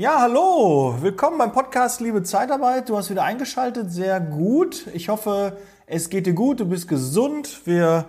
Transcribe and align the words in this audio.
Ja, 0.00 0.18
hallo, 0.18 0.94
willkommen 1.02 1.36
beim 1.36 1.52
Podcast 1.52 2.00
Liebe 2.00 2.22
Zeitarbeit. 2.22 2.88
Du 2.88 2.96
hast 2.96 3.10
wieder 3.10 3.22
eingeschaltet, 3.22 3.92
sehr 3.92 4.18
gut. 4.18 4.86
Ich 4.94 5.10
hoffe, 5.10 5.58
es 5.86 6.08
geht 6.08 6.24
dir 6.24 6.32
gut, 6.32 6.58
du 6.60 6.64
bist 6.64 6.88
gesund. 6.88 7.66
Wir 7.66 8.06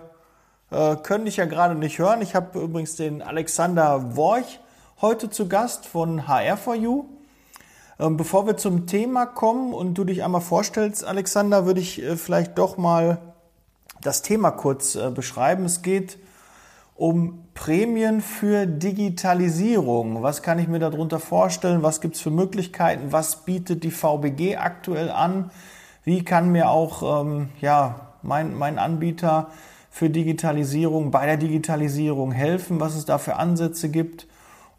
äh, 0.70 0.96
können 0.96 1.26
dich 1.26 1.36
ja 1.36 1.44
gerade 1.44 1.76
nicht 1.76 2.00
hören. 2.00 2.22
Ich 2.22 2.34
habe 2.34 2.62
übrigens 2.62 2.96
den 2.96 3.22
Alexander 3.22 4.16
Worch 4.16 4.62
heute 5.02 5.30
zu 5.30 5.50
Gast 5.50 5.86
von 5.86 6.22
HR4U. 6.22 7.04
Ähm, 8.00 8.16
bevor 8.16 8.48
wir 8.48 8.56
zum 8.56 8.88
Thema 8.88 9.26
kommen 9.26 9.74
und 9.74 9.96
du 9.96 10.06
dich 10.06 10.24
einmal 10.24 10.40
vorstellst, 10.40 11.04
Alexander, 11.04 11.66
würde 11.66 11.82
ich 11.82 12.02
äh, 12.02 12.16
vielleicht 12.16 12.58
doch 12.58 12.78
mal 12.78 13.18
das 14.02 14.22
Thema 14.22 14.52
kurz 14.52 14.96
äh, 14.96 15.10
beschreiben. 15.10 15.66
Es 15.66 15.82
geht 15.82 16.20
um 16.96 17.46
Prämien 17.54 18.22
für 18.22 18.66
Digitalisierung. 18.66 20.24
Was 20.24 20.42
kann 20.42 20.60
ich 20.60 20.68
mir 20.68 20.80
darunter 20.80 21.20
vorstellen? 21.20 21.84
Was 21.84 22.02
gibt 22.02 22.16
es 22.16 22.22
für 22.22 22.32
Möglichkeiten? 22.32 23.12
Was 23.12 23.46
bietet 23.46 23.84
die 23.84 23.92
VBG 23.92 24.58
aktuell 24.58 25.10
an? 25.10 25.52
Wie 26.04 26.24
kann 26.24 26.52
mir 26.52 26.70
auch 26.70 27.24
ähm, 27.24 27.50
ja, 27.60 28.14
mein, 28.22 28.56
mein 28.56 28.80
Anbieter 28.80 29.50
für 29.90 30.10
Digitalisierung 30.10 31.12
bei 31.12 31.26
der 31.26 31.38
Digitalisierung 31.38 32.32
helfen? 32.32 32.80
Was 32.80 32.96
es 32.96 33.06
da 33.06 33.18
für 33.18 33.36
Ansätze 33.36 33.90
gibt? 33.90 34.28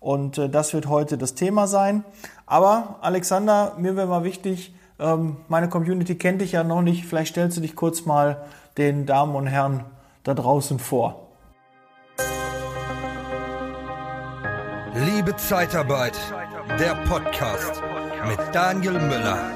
Und 0.00 0.38
äh, 0.38 0.48
das 0.48 0.74
wird 0.74 0.88
heute 0.88 1.19
das 1.19 1.34
Thema 1.34 1.66
sein. 1.66 2.05
Aber 2.47 2.97
Alexander, 3.02 3.74
mir 3.78 3.97
wäre 3.97 4.08
mal 4.08 4.24
wichtig, 4.24 4.74
ähm, 4.98 5.36
meine 5.48 5.69
Community 5.69 6.16
kennt 6.16 6.41
dich 6.41 6.52
ja 6.52 6.64
noch 6.64 6.83
nicht. 6.83 7.06
Vielleicht 7.06 7.33
stellst 7.33 7.56
du 7.56 7.60
dich 7.60 7.77
kurz 7.77 8.05
mal 8.05 8.44
den 8.78 9.06
Damen 9.06 9.34
und 9.36 9.47
Herren 9.47 9.84
da 10.24 10.34
draußen 10.34 10.78
vor. 10.78 11.21
Liebe 14.95 15.34
Zeitarbeit, 15.37 16.19
der 16.78 16.95
Podcast 17.09 17.83
mit 18.27 18.38
Daniel 18.55 18.92
Müller. 18.92 19.50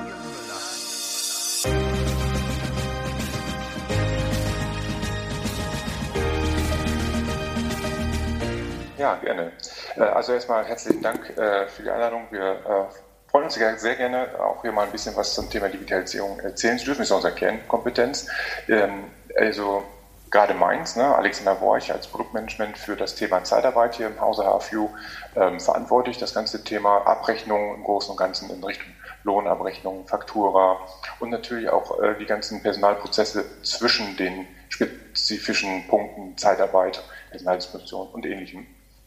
Ja, 8.97 9.17
gerne. 9.17 9.53
Äh, 9.97 10.01
also 10.01 10.33
erstmal 10.33 10.65
herzlichen 10.65 11.03
Dank 11.03 11.29
äh, 11.37 11.69
für 11.69 11.83
die 11.83 11.91
Einladung. 11.91 12.29
Wir 12.31 12.53
äh, 12.53 13.31
freuen 13.31 13.45
uns 13.45 13.55
sehr 13.55 13.97
gerne, 13.97 14.29
auch 14.41 14.63
hier 14.63 14.73
mal 14.73 14.87
ein 14.87 14.93
bisschen 14.93 15.15
was 15.17 15.35
zum 15.35 15.51
Thema 15.51 15.69
Digitalisierung 15.69 16.41
erzählen 16.41 16.79
zu 16.79 16.87
dürfen. 16.87 17.01
Das 17.01 17.11
ist 17.11 17.15
unsere 17.15 17.35
Kernkompetenz. 17.35 18.27
Ähm, 18.69 19.05
also 19.37 19.85
gerade 20.31 20.55
meins. 20.55 20.97
Ne? 20.97 21.05
Alexander 21.15 21.55
Borch 21.55 21.93
als 21.93 22.07
Produktmanagement 22.07 22.79
für 22.79 22.97
das 22.97 23.15
Thema 23.15 23.45
Zeitarbeit 23.45 23.95
hier 23.95 24.09
im 24.09 24.21
Hause 24.21 24.45
HFU 24.45 24.91
ähm, 25.37 25.61
verantwortlich. 25.61 26.19
Das 26.19 26.35
ganze 26.35 26.65
Thema 26.65 27.07
Abrechnung 27.07 27.77
im 27.77 27.85
Großen 27.85 28.11
und 28.11 28.17
Ganzen 28.17 28.51
in 28.51 28.63
Richtung 28.63 28.93
Lohnabrechnung, 29.25 30.07
Faktura 30.07 30.79
und 31.21 31.31
natürlich 31.31 31.69
auch 31.69 32.01
äh, 32.01 32.15
die 32.19 32.27
ganzen 32.27 32.63
Personalprozesse 32.63 33.45
zwischen 33.63 34.17
den 34.17 34.47
spezifischen 34.69 35.87
Punkten 35.89 36.37
Zeitarbeit, 36.39 37.03
Personaldisposition 37.31 38.09
und 38.09 38.25
ähnlichem. 38.25 38.67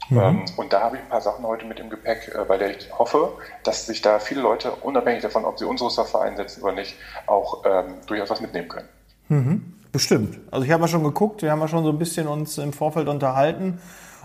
Mhm. 0.10 0.18
Ähm, 0.18 0.46
und 0.58 0.74
da 0.74 0.82
habe 0.82 0.98
ich 0.98 1.04
ein 1.04 1.10
paar 1.10 1.22
Sachen 1.22 1.46
heute 1.46 1.66
mit 1.66 1.80
im 1.80 1.90
Gepäck, 1.90 2.34
äh, 2.36 2.44
bei 2.46 2.58
der 2.58 2.76
ich 2.76 2.92
hoffe, 2.98 3.34
dass 3.64 3.86
sich 3.86 4.02
da 4.02 4.20
viele 4.20 4.42
Leute, 4.42 4.72
unabhängig 4.72 5.22
davon, 5.22 5.46
ob 5.46 5.58
sie 5.58 5.66
unsere 5.66 5.90
Software 5.90 6.22
einsetzen 6.22 6.64
oder 6.64 6.74
nicht, 6.74 6.96
auch 7.28 7.64
ähm, 7.66 7.96
durchaus 8.08 8.30
was 8.30 8.42
mitnehmen 8.42 8.68
können. 8.68 8.90
Mhm. 9.30 9.79
Bestimmt. 9.92 10.40
Also 10.52 10.66
ich 10.66 10.72
habe 10.72 10.84
ja 10.84 10.88
schon 10.88 11.04
geguckt, 11.04 11.42
wir 11.42 11.52
haben 11.52 11.60
ja 11.60 11.68
schon 11.68 11.84
so 11.84 11.90
ein 11.90 11.98
bisschen 11.98 12.28
uns 12.28 12.58
im 12.58 12.74
Vorfeld 12.74 13.08
unterhalten 13.08 13.80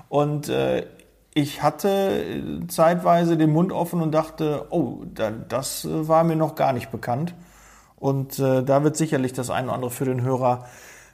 und 0.09 0.49
äh, 0.49 0.87
ich 1.35 1.63
hatte 1.63 2.43
zeitweise 2.69 3.37
den 3.37 3.51
Mund 3.51 3.73
offen 3.73 4.01
und 4.01 4.13
dachte, 4.13 4.67
oh, 4.71 4.99
da, 5.13 5.31
das 5.31 5.87
war 5.91 6.23
mir 6.23 6.37
noch 6.37 6.55
gar 6.55 6.73
nicht 6.73 6.93
bekannt. 6.93 7.35
Und 7.97 8.39
äh, 8.39 8.63
da 8.63 8.85
wird 8.85 8.97
sicherlich 8.97 9.33
das 9.33 9.51
eine 9.51 9.67
oder 9.67 9.75
andere 9.75 9.91
für 9.91 10.05
den 10.05 10.23
Hörer 10.23 10.67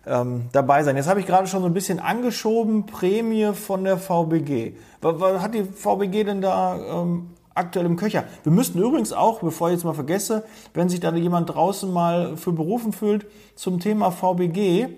ähm, 0.06 0.48
dabei 0.52 0.82
sein. 0.82 0.96
Jetzt 0.96 1.08
habe 1.08 1.20
ich 1.20 1.26
gerade 1.26 1.46
schon 1.46 1.60
so 1.60 1.66
ein 1.66 1.72
bisschen 1.72 2.00
angeschoben, 2.00 2.84
Prämie 2.84 3.52
von 3.54 3.84
der 3.84 3.96
VBG. 3.96 4.74
Was, 5.00 5.20
was 5.20 5.40
hat 5.40 5.54
die 5.54 5.64
VBG 5.64 6.24
denn 6.24 6.40
da 6.42 6.76
ähm, 6.76 7.30
aktuell 7.60 7.86
im 7.86 7.96
Köcher. 7.96 8.24
Wir 8.42 8.52
müssten 8.52 8.78
übrigens 8.78 9.12
auch, 9.12 9.40
bevor 9.40 9.68
ich 9.68 9.74
jetzt 9.74 9.84
mal 9.84 9.94
vergesse, 9.94 10.44
wenn 10.74 10.88
sich 10.88 11.00
da 11.00 11.14
jemand 11.14 11.54
draußen 11.54 11.90
mal 11.92 12.36
für 12.36 12.52
berufen 12.52 12.92
fühlt, 12.92 13.26
zum 13.54 13.78
Thema 13.78 14.10
VBG, 14.10 14.88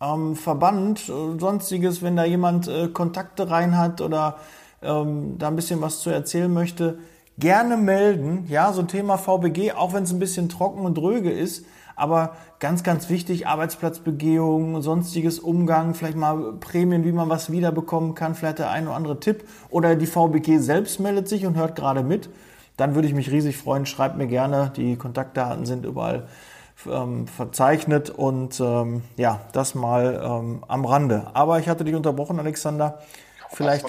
ähm, 0.00 0.36
Verband, 0.36 1.08
äh, 1.08 1.38
sonstiges, 1.38 2.02
wenn 2.02 2.16
da 2.16 2.24
jemand 2.24 2.68
äh, 2.68 2.88
Kontakte 2.88 3.50
rein 3.50 3.78
hat 3.78 4.00
oder 4.00 4.36
ähm, 4.82 5.38
da 5.38 5.48
ein 5.48 5.56
bisschen 5.56 5.80
was 5.80 6.00
zu 6.00 6.10
erzählen 6.10 6.52
möchte, 6.52 6.98
gerne 7.38 7.76
melden. 7.76 8.44
Ja, 8.48 8.72
so 8.72 8.82
Thema 8.82 9.16
VBG, 9.16 9.72
auch 9.72 9.94
wenn 9.94 10.04
es 10.04 10.12
ein 10.12 10.18
bisschen 10.18 10.48
trocken 10.48 10.84
und 10.84 10.96
dröge 10.96 11.30
ist, 11.30 11.64
aber 11.96 12.36
ganz, 12.60 12.82
ganz 12.82 13.08
wichtig, 13.08 13.46
Arbeitsplatzbegehung, 13.46 14.82
sonstiges 14.82 15.40
Umgang, 15.40 15.94
vielleicht 15.94 16.16
mal 16.16 16.52
Prämien, 16.60 17.04
wie 17.04 17.12
man 17.12 17.30
was 17.30 17.50
wiederbekommen 17.50 18.14
kann, 18.14 18.34
vielleicht 18.34 18.58
der 18.58 18.70
ein 18.70 18.86
oder 18.86 18.96
andere 18.96 19.18
Tipp. 19.18 19.48
Oder 19.70 19.96
die 19.96 20.06
VBG 20.06 20.58
selbst 20.58 21.00
meldet 21.00 21.26
sich 21.26 21.46
und 21.46 21.56
hört 21.56 21.74
gerade 21.74 22.02
mit. 22.02 22.28
Dann 22.76 22.94
würde 22.94 23.08
ich 23.08 23.14
mich 23.14 23.30
riesig 23.30 23.56
freuen. 23.56 23.86
Schreibt 23.86 24.18
mir 24.18 24.26
gerne. 24.26 24.72
Die 24.76 24.96
Kontaktdaten 24.96 25.64
sind 25.64 25.86
überall 25.86 26.28
ähm, 26.86 27.26
verzeichnet 27.26 28.10
und 28.10 28.60
ähm, 28.60 29.02
ja, 29.16 29.40
das 29.52 29.74
mal 29.74 30.20
ähm, 30.22 30.64
am 30.68 30.84
Rande. 30.84 31.28
Aber 31.32 31.58
ich 31.58 31.68
hatte 31.68 31.84
dich 31.84 31.94
unterbrochen, 31.94 32.38
Alexander. 32.38 32.98
Vielleicht 33.48 33.86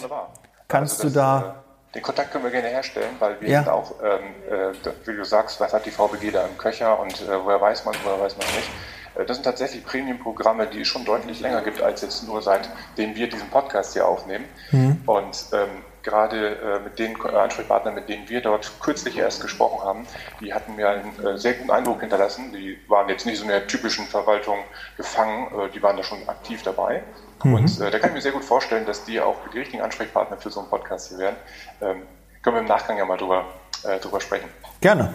kannst 0.69 1.03
also 1.03 1.09
du 1.09 1.13
da 1.13 1.39
äh, 1.39 1.66
den 1.97 2.03
Kontakt 2.03 2.31
können 2.31 2.43
wir 2.43 2.51
gerne 2.51 2.67
herstellen, 2.67 3.15
weil 3.17 3.41
wir 3.41 3.49
ja. 3.49 3.71
auch, 3.71 3.95
ähm, 4.03 4.35
äh, 4.49 5.07
wie 5.07 5.15
du 5.15 5.25
sagst, 5.25 5.59
was 5.59 5.73
hat 5.73 5.85
die 5.87 5.91
VBG 5.91 6.29
da 6.29 6.45
im 6.45 6.55
Köcher 6.55 6.99
und 6.99 7.23
äh, 7.23 7.43
woher 7.43 7.59
weiß 7.59 7.85
man, 7.85 7.95
woher 8.03 8.21
weiß 8.21 8.37
man 8.37 8.45
nicht. 8.55 8.69
Äh, 9.15 9.25
das 9.25 9.37
sind 9.37 9.43
tatsächlich 9.43 9.83
Premium-Programme, 9.83 10.67
die 10.67 10.81
es 10.81 10.87
schon 10.87 11.05
deutlich 11.05 11.39
länger 11.39 11.61
gibt, 11.61 11.81
als 11.81 12.03
jetzt 12.03 12.27
nur 12.27 12.43
seitdem 12.43 13.15
wir 13.15 13.27
diesen 13.27 13.49
Podcast 13.49 13.93
hier 13.93 14.07
aufnehmen. 14.07 14.45
Mhm. 14.71 15.01
Und 15.07 15.45
ähm, 15.53 15.83
gerade 16.03 16.55
äh, 16.57 16.79
mit 16.81 16.99
den 16.99 17.19
Ansprechpartnern, 17.19 17.95
mit 17.95 18.07
denen 18.09 18.29
wir 18.29 18.41
dort 18.41 18.71
kürzlich 18.79 19.17
erst 19.17 19.41
gesprochen 19.41 19.83
haben, 19.83 20.07
die 20.39 20.53
hatten 20.53 20.75
mir 20.75 20.89
einen 20.89 21.25
äh, 21.25 21.37
sehr 21.39 21.55
guten 21.55 21.71
Eindruck 21.71 22.01
hinterlassen. 22.01 22.53
Die 22.53 22.77
waren 22.87 23.09
jetzt 23.09 23.25
nicht 23.25 23.39
so 23.39 23.43
in 23.43 23.49
der 23.49 23.65
typischen 23.65 24.05
Verwaltung 24.05 24.59
gefangen, 24.97 25.71
die 25.73 25.81
waren 25.81 25.97
da 25.97 26.03
schon 26.03 26.29
aktiv 26.29 26.61
dabei. 26.61 27.01
Mhm. 27.43 27.53
Und 27.53 27.81
äh, 27.81 27.91
da 27.91 27.99
kann 27.99 28.09
ich 28.09 28.15
mir 28.15 28.21
sehr 28.21 28.31
gut 28.31 28.43
vorstellen, 28.43 28.85
dass 28.85 29.03
die 29.05 29.19
auch 29.19 29.35
die 29.53 29.59
richtigen 29.59 29.81
Ansprechpartner 29.81 30.37
für 30.37 30.49
so 30.49 30.59
einen 30.59 30.69
Podcast 30.69 31.09
hier 31.09 31.17
wären. 31.19 31.35
Ähm, 31.81 32.03
können 32.41 32.55
wir 32.55 32.61
im 32.61 32.67
Nachgang 32.67 32.97
ja 32.97 33.05
mal 33.05 33.17
drüber, 33.17 33.45
äh, 33.83 33.99
drüber 33.99 34.21
sprechen. 34.21 34.49
Gerne, 34.81 35.13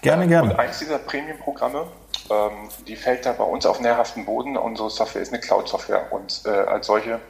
gerne, 0.00 0.26
gerne. 0.26 0.50
Und 0.50 0.58
eins 0.58 0.78
dieser 0.78 0.98
Premium-Programme, 0.98 1.86
ähm, 2.30 2.68
die 2.86 2.96
fällt 2.96 3.26
da 3.26 3.32
bei 3.32 3.44
uns 3.44 3.66
auf 3.66 3.80
nährhaften 3.80 4.24
Boden. 4.24 4.56
Unsere 4.56 4.90
Software 4.90 5.22
ist 5.22 5.32
eine 5.32 5.40
Cloud-Software 5.40 6.12
und 6.12 6.42
äh, 6.44 6.50
als 6.50 6.86
solche 6.86 7.20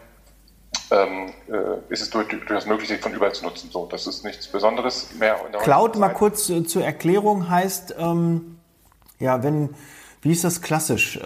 ähm, 0.90 1.32
äh, 1.48 1.92
ist 1.92 2.02
es 2.02 2.10
durchaus 2.10 2.66
möglich, 2.66 2.88
sich 2.88 3.00
von 3.00 3.12
überall 3.12 3.32
zu 3.32 3.44
nutzen. 3.44 3.70
So, 3.70 3.86
das 3.86 4.06
ist 4.06 4.24
nichts 4.24 4.48
Besonderes 4.48 5.14
mehr. 5.18 5.36
Cloud, 5.60 5.96
mal 5.96 6.10
kurz 6.10 6.48
äh, 6.50 6.64
zur 6.64 6.84
Erklärung, 6.84 7.48
heißt, 7.48 7.94
ähm, 7.98 8.58
ja, 9.18 9.42
wenn, 9.42 9.74
wie 10.20 10.32
ist 10.32 10.44
das 10.44 10.62
klassisch? 10.62 11.18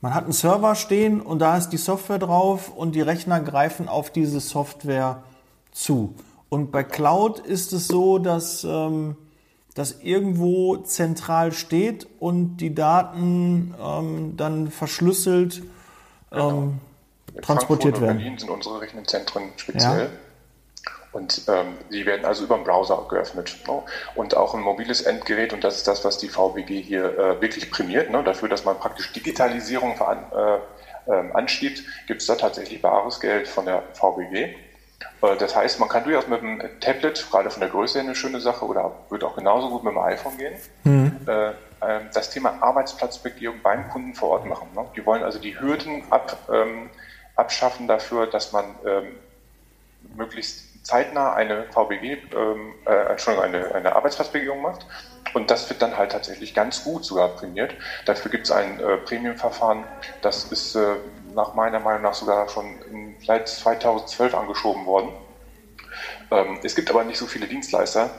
Man 0.00 0.14
hat 0.14 0.24
einen 0.24 0.32
Server 0.32 0.74
stehen 0.74 1.20
und 1.20 1.40
da 1.40 1.56
ist 1.56 1.70
die 1.70 1.76
Software 1.76 2.18
drauf 2.18 2.72
und 2.74 2.94
die 2.94 3.02
Rechner 3.02 3.40
greifen 3.40 3.88
auf 3.88 4.10
diese 4.10 4.40
Software 4.40 5.22
zu. 5.72 6.14
Und 6.48 6.72
bei 6.72 6.82
Cloud 6.82 7.38
ist 7.38 7.72
es 7.72 7.86
so, 7.86 8.18
dass 8.18 8.64
ähm, 8.64 9.16
das 9.74 10.00
irgendwo 10.02 10.78
zentral 10.78 11.52
steht 11.52 12.06
und 12.18 12.56
die 12.56 12.74
Daten 12.74 13.74
ähm, 13.80 14.36
dann 14.36 14.70
verschlüsselt 14.70 15.62
ähm, 16.32 16.80
genau. 17.26 17.42
transportiert 17.42 18.00
werden. 18.00 18.18
In 18.18 18.22
Berlin 18.22 18.38
sind 18.38 18.50
unsere 18.50 18.80
Rechenzentren 18.80 19.44
speziell. 19.56 20.04
Ja. 20.04 20.29
Und 21.12 21.42
ähm, 21.48 21.76
die 21.90 22.06
werden 22.06 22.24
also 22.24 22.44
über 22.44 22.56
den 22.56 22.64
Browser 22.64 23.06
geöffnet. 23.08 23.56
Ne? 23.66 23.82
Und 24.14 24.36
auch 24.36 24.54
ein 24.54 24.60
mobiles 24.60 25.02
Endgerät, 25.02 25.52
und 25.52 25.64
das 25.64 25.76
ist 25.76 25.88
das, 25.88 26.04
was 26.04 26.18
die 26.18 26.28
VBG 26.28 26.80
hier 26.82 27.18
äh, 27.18 27.40
wirklich 27.40 27.70
prämiert, 27.70 28.10
ne? 28.10 28.22
dafür, 28.22 28.48
dass 28.48 28.64
man 28.64 28.78
praktisch 28.78 29.12
Digitalisierung 29.12 29.96
voran, 29.96 30.24
äh, 30.32 30.58
äh, 31.10 31.32
anschiebt, 31.32 31.82
gibt 32.06 32.20
es 32.20 32.26
da 32.26 32.36
tatsächlich 32.36 32.80
bares 32.80 33.18
Geld 33.18 33.48
von 33.48 33.66
der 33.66 33.82
VBG. 33.94 34.54
Äh, 35.22 35.36
das 35.38 35.56
heißt, 35.56 35.80
man 35.80 35.88
kann 35.88 36.04
durchaus 36.04 36.28
mit 36.28 36.42
dem 36.42 36.62
Tablet, 36.80 37.26
gerade 37.30 37.50
von 37.50 37.60
der 37.60 37.70
Größe 37.70 37.98
her 37.98 38.04
eine 38.04 38.14
schöne 38.14 38.40
Sache, 38.40 38.64
oder 38.64 38.92
wird 39.08 39.24
auch 39.24 39.34
genauso 39.34 39.68
gut 39.70 39.84
mit 39.84 39.92
dem 39.92 39.98
iPhone 39.98 40.38
gehen, 40.38 40.54
mhm. 40.84 41.16
Äh, 41.26 41.52
ähm, 41.82 42.08
das 42.12 42.30
Thema 42.30 42.58
Arbeitsplatzbegehung 42.60 43.62
beim 43.62 43.88
Kunden 43.88 44.14
vor 44.14 44.30
Ort 44.30 44.46
machen. 44.46 44.68
Ne? 44.74 44.84
Die 44.96 45.04
wollen 45.04 45.22
also 45.22 45.38
die 45.38 45.58
Hürden 45.58 46.04
ab, 46.10 46.36
ähm, 46.52 46.90
abschaffen 47.36 47.88
dafür, 47.88 48.26
dass 48.26 48.52
man 48.52 48.64
ähm, 48.86 49.16
möglichst 50.14 50.69
zeitnah 50.90 51.32
eine 51.34 51.66
VBG, 51.70 52.18
ähm, 52.34 52.74
äh, 52.84 53.10
Entschuldigung, 53.10 53.44
eine, 53.44 53.74
eine 53.74 53.94
Arbeitsplatzbegehung 53.96 54.60
macht. 54.60 54.86
Und 55.34 55.50
das 55.50 55.68
wird 55.70 55.82
dann 55.82 55.96
halt 55.96 56.10
tatsächlich 56.12 56.52
ganz 56.54 56.82
gut 56.82 57.04
sogar 57.04 57.28
prämiert. 57.28 57.76
Dafür 58.04 58.30
gibt 58.30 58.46
es 58.46 58.50
ein 58.50 58.80
äh, 58.80 58.98
Premium-Verfahren, 58.98 59.88
das 60.20 60.44
ist 60.44 60.74
äh, 60.74 60.98
nach 61.34 61.54
meiner 61.54 61.78
Meinung 61.80 62.02
nach 62.02 62.14
sogar 62.14 62.48
schon 62.48 63.16
seit 63.24 63.48
2012 63.48 64.34
angeschoben 64.34 64.84
worden. 64.86 65.16
Ähm, 66.30 66.58
es 66.62 66.74
gibt 66.74 66.90
aber 66.90 67.04
nicht 67.04 67.18
so 67.18 67.26
viele 67.26 67.48
Dienstleister, 67.48 68.12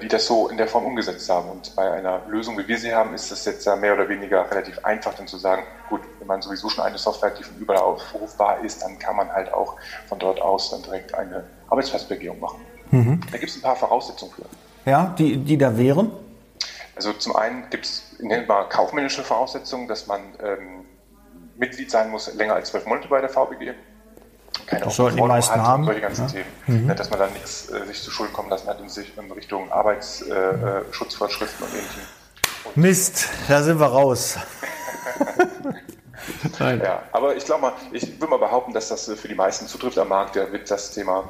die 0.00 0.08
das 0.08 0.26
so 0.26 0.48
in 0.48 0.58
der 0.58 0.68
Form 0.68 0.84
umgesetzt 0.84 1.28
haben. 1.30 1.48
Und 1.48 1.74
bei 1.74 1.90
einer 1.90 2.22
Lösung, 2.28 2.58
wie 2.58 2.68
wir 2.68 2.78
sie 2.78 2.94
haben, 2.94 3.14
ist 3.14 3.30
es 3.32 3.44
jetzt 3.44 3.64
ja 3.64 3.74
mehr 3.74 3.94
oder 3.94 4.08
weniger 4.08 4.50
relativ 4.50 4.78
einfach, 4.84 5.14
dann 5.14 5.26
zu 5.26 5.38
sagen, 5.38 5.62
gut, 5.88 6.02
wenn 6.18 6.26
man 6.26 6.42
sowieso 6.42 6.68
schon 6.68 6.84
eine 6.84 6.98
Software 6.98 7.30
hat, 7.30 7.38
die 7.38 7.42
von 7.42 7.56
überall 7.56 7.80
aufrufbar 7.80 8.62
ist, 8.64 8.82
dann 8.82 8.98
kann 8.98 9.16
man 9.16 9.30
halt 9.30 9.52
auch 9.52 9.76
von 10.06 10.18
dort 10.18 10.40
aus 10.40 10.70
dann 10.70 10.82
direkt 10.82 11.14
eine 11.14 11.44
Arbeitsplatzbegehung 11.68 12.38
machen. 12.38 12.60
Mhm. 12.90 13.20
Da 13.30 13.38
gibt 13.38 13.50
es 13.50 13.56
ein 13.56 13.62
paar 13.62 13.76
Voraussetzungen 13.76 14.32
für. 14.32 14.44
Ja, 14.88 15.14
die, 15.18 15.38
die 15.38 15.56
da 15.56 15.76
wären? 15.76 16.12
Also 16.94 17.12
zum 17.14 17.34
einen 17.36 17.68
gibt 17.70 17.86
es 17.86 18.16
kaufmännische 18.68 19.22
Voraussetzungen, 19.22 19.88
dass 19.88 20.06
man 20.06 20.20
ähm, 20.42 20.84
Mitglied 21.56 21.90
sein 21.90 22.10
muss, 22.10 22.32
länger 22.34 22.54
als 22.54 22.68
zwölf 22.68 22.86
Monate 22.86 23.08
bei 23.08 23.20
der 23.20 23.30
VBG. 23.30 23.74
Keine 24.66 24.84
das 24.84 24.96
sollten 24.96 25.16
die 25.16 25.22
meisten 25.22 25.60
haben. 25.60 25.84
Solche 25.84 26.00
ganzen 26.00 26.26
ja. 26.26 26.32
Themen, 26.32 26.86
mhm. 26.86 26.96
dass 26.96 27.10
man 27.10 27.18
dann 27.18 27.32
nichts 27.32 27.70
äh, 27.70 27.86
sich 27.86 28.02
zu 28.02 28.10
Schulden 28.10 28.32
kommen 28.32 28.50
lassen 28.50 28.68
hat 28.68 28.80
in, 28.80 28.88
sich, 28.88 29.16
in 29.16 29.30
Richtung 29.32 29.70
Arbeitsschutzvorschriften 29.70 31.66
äh, 31.66 31.68
und 31.68 31.74
ähnlichem. 31.74 32.02
Und 32.64 32.76
Mist, 32.76 33.28
da 33.48 33.62
sind 33.62 33.80
wir 33.80 33.86
raus. 33.86 34.38
ja, 36.58 37.02
aber 37.12 37.36
ich 37.36 37.44
glaube 37.44 37.62
mal, 37.62 37.72
ich 37.90 38.20
würde 38.20 38.30
mal 38.30 38.38
behaupten, 38.38 38.72
dass 38.72 38.88
das 38.88 39.10
für 39.10 39.28
die 39.28 39.34
meisten 39.34 39.66
zutrifft 39.66 39.98
am 39.98 40.08
Markt. 40.08 40.36
Da 40.36 40.50
wird 40.52 40.70
das 40.70 40.92
Thema 40.92 41.28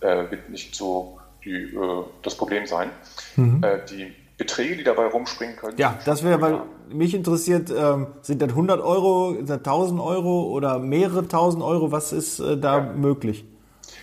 äh, 0.00 0.30
wird 0.30 0.50
nicht 0.50 0.74
so 0.74 1.18
die, 1.44 1.74
äh, 1.74 2.04
das 2.22 2.36
Problem 2.36 2.66
sein. 2.66 2.90
Mhm. 3.36 3.62
Äh, 3.62 3.84
die 3.86 4.14
Beträge, 4.36 4.76
die 4.76 4.84
dabei 4.84 5.06
rumspringen 5.06 5.56
können. 5.56 5.78
Ja, 5.78 5.98
das 6.04 6.24
wäre, 6.24 6.40
weil 6.40 6.62
mich 6.88 7.14
interessiert, 7.14 7.70
ähm, 7.70 8.08
sind 8.22 8.42
das 8.42 8.50
100 8.50 8.80
Euro, 8.80 9.34
sind 9.34 9.48
das 9.48 9.58
1000 9.58 10.00
Euro 10.00 10.50
oder 10.50 10.78
mehrere 10.78 11.28
tausend 11.28 11.62
Euro? 11.62 11.92
Was 11.92 12.12
ist 12.12 12.40
äh, 12.40 12.56
da 12.56 12.78
ja. 12.78 12.92
möglich? 12.92 13.44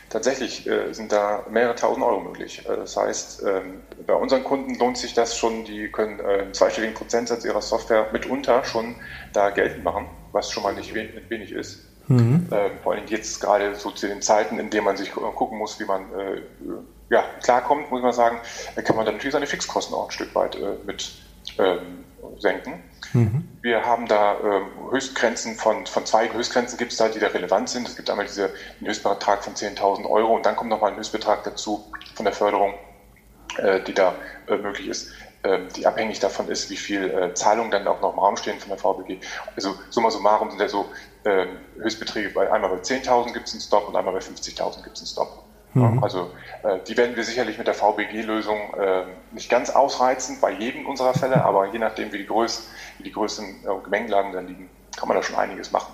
Tatsächlich 0.10 0.68
äh, 0.68 0.94
sind 0.94 1.12
da 1.12 1.46
mehrere 1.50 1.76
tausend 1.76 2.06
Euro 2.06 2.22
möglich. 2.22 2.66
Äh, 2.66 2.76
das 2.78 2.96
heißt, 2.96 3.44
ähm, 3.44 3.82
bei 4.08 4.14
unseren 4.14 4.44
Kunden 4.44 4.76
lohnt 4.76 4.98
sich 4.98 5.14
das 5.14 5.38
schon, 5.38 5.66
die 5.66 5.90
können 5.90 6.20
äh, 6.20 6.42
einen 6.42 6.54
zweistelligen 6.54 6.96
Prozentsatz 6.96 7.44
ihrer 7.44 7.62
Software 7.62 8.08
mitunter 8.14 8.64
schon 8.64 8.96
da 9.34 9.50
geltend 9.50 9.84
machen, 9.84 10.08
was 10.32 10.52
schon 10.52 10.64
mal 10.64 10.74
nicht 10.74 10.94
wenig 10.94 11.52
ist. 11.52 11.86
Mhm. 12.08 12.48
Ähm, 12.52 12.72
vor 12.84 12.94
allem 12.94 13.06
jetzt 13.08 13.40
gerade 13.40 13.76
so 13.76 13.92
zu 13.92 14.08
den 14.08 14.22
Zeiten, 14.22 14.60
in 14.60 14.70
denen 14.70 14.86
man 14.86 14.98
sich 14.98 15.12
gucken 15.12 15.58
muss, 15.58 15.80
wie 15.80 15.86
man 15.86 16.02
äh, 16.14 16.42
ja, 17.12 17.26
klarkommt, 17.44 17.92
muss 17.92 18.02
man 18.02 18.14
sagen, 18.14 18.40
kann 18.84 18.96
man 18.96 19.06
dann 19.06 19.16
natürlich 19.16 19.34
seine 19.34 19.46
Fixkosten 19.46 19.94
auch 19.94 20.06
ein 20.06 20.12
Stück 20.12 20.34
weit 20.34 20.56
äh, 20.56 20.78
mit 20.86 21.12
ähm, 21.60 22.06
senken. 22.40 22.82
Mhm. 23.12 23.44
Wir 23.62 23.86
haben 23.86 24.08
da 24.08 24.38
ähm, 24.40 24.92
Höchstgrenzen 24.92 25.56
von, 25.56 25.86
von 25.86 26.06
zwei 26.06 26.32
Höchstgrenzen 26.32 26.78
gibt 26.78 26.94
es 26.94 26.98
da, 26.98 27.10
die 27.10 27.20
da 27.20 27.28
relevant 27.28 27.68
sind. 27.70 27.86
Es 27.88 27.98
gibt 27.98 28.10
einmal 28.10 28.26
diese, 28.26 28.46
einen 28.80 28.88
Höchstbetrag 28.88 29.44
von 29.44 29.54
10.000 29.54 30.10
Euro 30.10 30.36
und 30.36 30.46
dann 30.46 30.56
kommt 30.56 30.70
nochmal 30.70 30.92
ein 30.92 30.98
Höchstbetrag 30.98 31.44
dazu 31.44 31.84
von 32.16 32.24
der 32.24 32.34
Förderung, 32.34 32.74
äh, 33.58 33.82
die 33.82 33.94
da 33.94 34.16
äh, 34.48 34.56
möglich 34.56 34.88
ist, 34.88 35.12
ähm, 35.44 35.68
die 35.76 35.86
abhängig 35.86 36.20
davon 36.20 36.48
ist, 36.48 36.70
wie 36.70 36.78
viel 36.78 37.10
äh, 37.10 37.34
Zahlungen 37.34 37.72
dann 37.72 37.88
auch 37.90 38.00
noch 38.00 38.14
im 38.14 38.20
Raum 38.20 38.38
stehen 38.38 38.58
von 38.58 38.70
der 38.70 38.78
VBG. 38.78 39.20
Also 39.58 39.76
summa 39.90 40.10
summarum 40.10 40.50
sind 40.50 40.62
ja 40.62 40.70
so 40.70 40.90
ähm, 41.26 41.60
Höchstbeträge, 41.78 42.30
bei, 42.30 42.50
einmal 42.50 42.70
bei 42.70 42.78
10.000 42.78 43.34
gibt 43.34 43.48
es 43.48 43.54
einen 43.54 43.62
Stop 43.62 43.90
und 43.90 43.98
einmal 43.98 44.14
bei 44.14 44.22
50.000 44.22 44.82
gibt 44.84 44.96
es 44.96 45.02
einen 45.02 45.08
Stop. 45.08 45.51
Mhm. 45.74 46.04
Also 46.04 46.32
äh, 46.64 46.80
die 46.88 46.98
werden 46.98 47.16
wir 47.16 47.24
sicherlich 47.24 47.58
mit 47.58 47.68
der 47.68 47.74
VBG-Lösung 47.74 48.74
äh, 48.74 49.04
nicht 49.32 49.50
ganz 49.50 49.70
ausreizen 49.70 50.40
bei 50.42 50.52
jedem 50.52 50.86
unserer 50.86 51.14
Fälle, 51.14 51.44
aber 51.46 51.68
je 51.68 51.80
nachdem, 51.80 52.12
wie 52.12 52.20
die, 52.20 52.26
Größ 52.26 52.70
wie 52.98 53.04
die 53.04 53.12
größten 53.12 53.46
äh, 53.46 53.84
Gemengenlagen 53.84 54.34
dann 54.34 54.48
liegen, 54.48 54.70
kann 54.98 55.08
man 55.08 55.18
da 55.18 55.24
schon 55.24 55.38
einiges 55.38 55.72
machen. 55.72 55.94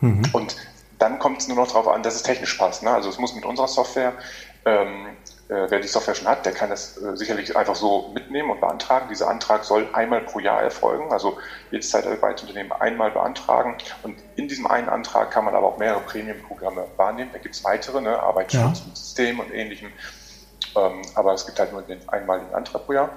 Mhm. 0.00 0.22
Und 0.32 0.56
dann 0.98 1.18
kommt 1.18 1.40
es 1.40 1.48
nur 1.48 1.56
noch 1.56 1.68
darauf 1.68 1.88
an, 1.88 2.02
dass 2.02 2.14
es 2.14 2.22
technisch 2.22 2.54
passt. 2.54 2.82
Ne? 2.82 2.90
Also 2.90 3.08
es 3.08 3.18
muss 3.18 3.34
mit 3.34 3.44
unserer 3.44 3.68
Software 3.68 4.12
ähm, 4.64 5.16
äh, 5.52 5.70
wer 5.70 5.80
die 5.80 5.88
Software 5.88 6.14
schon 6.14 6.28
hat, 6.28 6.46
der 6.46 6.52
kann 6.52 6.70
das 6.70 6.96
äh, 6.96 7.14
sicherlich 7.16 7.54
einfach 7.56 7.74
so 7.74 8.10
mitnehmen 8.14 8.50
und 8.50 8.60
beantragen. 8.60 9.08
Dieser 9.10 9.28
Antrag 9.28 9.64
soll 9.64 9.86
einmal 9.92 10.22
pro 10.22 10.38
Jahr 10.38 10.62
erfolgen, 10.62 11.12
also 11.12 11.36
jedes 11.70 11.90
Zeitarbeitsunternehmen 11.90 12.72
einmal 12.72 13.10
beantragen. 13.10 13.76
Und 14.02 14.18
in 14.36 14.48
diesem 14.48 14.66
einen 14.66 14.88
Antrag 14.88 15.30
kann 15.30 15.44
man 15.44 15.54
aber 15.54 15.66
auch 15.66 15.78
mehrere 15.78 16.00
Premium-Programme 16.00 16.86
wahrnehmen. 16.96 17.30
Da 17.32 17.38
gibt 17.38 17.54
es 17.54 17.64
weitere, 17.64 18.00
ne, 18.00 18.18
Arbeitsschutz 18.18 18.78
ja. 18.80 18.86
mit 18.86 18.96
System 18.96 19.40
und 19.40 19.52
ähnlichem. 19.52 19.92
Ähm, 20.74 21.02
aber 21.14 21.34
es 21.34 21.44
gibt 21.44 21.58
halt 21.58 21.72
nur 21.72 21.82
den 21.82 22.08
einmaligen 22.08 22.54
Antrag 22.54 22.86
pro 22.86 22.94
Jahr. 22.94 23.10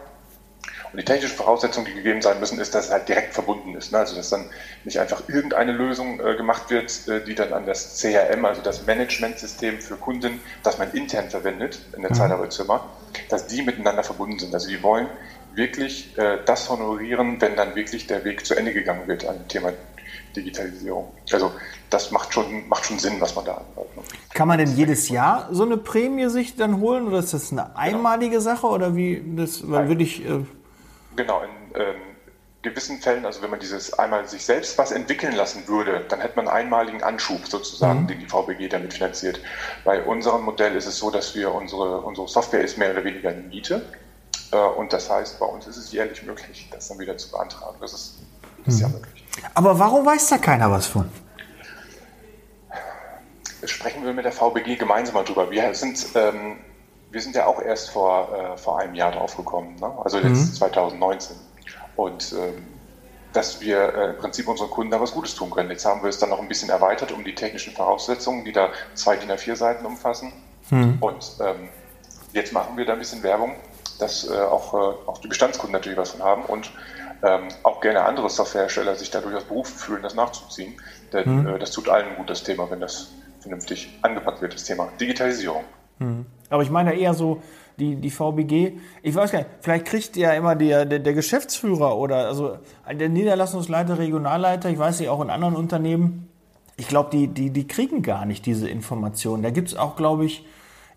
Und 0.95 1.01
die 1.01 1.03
technischen 1.03 1.35
Voraussetzungen, 1.35 1.87
die 1.87 1.93
gegeben 1.93 2.21
sein 2.21 2.39
müssen, 2.39 2.57
ist, 2.57 2.73
dass 2.73 2.85
es 2.85 2.91
halt 2.93 3.09
direkt 3.09 3.33
verbunden 3.33 3.75
ist. 3.75 3.91
Ne? 3.91 3.97
Also 3.97 4.15
dass 4.15 4.29
dann 4.29 4.45
nicht 4.85 4.97
einfach 4.97 5.27
irgendeine 5.27 5.73
Lösung 5.73 6.21
äh, 6.21 6.37
gemacht 6.37 6.69
wird, 6.69 7.05
äh, 7.09 7.21
die 7.21 7.35
dann 7.35 7.51
an 7.51 7.65
das 7.65 7.99
CRM, 7.99 8.45
also 8.45 8.61
das 8.61 8.85
Managementsystem 8.85 9.81
für 9.81 9.97
Kunden, 9.97 10.39
das 10.63 10.77
man 10.77 10.89
intern 10.93 11.29
verwendet 11.29 11.81
in 11.97 12.01
der 12.01 12.11
mhm. 12.11 12.15
Zeitarbeitszimmer, 12.15 12.85
dass 13.27 13.45
die 13.45 13.61
miteinander 13.61 14.03
verbunden 14.03 14.39
sind. 14.39 14.53
Also 14.53 14.69
die 14.69 14.81
wollen 14.83 15.07
wirklich 15.53 16.17
äh, 16.17 16.37
das 16.45 16.69
honorieren, 16.69 17.41
wenn 17.41 17.57
dann 17.57 17.75
wirklich 17.75 18.07
der 18.07 18.23
Weg 18.23 18.45
zu 18.45 18.55
Ende 18.55 18.71
gegangen 18.71 19.05
wird 19.05 19.27
an 19.27 19.35
dem 19.35 19.49
Thema 19.49 19.73
Digitalisierung. 20.33 21.11
Also 21.33 21.51
das 21.89 22.11
macht 22.11 22.33
schon, 22.33 22.67
macht 22.69 22.85
schon 22.85 22.99
Sinn, 22.99 23.19
was 23.19 23.35
man 23.35 23.43
da 23.43 23.55
anbaut. 23.55 23.95
Ne? 23.97 24.03
Kann 24.33 24.47
man 24.47 24.57
denn 24.59 24.73
jedes 24.75 25.09
Jahr 25.09 25.49
so 25.51 25.63
eine 25.63 25.75
Prämie 25.77 26.29
sich 26.29 26.55
dann 26.55 26.79
holen 26.79 27.07
oder 27.07 27.19
ist 27.19 27.33
das 27.33 27.51
eine 27.51 27.63
genau. 27.63 27.75
einmalige. 27.75 28.41
Sache 28.41 28.67
oder 28.67 28.95
wie 28.95 29.23
das, 29.35 29.69
weil 29.69 29.87
würde 29.87 30.03
ich 30.03 30.25
äh, 30.25 30.45
Genau, 31.15 31.41
in 31.41 31.81
ähm, 31.81 32.01
gewissen 32.65 32.99
Fällen, 32.99 33.25
also 33.25 33.41
wenn 33.41 33.51
man 33.51 33.59
dieses 33.59 33.93
einmal 33.97 34.27
sich 34.27 34.43
selbst 34.43 34.77
was 34.77 34.91
entwickeln 34.91 35.35
lassen 35.35 35.67
würde, 35.67 36.03
dann 36.09 36.19
hätte 36.19 36.35
man 36.35 36.47
einen 36.47 36.65
einmaligen 36.65 37.03
Anschub 37.03 37.47
sozusagen, 37.47 38.01
mhm. 38.01 38.07
den 38.07 38.19
die 38.19 38.25
VBG 38.25 38.67
damit 38.67 38.93
finanziert. 38.93 39.39
Bei 39.85 40.03
unserem 40.03 40.43
Modell 40.43 40.75
ist 40.75 40.87
es 40.87 40.97
so, 40.97 41.11
dass 41.11 41.35
wir 41.35 41.53
unsere, 41.53 42.01
unsere 42.01 42.27
Software 42.27 42.61
ist 42.61 42.77
mehr 42.77 42.91
oder 42.91 43.03
weniger 43.03 43.29
eine 43.29 43.41
Miete. 43.41 43.85
Äh, 44.51 44.57
und 44.57 44.91
das 44.91 45.09
heißt, 45.09 45.39
bei 45.39 45.45
uns 45.45 45.67
ist 45.67 45.77
es 45.77 45.91
jährlich 45.91 46.23
möglich, 46.23 46.67
das 46.71 46.87
dann 46.87 46.99
wieder 46.99 47.17
zu 47.17 47.31
beantragen. 47.31 47.77
Das 47.79 47.93
ist, 47.93 48.15
das 48.65 48.73
ist 48.73 48.81
ja 48.81 48.87
mhm. 48.87 48.93
möglich. 48.95 49.23
Aber 49.53 49.77
warum 49.77 50.05
weiß 50.05 50.29
da 50.29 50.37
keiner 50.39 50.69
was 50.71 50.87
von? 50.87 51.09
Sprechen 53.63 54.03
wir 54.05 54.13
mit 54.13 54.25
der 54.25 54.31
VBG 54.31 54.75
gemeinsam 54.75 55.15
mal 55.15 55.23
drüber. 55.23 55.49
Wir 55.49 55.73
sind 55.73 56.03
ähm, 56.15 56.57
wir 57.11 57.21
sind 57.21 57.35
ja 57.35 57.45
auch 57.45 57.61
erst 57.61 57.89
vor, 57.89 58.29
äh, 58.33 58.57
vor 58.57 58.79
einem 58.79 58.95
Jahr 58.95 59.11
drauf 59.11 59.37
gekommen, 59.37 59.75
ne? 59.79 59.91
also 60.03 60.17
jetzt 60.17 60.29
mhm. 60.29 60.53
2019. 60.53 61.35
Und 61.95 62.33
ähm, 62.33 62.67
dass 63.35 63.59
wir 63.61 63.93
äh, 63.93 64.09
im 64.11 64.17
Prinzip 64.17 64.47
unseren 64.47 64.69
Kunden 64.69 64.91
da 64.91 65.01
was 65.01 65.11
Gutes 65.11 65.35
tun 65.35 65.49
können. 65.49 65.69
Jetzt 65.69 65.85
haben 65.85 66.01
wir 66.01 66.09
es 66.09 66.17
dann 66.17 66.29
noch 66.29 66.39
ein 66.39 66.47
bisschen 66.47 66.69
erweitert 66.69 67.11
um 67.11 67.23
die 67.23 67.35
technischen 67.35 67.73
Voraussetzungen, 67.73 68.45
die 68.45 68.51
da 68.51 68.69
zwei 68.93 69.17
DIN 69.17 69.29
A4 69.29 69.55
Seiten 69.55 69.85
umfassen. 69.85 70.31
Mhm. 70.69 70.97
Und 71.01 71.31
ähm, 71.41 71.69
jetzt 72.31 72.53
machen 72.53 72.77
wir 72.77 72.85
da 72.85 72.93
ein 72.93 72.99
bisschen 72.99 73.23
Werbung, 73.23 73.55
dass 73.99 74.29
äh, 74.29 74.37
auch, 74.37 74.73
äh, 74.73 74.77
auch 75.07 75.17
die 75.19 75.27
Bestandskunden 75.27 75.73
natürlich 75.73 75.97
was 75.97 76.11
von 76.11 76.23
haben 76.23 76.43
und 76.43 76.71
ähm, 77.23 77.47
auch 77.63 77.81
gerne 77.81 78.03
andere 78.05 78.29
Softwarehersteller 78.29 78.95
sich 78.95 79.11
da 79.11 79.19
durchaus 79.19 79.43
berufen 79.43 79.77
fühlen, 79.77 80.03
das 80.03 80.15
nachzuziehen. 80.15 80.79
Denn 81.11 81.41
mhm. 81.41 81.47
Äh, 81.47 81.59
das 81.59 81.71
tut 81.71 81.89
allen 81.89 82.15
gut, 82.15 82.29
das 82.29 82.43
Thema, 82.43 82.69
wenn 82.71 82.79
das 82.79 83.09
vernünftig 83.41 83.99
angepackt 84.01 84.41
wird, 84.41 84.53
das 84.53 84.63
Thema 84.63 84.89
Digitalisierung. 84.99 85.63
Mhm. 85.99 86.25
Aber 86.49 86.63
ich 86.63 86.69
meine 86.69 86.93
eher 86.93 87.13
so 87.13 87.41
die, 87.79 87.95
die 87.95 88.09
VBG. 88.09 88.77
Ich 89.03 89.15
weiß 89.15 89.31
gar 89.31 89.39
nicht, 89.39 89.49
vielleicht 89.61 89.85
kriegt 89.85 90.15
ja 90.15 90.31
immer 90.33 90.55
der, 90.55 90.85
der, 90.85 90.99
der 90.99 91.13
Geschäftsführer 91.13 91.97
oder 91.97 92.27
also 92.27 92.57
der 92.89 93.09
Niederlassungsleiter, 93.09 93.97
Regionalleiter, 93.97 94.69
ich 94.69 94.79
weiß 94.79 94.99
nicht, 94.99 95.09
auch 95.09 95.21
in 95.21 95.29
anderen 95.29 95.55
Unternehmen, 95.55 96.29
ich 96.77 96.87
glaube, 96.87 97.09
die, 97.11 97.27
die, 97.27 97.51
die 97.51 97.67
kriegen 97.67 98.01
gar 98.01 98.25
nicht 98.25 98.45
diese 98.45 98.69
Informationen. 98.69 99.43
Da 99.43 99.49
gibt 99.49 99.69
es 99.69 99.77
auch, 99.77 99.95
glaube 99.95 100.25
ich, 100.25 100.45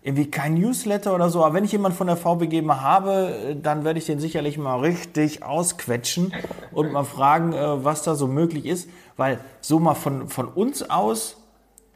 irgendwie 0.01 0.29
kein 0.29 0.55
Newsletter 0.55 1.13
oder 1.13 1.29
so. 1.29 1.43
Aber 1.43 1.53
wenn 1.53 1.63
ich 1.63 1.71
jemanden 1.71 1.97
von 1.97 2.07
der 2.07 2.17
VBG 2.17 2.61
mal 2.61 2.81
habe, 2.81 3.57
dann 3.61 3.83
werde 3.83 3.99
ich 3.99 4.05
den 4.05 4.19
sicherlich 4.19 4.57
mal 4.57 4.79
richtig 4.79 5.43
ausquetschen 5.43 6.33
und 6.71 6.91
mal 6.91 7.03
fragen, 7.03 7.53
äh, 7.53 7.83
was 7.83 8.03
da 8.03 8.15
so 8.15 8.27
möglich 8.27 8.65
ist. 8.65 8.89
Weil 9.17 9.39
so 9.61 9.79
mal 9.79 9.95
von, 9.95 10.27
von 10.29 10.47
uns 10.47 10.89
aus 10.89 11.37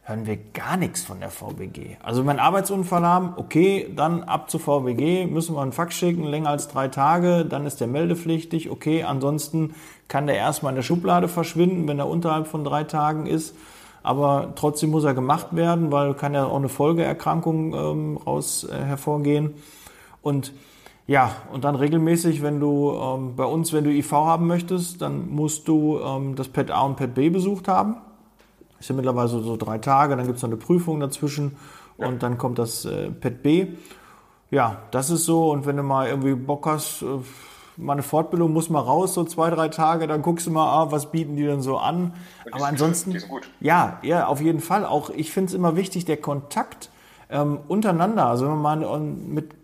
hören 0.06 0.26
wir 0.26 0.36
gar 0.52 0.76
nichts 0.76 1.02
von 1.02 1.20
der 1.20 1.30
VBG. 1.30 1.96
Also 2.02 2.20
wenn 2.20 2.26
wir 2.26 2.30
einen 2.32 2.40
Arbeitsunfall 2.40 3.04
haben, 3.06 3.32
okay, 3.36 3.90
dann 3.96 4.22
ab 4.22 4.50
zur 4.50 4.60
VBG, 4.60 5.26
müssen 5.26 5.56
wir 5.56 5.62
einen 5.62 5.72
Fax 5.72 5.94
schicken, 5.94 6.24
länger 6.24 6.50
als 6.50 6.68
drei 6.68 6.88
Tage, 6.88 7.46
dann 7.46 7.64
ist 7.64 7.80
der 7.80 7.86
meldepflichtig, 7.86 8.70
okay, 8.70 9.02
ansonsten 9.02 9.74
kann 10.06 10.26
der 10.26 10.36
erstmal 10.36 10.72
in 10.72 10.76
der 10.76 10.82
Schublade 10.82 11.26
verschwinden, 11.26 11.88
wenn 11.88 11.98
er 11.98 12.08
unterhalb 12.08 12.46
von 12.46 12.64
drei 12.64 12.84
Tagen 12.84 13.26
ist. 13.26 13.56
Aber 14.02 14.52
trotzdem 14.56 14.90
muss 14.90 15.04
er 15.04 15.14
gemacht 15.14 15.56
werden, 15.56 15.90
weil 15.90 16.12
kann 16.12 16.34
ja 16.34 16.44
auch 16.44 16.56
eine 16.56 16.68
Folgeerkrankung 16.68 17.74
ähm, 17.74 18.16
raus 18.18 18.64
äh, 18.70 18.76
hervorgehen. 18.76 19.54
Und 20.20 20.52
ja, 21.06 21.32
und 21.50 21.64
dann 21.64 21.76
regelmäßig, 21.76 22.42
wenn 22.42 22.60
du 22.60 22.92
ähm, 22.92 23.36
bei 23.36 23.44
uns, 23.44 23.72
wenn 23.72 23.84
du 23.84 23.90
IV 23.90 24.12
haben 24.12 24.46
möchtest, 24.46 25.00
dann 25.00 25.30
musst 25.30 25.66
du 25.68 25.98
ähm, 26.00 26.34
das 26.34 26.48
PET 26.48 26.70
A 26.70 26.82
und 26.82 26.96
PET 26.96 27.14
B 27.14 27.30
besucht 27.30 27.68
haben. 27.68 27.96
Ist 28.84 28.90
ja 28.90 28.96
mittlerweile 28.96 29.28
so 29.28 29.56
drei 29.56 29.78
Tage, 29.78 30.14
dann 30.14 30.26
gibt 30.26 30.36
es 30.36 30.42
noch 30.42 30.50
eine 30.50 30.58
Prüfung 30.58 31.00
dazwischen 31.00 31.56
ja. 31.96 32.06
und 32.06 32.22
dann 32.22 32.36
kommt 32.36 32.58
das 32.58 32.84
äh, 32.84 33.10
PET 33.10 33.42
B. 33.42 33.66
Ja, 34.50 34.82
das 34.90 35.08
ist 35.08 35.24
so. 35.24 35.50
Und 35.50 35.64
wenn 35.64 35.78
du 35.78 35.82
mal 35.82 36.06
irgendwie 36.06 36.34
Bock 36.34 36.66
hast, 36.66 37.00
äh, 37.00 37.06
mal 37.78 37.94
eine 37.94 38.02
Fortbildung 38.02 38.52
muss 38.52 38.68
mal 38.68 38.80
raus, 38.80 39.14
so 39.14 39.24
zwei, 39.24 39.48
drei 39.48 39.68
Tage, 39.70 40.06
dann 40.06 40.20
guckst 40.20 40.46
du 40.46 40.50
mal, 40.50 40.68
ah, 40.68 40.92
was 40.92 41.10
bieten 41.10 41.34
die 41.34 41.44
denn 41.44 41.62
so 41.62 41.78
an. 41.78 42.12
Aber 42.52 42.66
ansonsten, 42.66 43.16
ja, 43.58 44.00
ja, 44.02 44.26
auf 44.26 44.42
jeden 44.42 44.60
Fall. 44.60 44.84
Auch 44.84 45.08
ich 45.08 45.32
finde 45.32 45.48
es 45.48 45.54
immer 45.54 45.76
wichtig, 45.76 46.04
der 46.04 46.18
Kontakt 46.18 46.90
ähm, 47.30 47.60
untereinander, 47.66 48.26
also 48.26 48.44
wenn 48.44 48.60
man 48.60 48.80
mal 48.82 49.00
mit 49.00 49.54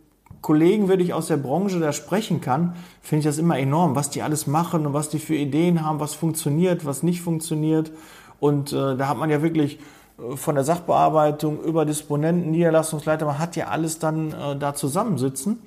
Kollegen 0.40 0.88
wirklich 0.88 1.12
aus 1.12 1.26
der 1.26 1.36
Branche 1.36 1.78
da 1.78 1.92
sprechen 1.92 2.40
kann, 2.40 2.74
finde 3.02 3.20
ich 3.20 3.26
das 3.26 3.36
immer 3.36 3.58
enorm, 3.58 3.96
was 3.96 4.08
die 4.08 4.22
alles 4.22 4.46
machen 4.46 4.86
und 4.86 4.94
was 4.94 5.10
die 5.10 5.18
für 5.18 5.34
Ideen 5.34 5.84
haben, 5.84 6.00
was 6.00 6.14
funktioniert, 6.14 6.86
was 6.86 7.02
nicht 7.02 7.20
funktioniert. 7.20 7.92
Und 8.40 8.72
äh, 8.72 8.96
da 8.96 9.08
hat 9.08 9.18
man 9.18 9.30
ja 9.30 9.42
wirklich 9.42 9.78
äh, 10.18 10.36
von 10.36 10.54
der 10.54 10.64
Sachbearbeitung 10.64 11.62
über 11.62 11.84
Disponenten, 11.84 12.50
Niederlassungsleiter, 12.50 13.26
man 13.26 13.38
hat 13.38 13.54
ja 13.56 13.68
alles 13.68 13.98
dann 13.98 14.32
äh, 14.32 14.56
da 14.56 14.74
zusammensitzen. 14.74 15.62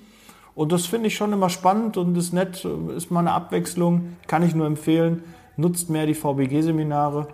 Und 0.56 0.72
das 0.72 0.86
finde 0.86 1.08
ich 1.08 1.16
schon 1.16 1.34
immer 1.34 1.50
spannend 1.50 1.98
und 1.98 2.16
ist 2.18 2.34
nett, 2.34 2.66
äh, 2.66 2.96
ist 2.96 3.12
mal 3.12 3.22
eine 3.22 3.32
Abwechslung, 3.32 4.18
kann 4.28 4.44
ich 4.44 4.54
nur 4.54 4.68
empfehlen. 4.68 5.24
Nutzt 5.56 5.90
mehr 5.90 6.06
die 6.06 6.16
VBG-Seminare. 6.16 7.28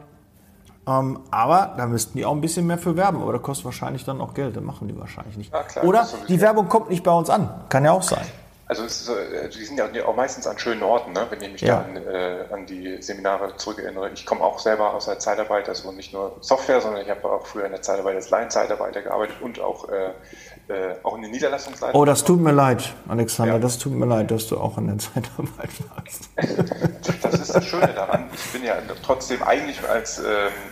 Ähm, 0.87 1.19
aber 1.29 1.75
da 1.77 1.85
müssten 1.85 2.17
die 2.17 2.25
auch 2.25 2.33
ein 2.33 2.41
bisschen 2.41 2.65
mehr 2.65 2.77
für 2.77 2.97
werben, 2.97 3.21
aber 3.21 3.33
das 3.33 3.41
kostet 3.41 3.65
wahrscheinlich 3.65 4.05
dann 4.05 4.19
auch 4.21 4.33
Geld, 4.33 4.55
das 4.55 4.63
machen 4.63 4.87
die 4.87 4.97
wahrscheinlich 4.97 5.37
nicht. 5.37 5.51
Klar, 5.51 5.83
Oder 5.83 6.07
die 6.27 6.41
Werbung 6.41 6.67
kommt 6.67 6.89
nicht 6.89 7.03
bei 7.03 7.11
uns 7.11 7.29
an, 7.29 7.49
kann 7.69 7.85
ja 7.85 7.91
auch 7.91 8.01
sein. 8.01 8.25
Also 8.69 8.83
ist, 8.83 9.09
äh, 9.09 9.49
die 9.49 9.65
sind 9.65 9.79
ja 9.79 10.05
auch 10.05 10.15
meistens 10.15 10.45
an 10.45 10.59
schönen 10.59 10.83
Orten, 10.83 11.11
ne? 11.11 11.25
wenn 11.31 11.41
ich 11.41 11.51
mich 11.53 11.61
ja. 11.61 11.77
da 11.77 11.81
an, 11.81 11.97
äh, 11.97 12.53
an, 12.53 12.65
die 12.67 13.01
Seminare 13.01 13.57
zurückerinnere. 13.57 14.11
Ich 14.11 14.27
komme 14.27 14.41
auch 14.41 14.59
selber 14.59 14.93
aus 14.93 15.05
der 15.05 15.17
Zeitarbeit, 15.17 15.67
also 15.67 15.91
nicht 15.91 16.13
nur 16.13 16.37
Software, 16.41 16.79
sondern 16.79 17.01
ich 17.01 17.09
habe 17.09 17.27
auch 17.27 17.47
früher 17.47 17.65
in 17.65 17.71
der 17.71 17.81
Zeitarbeit 17.81 18.15
als 18.15 18.29
Laienzeitarbeiter 18.29 19.01
gearbeitet 19.01 19.37
und 19.41 19.59
auch 19.59 19.89
äh, 19.89 20.11
äh, 20.69 20.95
auch 21.01 21.15
in 21.15 21.23
den 21.23 21.31
Niederlassungsleitung. 21.31 21.99
Oh, 21.99 22.05
das 22.05 22.23
tut 22.23 22.39
mir 22.39 22.51
leid, 22.51 22.93
Alexander, 23.07 23.53
ja. 23.53 23.59
das 23.59 23.79
tut 23.79 23.91
mir 23.91 24.05
leid, 24.05 24.29
dass 24.29 24.47
du 24.47 24.57
auch 24.59 24.77
in 24.77 24.87
der 24.87 24.97
Zeitarbeit 24.99 25.69
warst. 25.95 26.29
das 27.23 27.39
ist 27.39 27.55
das 27.55 27.65
Schöne 27.65 27.87
daran. 27.87 28.29
Ich 28.33 28.51
bin 28.53 28.63
ja 28.63 28.75
trotzdem 29.03 29.41
eigentlich 29.41 29.77
als 29.89 30.19
ähm, 30.19 30.25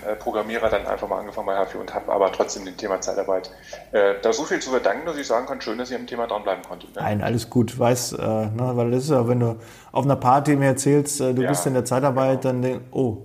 äh, 0.07 0.15
Programmierer 0.15 0.69
dann 0.69 0.85
einfach 0.85 1.07
mal 1.07 1.19
angefangen 1.19 1.47
bei 1.47 1.59
H4 1.59 1.77
und 1.77 1.93
habe 1.95 2.11
aber 2.11 2.31
trotzdem 2.31 2.65
dem 2.65 2.77
Thema 2.77 3.01
Zeitarbeit 3.01 3.49
äh, 3.91 4.13
da 4.21 4.31
so 4.31 4.43
viel 4.43 4.59
zu 4.59 4.69
verdanken, 4.69 5.07
dass 5.07 5.17
ich 5.17 5.25
sagen 5.25 5.47
kann, 5.47 5.61
schön, 5.61 5.79
dass 5.79 5.89
ihr 5.89 5.97
am 5.97 6.05
Thema 6.05 6.27
dranbleiben 6.27 6.63
konntet. 6.63 6.95
Ne? 6.95 7.01
Nein, 7.01 7.23
alles 7.23 7.49
gut, 7.49 7.77
weiß, 7.77 8.13
äh, 8.13 8.17
ne, 8.17 8.71
weil 8.75 8.91
das 8.91 9.05
ist 9.05 9.09
ja, 9.09 9.27
wenn 9.27 9.39
du 9.39 9.57
auf 9.91 10.05
einer 10.05 10.15
Party 10.15 10.55
mir 10.55 10.67
erzählst, 10.67 11.21
äh, 11.21 11.33
du 11.33 11.41
ja, 11.41 11.49
bist 11.49 11.65
in 11.65 11.73
der 11.73 11.85
Zeitarbeit, 11.85 12.41
genau. 12.41 12.53
dann 12.53 12.61
denk, 12.61 12.81
oh, 12.91 13.23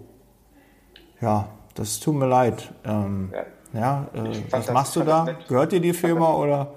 ja, 1.21 1.49
das 1.75 2.01
tut 2.01 2.15
mir 2.15 2.27
leid. 2.27 2.73
Ähm, 2.85 3.31
ja 3.35 3.45
ja, 3.73 4.07
äh, 4.15 4.43
was 4.51 4.71
machst 4.71 4.97
du 4.97 5.03
da? 5.03 5.27
Gehört 5.49 5.73
dir 5.73 5.81
die 5.81 5.93
Firma 5.93 6.35
oder? 6.35 6.75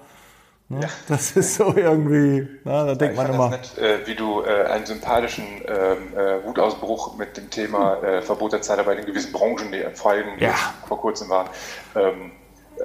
Ne? 0.68 0.82
Ja. 0.82 0.90
Das 1.08 1.32
ist 1.32 1.56
so 1.56 1.76
irgendwie, 1.76 2.48
na, 2.64 2.86
da 2.86 2.96
denkt 2.96 3.18
ja, 3.18 3.24
man 3.24 3.34
immer. 3.34 3.50
Nett, 3.50 3.78
äh, 3.78 4.06
wie 4.08 4.16
du 4.16 4.42
äh, 4.42 4.66
einen 4.66 4.86
sympathischen 4.86 5.46
ähm, 5.68 6.18
äh, 6.18 6.44
Wutausbruch 6.44 7.18
mit 7.18 7.38
dem 7.38 7.50
Thema 7.50 8.02
äh, 8.02 8.22
Verbot 8.22 8.54
der 8.54 8.62
Zeitarbeit 8.62 9.00
in 9.00 9.06
gewissen 9.06 9.32
Branchen, 9.32 9.72
die 9.72 9.84
Folgen 9.94 10.40
ja. 10.40 10.54
vor 10.88 11.00
kurzem 11.00 11.30
waren. 11.30 11.50
Ähm, 11.96 12.32
äh, 12.78 12.82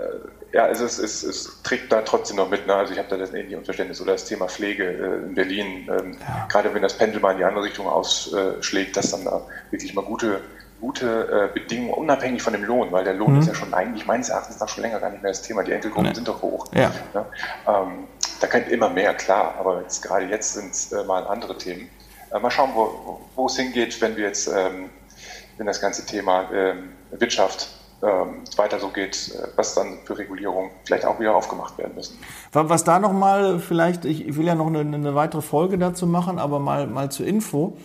ja, 0.52 0.66
es, 0.68 0.80
es, 0.80 0.98
es, 0.98 1.62
trägt 1.62 1.92
da 1.92 2.02
trotzdem 2.02 2.36
noch 2.36 2.50
mit. 2.50 2.66
Ne? 2.66 2.74
Also 2.74 2.92
ich 2.92 2.98
habe 2.98 3.08
da 3.08 3.16
das 3.16 3.32
ähnliche 3.32 3.56
Unverständnis. 3.56 4.00
Oder 4.00 4.12
das 4.12 4.24
Thema 4.24 4.48
Pflege 4.48 4.84
äh, 4.84 5.26
in 5.26 5.34
Berlin, 5.34 5.88
ähm, 5.88 6.16
ja. 6.20 6.46
gerade 6.50 6.74
wenn 6.74 6.82
das 6.82 6.98
Pendel 6.98 7.20
mal 7.20 7.32
in 7.32 7.38
die 7.38 7.44
andere 7.44 7.64
Richtung 7.64 7.86
ausschlägt, 7.86 8.96
dass 8.96 9.12
dann 9.12 9.24
da 9.24 9.42
wirklich 9.70 9.94
mal 9.94 10.04
gute 10.04 10.40
gute 10.80 11.50
äh, 11.50 11.52
Bedingungen, 11.52 11.94
unabhängig 11.94 12.42
von 12.42 12.52
dem 12.52 12.64
Lohn, 12.64 12.90
weil 12.90 13.04
der 13.04 13.14
Lohn 13.14 13.34
mhm. 13.34 13.40
ist 13.40 13.48
ja 13.48 13.54
schon 13.54 13.72
eigentlich 13.74 14.06
meines 14.06 14.28
Erachtens 14.28 14.58
nach 14.58 14.68
schon 14.68 14.82
länger 14.82 14.98
gar 15.00 15.10
nicht 15.10 15.22
mehr 15.22 15.30
das 15.30 15.42
Thema. 15.42 15.62
Die 15.62 15.72
Enkelgruppen 15.72 16.08
nee. 16.08 16.14
sind 16.14 16.26
doch 16.26 16.42
hoch. 16.42 16.66
Ja. 16.74 16.90
ja? 17.14 17.26
Ähm, 17.66 18.08
da 18.40 18.46
könnte 18.46 18.70
immer 18.70 18.88
mehr, 18.88 19.14
klar, 19.14 19.54
aber 19.58 19.82
jetzt, 19.82 20.02
gerade 20.02 20.26
jetzt 20.26 20.54
sind 20.54 20.72
es 20.72 20.92
äh, 20.92 21.04
mal 21.04 21.26
andere 21.26 21.56
Themen. 21.56 21.88
Äh, 22.32 22.38
mal 22.38 22.50
schauen, 22.50 22.70
wo, 22.74 23.46
es 23.46 23.56
hingeht, 23.56 24.00
wenn 24.00 24.16
wir 24.16 24.24
jetzt, 24.26 24.48
ähm, 24.48 24.90
wenn 25.58 25.66
das 25.66 25.80
ganze 25.80 26.06
Thema 26.06 26.48
ähm, 26.52 26.90
Wirtschaft 27.10 27.68
ähm, 28.02 28.42
weiter 28.56 28.78
so 28.78 28.88
geht, 28.88 29.34
äh, 29.34 29.48
was 29.56 29.74
dann 29.74 29.98
für 30.04 30.16
Regulierungen 30.16 30.70
vielleicht 30.84 31.04
auch 31.04 31.20
wieder 31.20 31.34
aufgemacht 31.34 31.76
werden 31.76 31.94
müssen. 31.94 32.18
Was 32.52 32.84
da 32.84 32.98
nochmal 32.98 33.58
vielleicht, 33.58 34.06
ich 34.06 34.36
will 34.36 34.46
ja 34.46 34.54
noch 34.54 34.68
eine, 34.68 34.80
eine 34.80 35.14
weitere 35.14 35.42
Folge 35.42 35.76
dazu 35.76 36.06
machen, 36.06 36.38
aber 36.38 36.60
mal, 36.60 36.86
mal 36.86 37.10
zur 37.10 37.26
Info. 37.26 37.76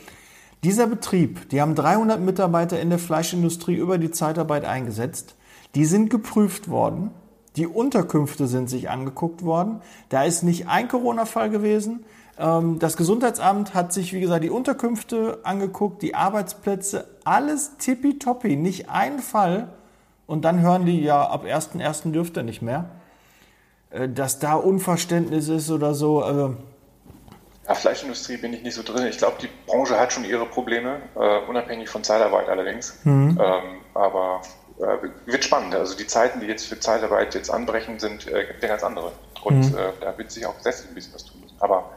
Dieser 0.65 0.87
Betrieb, 0.87 1.47
die 1.49 1.61
haben 1.61 1.75
300 1.75 2.19
Mitarbeiter 2.19 2.79
in 2.81 2.89
der 2.89 2.97
Fleischindustrie 2.97 3.75
über 3.75 3.99
die 3.99 4.09
Zeitarbeit 4.09 4.65
eingesetzt. 4.65 5.35
Die 5.75 5.85
sind 5.85 6.09
geprüft 6.09 6.71
worden. 6.71 7.11
Die 7.55 7.67
Unterkünfte 7.67 8.47
sind 8.47 8.67
sich 8.67 8.89
angeguckt 8.89 9.45
worden. 9.45 9.83
Da 10.09 10.23
ist 10.23 10.41
nicht 10.41 10.67
ein 10.67 10.87
Corona-Fall 10.87 11.51
gewesen. 11.51 12.03
Ähm, 12.39 12.79
das 12.79 12.97
Gesundheitsamt 12.97 13.75
hat 13.75 13.93
sich, 13.93 14.11
wie 14.11 14.21
gesagt, 14.21 14.43
die 14.43 14.49
Unterkünfte 14.49 15.37
angeguckt, 15.43 16.01
die 16.01 16.15
Arbeitsplätze, 16.15 17.05
alles 17.25 17.77
tippitoppi, 17.77 18.55
nicht 18.55 18.89
ein 18.89 19.19
Fall. 19.19 19.67
Und 20.25 20.45
dann 20.45 20.61
hören 20.61 20.87
die, 20.87 20.99
ja, 20.99 21.29
ab 21.29 21.45
1.1. 21.45 22.11
dürfte 22.11 22.41
nicht 22.41 22.63
mehr. 22.63 22.89
Äh, 23.91 24.09
dass 24.09 24.39
da 24.39 24.55
Unverständnis 24.55 25.47
ist 25.47 25.69
oder 25.69 25.93
so, 25.93 26.23
also 26.23 26.55
ja, 27.67 27.73
Fleischindustrie 27.73 28.37
bin 28.37 28.53
ich 28.53 28.61
nicht 28.61 28.75
so 28.75 28.83
drin. 28.83 29.07
Ich 29.07 29.17
glaube, 29.17 29.37
die 29.41 29.49
Branche 29.65 29.99
hat 29.99 30.13
schon 30.13 30.23
ihre 30.25 30.45
Probleme, 30.45 31.01
äh, 31.15 31.39
unabhängig 31.47 31.89
von 31.89 32.03
Zeitarbeit 32.03 32.47
allerdings. 32.47 32.99
Mhm. 33.03 33.39
Ähm, 33.41 33.81
aber 33.93 34.41
äh, 34.77 35.07
wird 35.25 35.43
spannend. 35.43 35.73
Also 35.73 35.97
die 35.97 36.07
Zeiten, 36.07 36.39
die 36.39 36.47
jetzt 36.47 36.67
für 36.67 36.79
Zeitarbeit 36.79 37.33
jetzt 37.33 37.49
anbrechen, 37.49 37.99
sind 37.99 38.27
äh, 38.27 38.45
ganz 38.61 38.83
andere. 38.83 39.11
Und 39.43 39.71
mhm. 39.71 39.77
äh, 39.77 39.91
da 40.01 40.17
wird 40.17 40.31
sich 40.31 40.45
auch 40.45 40.57
gesetzlich 40.57 40.89
ein 40.89 40.95
bisschen 40.95 41.13
was 41.13 41.25
tun 41.25 41.41
müssen. 41.41 41.57
Aber 41.59 41.91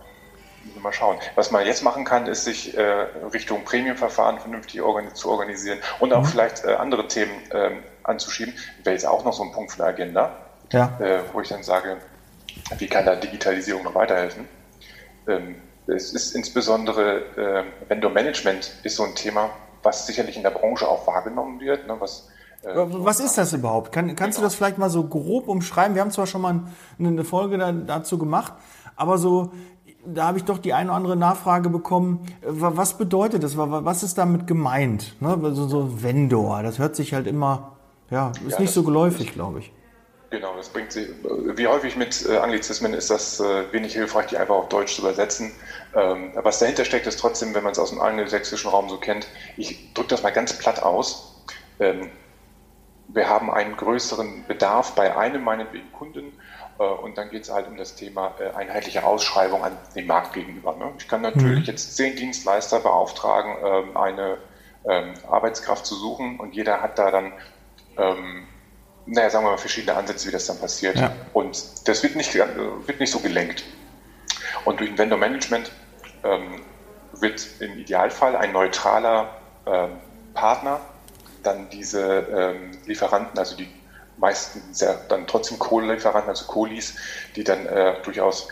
mal 0.83 0.93
schauen. 0.93 1.19
Was 1.35 1.51
man 1.51 1.67
jetzt 1.67 1.83
machen 1.83 2.05
kann, 2.05 2.27
ist 2.27 2.45
sich 2.45 2.77
äh, 2.77 2.83
Richtung 3.33 3.65
Premiumverfahren 3.65 4.39
vernünftig 4.39 4.83
organi 4.83 5.13
zu 5.15 5.31
organisieren 5.31 5.79
und 6.01 6.13
auch 6.13 6.23
mhm. 6.23 6.27
vielleicht 6.27 6.65
äh, 6.65 6.75
andere 6.75 7.09
Themen 7.09 7.33
äh, 7.51 7.71
anzuschieben. 8.03 8.55
Wäre 8.85 8.95
jetzt 8.95 9.07
auch 9.07 9.25
noch 9.25 9.33
so 9.33 9.43
ein 9.43 9.53
Punkt 9.53 9.73
für 9.73 9.79
die 9.79 9.83
Agenda, 9.85 10.37
ja. 10.73 10.99
äh, 11.01 11.21
wo 11.33 11.41
ich 11.41 11.49
dann 11.49 11.63
sage, 11.63 11.97
wie 12.79 12.87
kann 12.87 13.07
da 13.07 13.17
Digitalisierung 13.17 13.85
noch 13.85 13.95
weiterhelfen? 13.95 14.49
Ähm, 15.29 15.57
es 15.87 16.13
ist 16.13 16.35
insbesondere 16.35 17.23
äh, 17.37 17.65
Vendor 17.89 18.11
Management 18.11 18.73
ist 18.83 18.97
so 18.97 19.05
ein 19.05 19.15
Thema, 19.15 19.51
was 19.83 20.07
sicherlich 20.07 20.37
in 20.37 20.43
der 20.43 20.51
Branche 20.51 20.87
auch 20.87 21.07
wahrgenommen 21.07 21.61
wird. 21.61 21.87
Ne, 21.87 21.97
was, 21.99 22.29
äh, 22.63 22.69
was 22.75 23.21
ist 23.21 23.39
das 23.39 23.53
überhaupt? 23.53 23.93
Kann, 23.93 24.15
kannst 24.15 24.37
genau. 24.37 24.47
du 24.47 24.51
das 24.51 24.55
vielleicht 24.55 24.79
mal 24.79 24.91
so 24.91 25.05
grob 25.05 25.49
umschreiben? 25.49 25.95
Wir 25.95 26.03
haben 26.03 26.11
zwar 26.11 26.27
schon 26.27 26.43
mal 26.43 26.61
eine 26.99 27.25
Folge 27.25 27.59
da, 27.59 27.73
dazu 27.73 28.19
gemacht, 28.19 28.53
aber 28.97 29.19
so, 29.19 29.53
da 30.05 30.27
habe 30.27 30.39
ich 30.39 30.45
doch 30.45 30.59
die 30.59 30.75
eine 30.75 30.91
oder 30.91 30.97
andere 30.97 31.17
Nachfrage 31.17 31.69
bekommen. 31.69 32.27
Was 32.43 32.99
bedeutet 32.99 33.43
das? 33.43 33.57
Was 33.57 34.03
ist 34.03 34.19
damit 34.19 34.47
gemeint? 34.47 35.17
Ne? 35.21 35.39
So, 35.55 35.69
so 35.69 36.03
Vendor, 36.03 36.63
das 36.63 36.79
hört 36.79 36.97
sich 36.97 37.15
halt 37.15 37.27
immer, 37.27 37.77
ja, 38.11 38.33
ist 38.47 38.55
ja, 38.55 38.61
nicht 38.61 38.73
so 38.73 38.83
geläufig, 38.83 39.33
glaube 39.33 39.61
ich. 39.61 39.73
Genau, 40.31 40.55
das 40.57 40.69
bringt 40.69 40.93
sie. 40.93 41.09
Wie 41.23 41.67
häufig 41.67 41.97
mit 41.97 42.27
äh, 42.29 42.37
Anglizismen 42.37 42.93
ist 42.93 43.09
das 43.09 43.41
äh, 43.41 43.73
wenig 43.73 43.95
hilfreich, 43.95 44.27
die 44.27 44.37
einfach 44.37 44.57
auf 44.57 44.69
Deutsch 44.69 44.95
zu 44.95 45.01
übersetzen. 45.01 45.53
Ähm, 45.95 46.33
was 46.35 46.59
dahinter 46.59 46.85
steckt, 46.85 47.07
ist 47.07 47.19
trotzdem, 47.19 47.55
wenn 47.55 47.63
man 47.63 47.73
es 47.73 47.79
aus 47.79 47.91
dem 47.91 48.01
angelsächsischen 48.01 48.71
Raum 48.71 48.91
so 48.91 48.99
kennt, 48.99 49.27
ich 49.57 49.95
drücke 49.95 50.11
das 50.11 50.23
mal 50.23 50.31
ganz 50.31 50.53
platt 50.59 50.83
aus. 50.83 51.43
Ähm, 51.81 52.11
wir 53.09 53.27
haben 53.27 53.51
einen 53.51 53.75
größeren 53.75 54.45
Bedarf 54.47 54.95
bei 54.95 55.17
einem 55.17 55.43
meinetwegen 55.43 55.91
Kunden 55.93 56.39
äh, 56.79 56.83
und 56.83 57.17
dann 57.17 57.31
geht 57.31 57.45
es 57.45 57.51
halt 57.51 57.67
um 57.67 57.79
das 57.79 57.95
Thema 57.95 58.35
einheitliche 58.55 59.05
Ausschreibung 59.05 59.65
an 59.65 59.79
den 59.95 60.07
Markt 60.07 60.35
gegenüber. 60.35 60.77
Ne? 60.77 60.93
Ich 60.99 61.09
kann 61.09 61.23
natürlich 61.23 61.61
mhm. 61.61 61.65
jetzt 61.65 61.97
zehn 61.97 62.17
Dienstleister 62.17 62.81
beauftragen, 62.81 63.55
ähm, 63.65 63.97
eine 63.97 64.39
Arbeitskraft 65.29 65.85
zu 65.85 65.95
suchen 65.97 66.41
und 66.41 66.55
jeder 66.55 66.81
hat 66.81 66.99
da 66.99 67.11
dann 67.11 67.33
naja, 69.09 69.31
sagen 69.31 69.45
wir 69.45 69.51
mal, 69.51 69.59
verschiedene 69.59 69.97
Ansätze, 69.97 70.29
wie 70.29 70.33
das 70.33 70.47
dann 70.47 70.59
passiert. 70.59 70.97
Ja. 70.97 71.13
Und 71.33 71.89
das 71.89 72.03
wird 72.03 72.17
nicht, 72.17 72.35
wird 72.35 73.01
nicht 73.01 73.11
so 73.11 73.21
gelenkt. 73.21 73.65
Und 74.65 74.81
durch 74.81 74.91
ein 74.91 74.99
Vendor-Management 74.99 75.73
ähm, 76.25 76.61
wird 77.13 77.47
im 77.61 77.79
Idealfall 77.79 78.37
ein 78.37 78.53
neutraler 78.53 79.31
ähm, 79.67 79.93
Partner 80.35 80.81
dann 81.43 81.71
diese 81.71 82.27
ähm, 82.31 82.73
Lieferanten, 82.87 83.39
also 83.39 83.57
die 83.57 83.69
meisten 84.19 84.63
sehr, 84.75 84.95
dann 85.09 85.27
trotzdem 85.27 85.59
Kohlelieferanten, 85.59 86.29
also 86.29 86.47
Kohlis, 86.47 86.97
die 87.37 87.45
dann 87.45 87.67
äh, 87.67 87.95
durchaus 88.03 88.49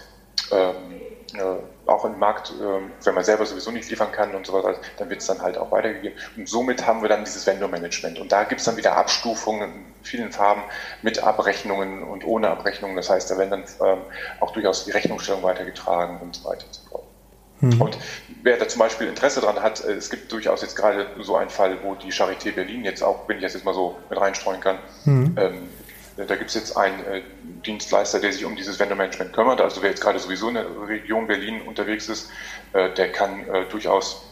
ähm, 0.52 1.00
äh, 1.34 1.88
auch 1.90 2.04
im 2.04 2.18
Markt, 2.18 2.50
äh, 2.50 3.04
wenn 3.04 3.14
man 3.14 3.24
selber 3.24 3.46
sowieso 3.46 3.70
nicht 3.70 3.90
liefern 3.90 4.12
kann 4.12 4.34
und 4.34 4.46
so 4.46 4.52
weiter, 4.52 4.78
dann 4.98 5.10
wird 5.10 5.20
es 5.20 5.26
dann 5.26 5.40
halt 5.40 5.58
auch 5.58 5.70
weitergegeben. 5.72 6.18
Und 6.36 6.48
somit 6.48 6.86
haben 6.86 7.02
wir 7.02 7.08
dann 7.08 7.24
dieses 7.24 7.46
Vendor-Management. 7.46 8.18
Und 8.18 8.32
da 8.32 8.44
gibt 8.44 8.60
es 8.60 8.64
dann 8.64 8.76
wieder 8.76 8.96
Abstufungen 8.96 9.62
in 9.62 9.84
vielen 10.02 10.32
Farben 10.32 10.62
mit 11.02 11.22
Abrechnungen 11.22 12.02
und 12.02 12.24
ohne 12.24 12.48
Abrechnungen. 12.48 12.96
Das 12.96 13.10
heißt, 13.10 13.30
da 13.30 13.38
werden 13.38 13.50
dann 13.50 13.64
ähm, 13.86 13.98
auch 14.40 14.52
durchaus 14.52 14.84
die 14.84 14.92
Rechnungsstellung 14.92 15.42
weitergetragen 15.42 16.20
und 16.20 16.36
so 16.36 16.48
weiter 16.48 16.64
und 16.66 16.74
so 16.74 16.88
fort. 16.88 17.04
Mhm. 17.60 17.80
Und 17.80 17.98
wer 18.42 18.58
da 18.58 18.68
zum 18.68 18.80
Beispiel 18.80 19.06
Interesse 19.08 19.40
daran 19.40 19.62
hat, 19.62 19.84
äh, 19.84 19.92
es 19.92 20.10
gibt 20.10 20.30
durchaus 20.30 20.62
jetzt 20.62 20.76
gerade 20.76 21.06
so 21.20 21.36
einen 21.36 21.50
Fall, 21.50 21.78
wo 21.82 21.94
die 21.94 22.12
Charité 22.12 22.52
Berlin 22.52 22.84
jetzt 22.84 23.02
auch, 23.02 23.28
wenn 23.28 23.36
ich 23.36 23.42
das 23.42 23.54
jetzt 23.54 23.64
mal 23.64 23.74
so 23.74 23.96
mit 24.10 24.20
reinstreuen 24.20 24.60
kann, 24.60 24.78
mhm. 25.04 25.36
ähm, 25.38 25.68
da 26.16 26.36
gibt 26.36 26.48
es 26.48 26.54
jetzt 26.54 26.76
einen 26.76 27.04
äh, 27.04 27.22
Dienstleister, 27.66 28.20
der 28.20 28.32
sich 28.32 28.44
um 28.44 28.56
dieses 28.56 28.78
Vendor-Management 28.78 29.32
kümmert. 29.32 29.60
Also 29.60 29.82
wer 29.82 29.90
jetzt 29.90 30.00
gerade 30.00 30.18
sowieso 30.18 30.48
in 30.48 30.54
der 30.54 30.66
Region 30.88 31.26
Berlin 31.26 31.60
unterwegs 31.62 32.08
ist, 32.08 32.30
äh, 32.72 32.90
der 32.94 33.12
kann 33.12 33.46
äh, 33.48 33.64
durchaus 33.70 34.22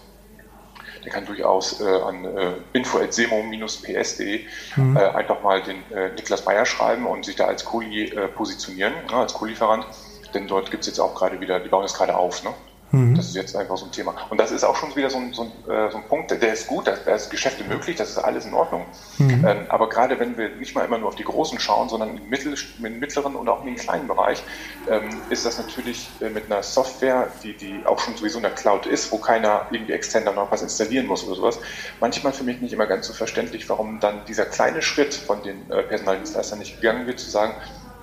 der 1.04 1.12
kann 1.12 1.26
durchaus 1.26 1.82
äh, 1.82 1.84
an 1.84 2.24
äh, 2.24 2.52
info.semo-ps.de 2.72 4.46
mhm. 4.76 4.96
äh, 4.96 5.00
einfach 5.00 5.42
mal 5.42 5.62
den 5.62 5.76
äh, 5.92 6.08
Niklas 6.14 6.46
Meyer 6.46 6.64
schreiben 6.64 7.06
und 7.06 7.26
sich 7.26 7.36
da 7.36 7.44
als 7.44 7.66
Kuli 7.66 8.04
äh, 8.04 8.28
positionieren, 8.28 8.94
als 9.12 9.34
Co-Lieferant. 9.34 9.86
Denn 10.32 10.48
dort 10.48 10.70
gibt 10.70 10.80
es 10.82 10.86
jetzt 10.86 11.00
auch 11.00 11.14
gerade 11.14 11.40
wieder, 11.40 11.60
die 11.60 11.68
bauen 11.68 11.82
jetzt 11.82 11.96
gerade 11.96 12.16
auf. 12.16 12.42
Ne? 12.42 12.54
Mhm. 12.94 13.14
Das 13.16 13.26
ist 13.26 13.34
jetzt 13.34 13.56
einfach 13.56 13.76
so 13.76 13.86
ein 13.86 13.92
Thema. 13.92 14.14
Und 14.30 14.38
das 14.38 14.52
ist 14.52 14.62
auch 14.64 14.76
schon 14.76 14.94
wieder 14.94 15.10
so 15.10 15.18
ein, 15.18 15.32
so 15.32 15.42
ein, 15.42 15.70
äh, 15.70 15.90
so 15.90 15.98
ein 15.98 16.04
Punkt, 16.04 16.30
der 16.30 16.52
ist 16.52 16.66
gut, 16.66 16.86
da 16.86 16.92
ist 16.92 17.30
Geschäfte 17.30 17.64
möglich, 17.64 17.96
das 17.96 18.10
ist 18.10 18.18
alles 18.18 18.46
in 18.46 18.54
Ordnung. 18.54 18.86
Mhm. 19.18 19.44
Ähm, 19.46 19.66
aber 19.68 19.88
gerade 19.88 20.18
wenn 20.20 20.36
wir 20.36 20.50
nicht 20.50 20.74
mal 20.74 20.84
immer 20.84 20.98
nur 20.98 21.08
auf 21.08 21.16
die 21.16 21.24
Großen 21.24 21.58
schauen, 21.58 21.88
sondern 21.88 22.16
im, 22.16 22.28
mittel, 22.28 22.54
im 22.78 22.98
mittleren 23.00 23.34
und 23.34 23.48
auch 23.48 23.60
in 23.60 23.66
den 23.66 23.76
kleinen 23.76 24.06
Bereich, 24.06 24.42
ähm, 24.86 25.22
ist 25.28 25.44
das 25.44 25.58
natürlich 25.58 26.20
äh, 26.22 26.30
mit 26.30 26.46
einer 26.46 26.62
Software, 26.62 27.32
die, 27.42 27.56
die 27.56 27.84
auch 27.84 27.98
schon 27.98 28.16
sowieso 28.16 28.38
in 28.38 28.42
der 28.42 28.52
Cloud 28.52 28.86
ist, 28.86 29.10
wo 29.10 29.18
keiner 29.18 29.66
irgendwie 29.70 29.92
extern 29.92 30.24
dann 30.24 30.36
noch 30.36 30.52
was 30.52 30.62
installieren 30.62 31.06
muss 31.06 31.24
oder 31.24 31.36
sowas, 31.36 31.58
manchmal 32.00 32.32
für 32.32 32.44
mich 32.44 32.60
nicht 32.60 32.72
immer 32.72 32.86
ganz 32.86 33.06
so 33.06 33.12
verständlich, 33.12 33.68
warum 33.68 33.98
dann 34.00 34.24
dieser 34.26 34.46
kleine 34.46 34.82
Schritt 34.82 35.14
von 35.14 35.42
den 35.42 35.70
äh, 35.70 35.82
Personaldienstleistern 35.82 36.58
nicht 36.60 36.80
gegangen 36.80 37.06
wird, 37.06 37.18
zu 37.18 37.30
sagen, 37.30 37.54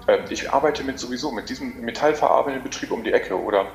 äh, 0.08 0.20
ich 0.30 0.52
arbeite 0.52 0.84
mit 0.84 1.00
sowieso 1.00 1.32
mit 1.32 1.50
diesem 1.50 1.82
metallverarbeitenden 1.82 2.64
Betrieb 2.64 2.92
um 2.92 3.04
die 3.04 3.14
Ecke 3.14 3.40
oder 3.40 3.68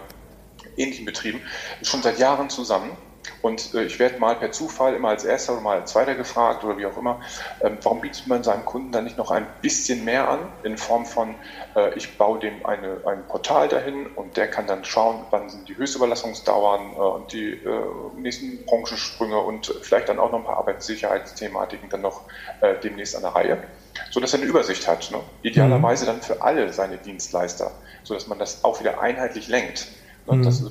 ähnlichen 0.76 1.04
Betrieben 1.04 1.42
schon 1.82 2.02
seit 2.02 2.18
Jahren 2.18 2.50
zusammen. 2.50 2.96
Und 3.42 3.74
äh, 3.74 3.84
ich 3.84 3.98
werde 3.98 4.18
mal 4.18 4.36
per 4.36 4.52
Zufall 4.52 4.94
immer 4.94 5.08
als 5.08 5.24
Erster 5.24 5.52
oder 5.54 5.62
mal 5.62 5.80
als 5.80 5.92
Zweiter 5.92 6.14
gefragt 6.14 6.64
oder 6.64 6.78
wie 6.78 6.86
auch 6.86 6.96
immer, 6.96 7.20
ähm, 7.60 7.78
warum 7.82 8.00
bietet 8.00 8.26
man 8.26 8.42
seinem 8.42 8.64
Kunden 8.64 8.92
dann 8.92 9.04
nicht 9.04 9.18
noch 9.18 9.30
ein 9.30 9.46
bisschen 9.62 10.04
mehr 10.04 10.28
an, 10.28 10.52
in 10.62 10.76
Form 10.76 11.06
von, 11.06 11.36
äh, 11.74 11.94
ich 11.96 12.18
baue 12.18 12.38
dem 12.38 12.64
eine, 12.66 13.02
ein 13.06 13.26
Portal 13.26 13.68
dahin 13.68 14.06
und 14.06 14.36
der 14.36 14.48
kann 14.48 14.66
dann 14.66 14.84
schauen, 14.84 15.26
wann 15.30 15.48
sind 15.48 15.68
die 15.68 15.76
Höchstüberlassungsdauern 15.76 16.92
äh, 16.92 16.96
und 16.96 17.32
die 17.32 17.50
äh, 17.50 17.84
nächsten 18.16 18.64
Branchensprünge 18.66 19.38
und 19.38 19.74
vielleicht 19.82 20.08
dann 20.08 20.18
auch 20.18 20.32
noch 20.32 20.40
ein 20.40 20.44
paar 20.44 20.58
Arbeitssicherheitsthematiken 20.58 21.88
dann 21.88 22.02
noch 22.02 22.22
äh, 22.60 22.74
demnächst 22.82 23.16
an 23.16 23.22
der 23.22 23.34
Reihe, 23.34 23.62
sodass 24.10 24.32
er 24.32 24.40
eine 24.40 24.48
Übersicht 24.48 24.86
hat. 24.88 25.10
Ne? 25.10 25.20
Idealerweise 25.42 26.06
dann 26.06 26.22
für 26.22 26.42
alle 26.42 26.72
seine 26.72 26.98
Dienstleister, 26.98 27.72
sodass 28.02 28.26
man 28.26 28.38
das 28.38 28.64
auch 28.64 28.80
wieder 28.80 29.00
einheitlich 29.00 29.48
lenkt. 29.48 29.88
Mhm. 30.26 30.42
Das, 30.42 30.64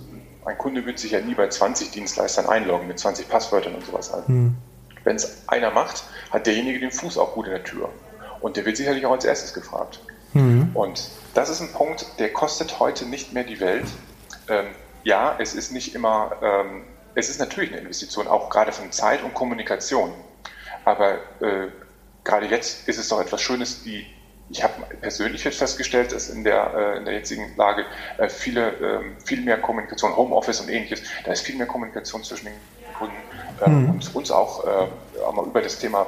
ein 0.46 0.58
Kunde 0.58 0.86
wird 0.86 1.00
sich 1.00 1.12
ja 1.12 1.22
nie 1.22 1.34
bei 1.34 1.48
20 1.48 1.92
Dienstleistern 1.92 2.48
einloggen 2.48 2.88
mit 2.88 3.00
20 3.00 3.30
Passwörtern 3.30 3.76
und 3.76 3.86
sowas. 3.86 4.12
Mhm. 4.28 4.56
Wenn 5.04 5.16
es 5.16 5.44
einer 5.48 5.72
macht, 5.72 6.04
hat 6.32 6.48
derjenige 6.48 6.80
den 6.80 6.92
Fuß 6.92 7.18
auch 7.18 7.34
gut 7.34 7.46
in 7.46 7.52
der 7.52 7.64
Tür. 7.64 7.90
Und 8.42 8.58
der 8.58 8.66
wird 8.66 8.78
sicherlich 8.78 9.06
auch 9.06 9.12
als 9.12 9.26
erstes 9.26 9.54
gefragt. 9.54 10.00
Mhm. 10.34 10.72
Und 10.74 11.10
das 11.34 11.50
ist 11.50 11.62
ein 11.62 11.72
Punkt, 11.72 12.06
der 12.20 12.32
kostet 12.34 12.80
heute 12.80 13.06
nicht 13.06 13.34
mehr 13.34 13.44
die 13.44 13.60
Welt. 13.60 13.86
Ähm, 14.50 14.68
ja, 15.04 15.36
es 15.40 15.54
ist 15.54 15.72
nicht 15.72 15.96
immer, 15.96 16.32
ähm, 16.42 16.84
es 17.14 17.30
ist 17.30 17.40
natürlich 17.40 17.72
eine 17.72 17.80
Investition, 17.80 18.28
auch 18.28 18.50
gerade 18.50 18.72
von 18.72 18.92
Zeit 18.92 19.24
und 19.24 19.34
Kommunikation. 19.34 20.12
Aber 20.84 21.14
äh, 21.40 21.68
gerade 22.24 22.48
jetzt 22.48 22.88
ist 22.88 22.98
es 23.00 23.08
doch 23.08 23.22
etwas 23.22 23.42
Schönes, 23.42 23.84
die 23.84 24.06
ich 24.50 24.64
habe 24.64 24.74
persönlich 25.02 25.44
jetzt 25.44 25.58
festgestellt, 25.58 26.12
dass 26.12 26.30
in 26.30 26.44
der, 26.44 26.74
äh, 26.74 26.98
in 26.98 27.06
der 27.06 27.16
jetzigen 27.16 27.56
Lage 27.58 27.86
äh, 28.18 28.30
viele, 28.30 28.70
ähm, 28.74 29.16
viel 29.24 29.42
mehr 29.42 29.60
Kommunikation, 29.60 30.16
Homeoffice 30.16 30.62
und 30.62 30.70
ähnliches, 30.70 31.02
da 31.26 31.32
ist 31.32 31.42
viel 31.42 31.56
mehr 31.58 31.66
Kommunikation 31.66 32.24
zwischen 32.24 32.46
den 32.46 32.54
Kunden 32.98 33.16
ähm, 33.66 33.84
mhm. 33.84 33.90
und 33.90 34.16
uns 34.16 34.32
auch, 34.32 34.64
äh, 34.66 35.22
auch 35.22 35.34
mal 35.34 35.46
über 35.46 35.62
das 35.62 35.80
Thema 35.80 36.06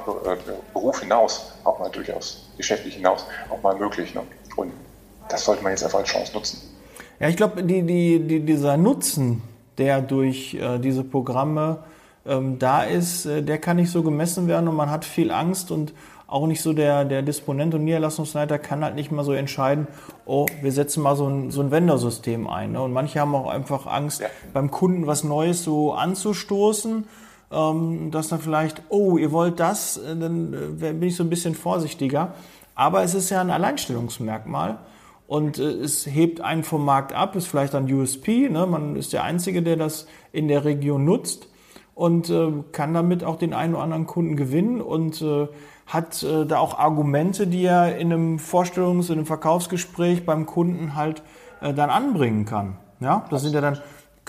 Beruf 0.72 1.00
hinaus, 1.00 1.52
auch 1.64 1.78
mal 1.78 1.90
durchaus 1.90 2.48
geschäftlich 2.56 2.94
hinaus, 2.94 3.26
auch 3.50 3.60
mal 3.62 3.76
möglich. 3.76 4.14
Ne? 4.14 4.22
Und 4.56 4.72
das 5.28 5.44
sollte 5.44 5.62
man 5.62 5.72
jetzt 5.72 5.84
einfach 5.84 5.98
als 5.98 6.08
Chance 6.08 6.32
nutzen. 6.32 6.60
Ja, 7.20 7.28
ich 7.28 7.36
glaube, 7.36 7.62
die, 7.62 7.82
die, 7.82 8.20
die, 8.20 8.40
dieser 8.40 8.76
Nutzen, 8.76 9.42
der 9.76 10.00
durch 10.00 10.54
äh, 10.54 10.78
diese 10.78 11.02
Programme 11.02 11.84
ähm, 12.24 12.58
da 12.58 12.84
ist, 12.84 13.26
äh, 13.26 13.42
der 13.42 13.58
kann 13.58 13.76
nicht 13.76 13.90
so 13.90 14.02
gemessen 14.02 14.46
werden 14.46 14.68
und 14.68 14.76
man 14.76 14.90
hat 14.90 15.04
viel 15.04 15.30
Angst 15.30 15.70
und 15.70 15.92
auch 16.28 16.46
nicht 16.46 16.60
so 16.60 16.74
der, 16.74 17.06
der 17.06 17.22
Disponent 17.22 17.74
und 17.74 17.84
Niederlassungsleiter 17.84 18.58
kann 18.58 18.84
halt 18.84 18.94
nicht 18.94 19.10
mal 19.10 19.24
so 19.24 19.32
entscheiden, 19.32 19.88
oh, 20.26 20.44
wir 20.60 20.72
setzen 20.72 21.02
mal 21.02 21.16
so 21.16 21.26
ein, 21.26 21.50
so 21.50 21.62
ein 21.62 21.70
Vendor-System 21.70 22.46
ein. 22.46 22.72
Ne? 22.72 22.82
Und 22.82 22.92
manche 22.92 23.18
haben 23.18 23.34
auch 23.34 23.48
einfach 23.48 23.86
Angst, 23.86 24.20
ja. 24.20 24.28
beim 24.52 24.70
Kunden 24.70 25.06
was 25.06 25.24
Neues 25.24 25.64
so 25.64 25.94
anzustoßen, 25.94 27.04
ähm, 27.50 28.10
dass 28.10 28.28
dann 28.28 28.40
vielleicht, 28.40 28.82
oh, 28.90 29.16
ihr 29.16 29.32
wollt 29.32 29.58
das, 29.58 29.96
äh, 29.96 30.14
dann 30.14 30.52
äh, 30.52 30.92
bin 30.92 31.02
ich 31.02 31.16
so 31.16 31.24
ein 31.24 31.30
bisschen 31.30 31.54
vorsichtiger. 31.54 32.34
Aber 32.74 33.02
es 33.02 33.14
ist 33.14 33.30
ja 33.30 33.40
ein 33.40 33.50
Alleinstellungsmerkmal 33.50 34.80
und 35.26 35.58
äh, 35.58 35.62
es 35.62 36.04
hebt 36.04 36.42
einen 36.42 36.62
vom 36.62 36.84
Markt 36.84 37.14
ab, 37.14 37.36
ist 37.36 37.46
vielleicht 37.46 37.74
ein 37.74 37.90
USP. 37.90 38.50
Ne? 38.50 38.66
Man 38.66 38.96
ist 38.96 39.14
der 39.14 39.24
Einzige, 39.24 39.62
der 39.62 39.76
das 39.76 40.06
in 40.32 40.46
der 40.46 40.66
Region 40.66 41.06
nutzt 41.06 41.48
und 41.94 42.28
äh, 42.28 42.52
kann 42.70 42.92
damit 42.92 43.24
auch 43.24 43.36
den 43.36 43.54
einen 43.54 43.74
oder 43.74 43.82
anderen 43.82 44.06
Kunden 44.06 44.36
gewinnen 44.36 44.82
und 44.82 45.22
äh, 45.22 45.48
hat 45.88 46.22
äh, 46.22 46.46
da 46.46 46.58
auch 46.58 46.78
Argumente, 46.78 47.46
die 47.46 47.64
er 47.64 47.96
in 47.96 48.12
einem 48.12 48.38
Vorstellungs-, 48.38 49.08
in 49.08 49.14
einem 49.14 49.26
Verkaufsgespräch 49.26 50.24
beim 50.24 50.46
Kunden 50.46 50.94
halt 50.94 51.22
äh, 51.60 51.74
dann 51.74 51.90
anbringen 51.90 52.44
kann. 52.44 52.76
Ja, 53.00 53.26
das 53.30 53.42
sind 53.42 53.54
ja 53.54 53.60
dann 53.60 53.80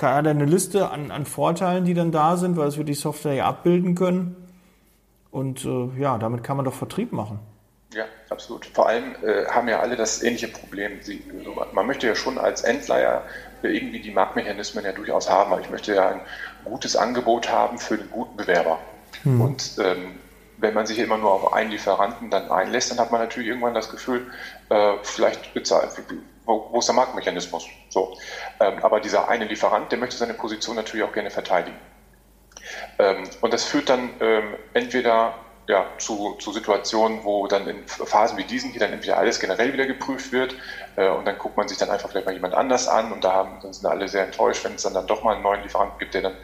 hat 0.01 0.25
er 0.25 0.31
eine 0.31 0.45
Liste 0.45 0.91
an, 0.91 1.11
an 1.11 1.25
Vorteilen, 1.25 1.83
die 1.83 1.93
dann 1.93 2.13
da 2.13 2.37
sind, 2.37 2.55
weil 2.55 2.69
es 2.69 2.77
wird 2.77 2.87
die 2.87 2.93
Software 2.93 3.33
ja 3.33 3.45
abbilden 3.47 3.95
können. 3.95 4.35
Und 5.29 5.65
äh, 5.65 5.89
ja, 5.99 6.17
damit 6.17 6.43
kann 6.43 6.55
man 6.55 6.65
doch 6.65 6.73
Vertrieb 6.73 7.11
machen. 7.11 7.39
Ja, 7.93 8.05
absolut. 8.29 8.65
Vor 8.65 8.87
allem 8.87 9.15
äh, 9.23 9.45
haben 9.47 9.67
ja 9.67 9.79
alle 9.79 9.95
das 9.95 10.23
ähnliche 10.23 10.47
Problem. 10.47 10.91
Sie, 11.01 11.21
man 11.73 11.85
möchte 11.85 12.07
ja 12.07 12.15
schon 12.15 12.37
als 12.37 12.61
Endleier 12.61 13.23
irgendwie 13.61 13.99
die 13.99 14.11
Marktmechanismen 14.11 14.85
ja 14.85 14.91
durchaus 14.91 15.29
haben. 15.29 15.59
Ich 15.61 15.69
möchte 15.69 15.95
ja 15.95 16.09
ein 16.09 16.21
gutes 16.63 16.95
Angebot 16.95 17.51
haben 17.51 17.77
für 17.77 17.97
den 17.97 18.09
guten 18.09 18.37
Bewerber. 18.37 18.79
Hm. 19.23 19.41
Und 19.41 19.75
ähm, 19.83 20.15
wenn 20.59 20.73
man 20.73 20.85
sich 20.85 20.99
immer 20.99 21.17
nur 21.17 21.31
auf 21.31 21.53
einen 21.53 21.71
Lieferanten 21.71 22.29
dann 22.29 22.49
einlässt, 22.49 22.91
dann 22.91 22.99
hat 22.99 23.11
man 23.11 23.21
natürlich 23.21 23.49
irgendwann 23.49 23.73
das 23.73 23.89
Gefühl, 23.89 24.31
äh, 24.69 24.93
vielleicht 25.03 25.53
bezahlt, 25.53 25.91
wo, 26.45 26.67
wo, 26.71 26.79
ist 26.79 26.87
der 26.87 26.95
Marktmechanismus? 26.95 27.67
So. 27.89 28.17
Ähm, 28.59 28.79
aber 28.83 28.99
dieser 28.99 29.29
eine 29.29 29.45
Lieferant, 29.45 29.91
der 29.91 29.99
möchte 29.99 30.17
seine 30.17 30.33
Position 30.33 30.75
natürlich 30.75 31.05
auch 31.05 31.13
gerne 31.13 31.29
verteidigen. 31.29 31.77
Ähm, 32.97 33.23
und 33.41 33.53
das 33.53 33.63
führt 33.63 33.89
dann 33.89 34.09
ähm, 34.19 34.55
entweder 34.73 35.33
ja, 35.69 35.85
zu, 35.99 36.35
zu 36.39 36.51
Situationen, 36.51 37.23
wo 37.23 37.45
dann 37.45 37.67
in 37.67 37.87
Phasen 37.87 38.39
wie 38.39 38.43
diesen 38.43 38.71
hier 38.71 38.79
dann 38.79 38.91
entweder 38.91 39.17
alles 39.17 39.39
generell 39.39 39.71
wieder 39.71 39.85
geprüft 39.85 40.31
wird 40.31 40.55
äh, 40.95 41.07
und 41.09 41.25
dann 41.25 41.37
guckt 41.37 41.57
man 41.57 41.67
sich 41.67 41.77
dann 41.77 41.91
einfach 41.91 42.09
vielleicht 42.09 42.25
mal 42.25 42.33
jemand 42.33 42.55
anders 42.55 42.87
an 42.87 43.11
und 43.11 43.23
da 43.23 43.33
haben, 43.33 43.59
dann 43.61 43.71
sind 43.71 43.85
alle 43.85 44.07
sehr 44.07 44.25
enttäuscht, 44.25 44.65
wenn 44.65 44.73
es 44.73 44.81
dann, 44.81 44.95
dann 44.95 45.05
doch 45.05 45.23
mal 45.23 45.35
einen 45.35 45.43
neuen 45.43 45.61
Lieferanten 45.61 45.99
gibt, 45.99 46.15
der 46.15 46.23
dann 46.23 46.37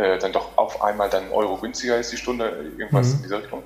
äh, 0.00 0.18
dann 0.18 0.32
doch 0.32 0.56
auf 0.56 0.82
einmal 0.82 1.10
dann 1.10 1.30
Euro 1.30 1.58
günstiger 1.58 1.98
ist 1.98 2.10
die 2.10 2.16
Stunde, 2.16 2.72
irgendwas 2.78 3.08
mhm. 3.08 3.16
in 3.16 3.22
dieser 3.22 3.38
Richtung. 3.42 3.62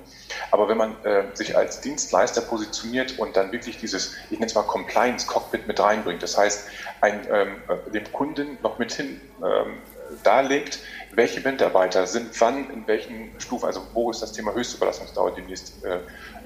Aber 0.51 0.67
wenn 0.67 0.77
man 0.77 0.91
äh, 1.05 1.23
sich 1.33 1.55
als 1.55 1.79
Dienstleister 1.79 2.41
positioniert 2.41 3.17
und 3.19 3.37
dann 3.37 3.53
wirklich 3.53 3.77
dieses, 3.77 4.15
ich 4.25 4.39
nenne 4.39 4.47
es 4.47 4.55
mal 4.55 4.63
Compliance-Cockpit 4.63 5.65
mit 5.65 5.79
reinbringt, 5.79 6.21
das 6.21 6.37
heißt, 6.37 6.67
ein, 6.99 7.21
ähm, 7.31 7.47
äh, 7.69 7.91
dem 7.91 8.11
Kunden 8.11 8.57
noch 8.61 8.79
mit 8.79 8.91
hin 8.91 9.21
ähm, 9.41 9.77
darlegt, 10.23 10.79
welche 11.13 11.39
Mitarbeiter 11.39 12.05
sind 12.05 12.39
wann 12.41 12.69
in 12.69 12.85
welchen 12.85 13.39
Stufen, 13.39 13.65
also 13.65 13.81
wo 13.93 14.11
ist 14.11 14.21
das 14.21 14.33
Thema 14.33 14.53
Höchstüberlassungsdauer 14.53 15.31
demnächst 15.35 15.83
äh, 15.85 15.99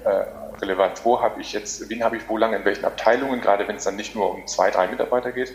äh, 0.04 0.26
relevant, 0.60 1.04
wo 1.04 1.20
habe 1.20 1.40
ich 1.40 1.52
jetzt, 1.52 1.88
wen 1.88 2.04
habe 2.04 2.16
ich 2.16 2.28
wo 2.28 2.36
lange 2.36 2.56
in 2.56 2.64
welchen 2.64 2.84
Abteilungen, 2.84 3.40
gerade 3.40 3.66
wenn 3.66 3.76
es 3.76 3.84
dann 3.84 3.96
nicht 3.96 4.14
nur 4.14 4.34
um 4.34 4.46
zwei, 4.46 4.70
drei 4.70 4.86
Mitarbeiter 4.86 5.32
geht, 5.32 5.52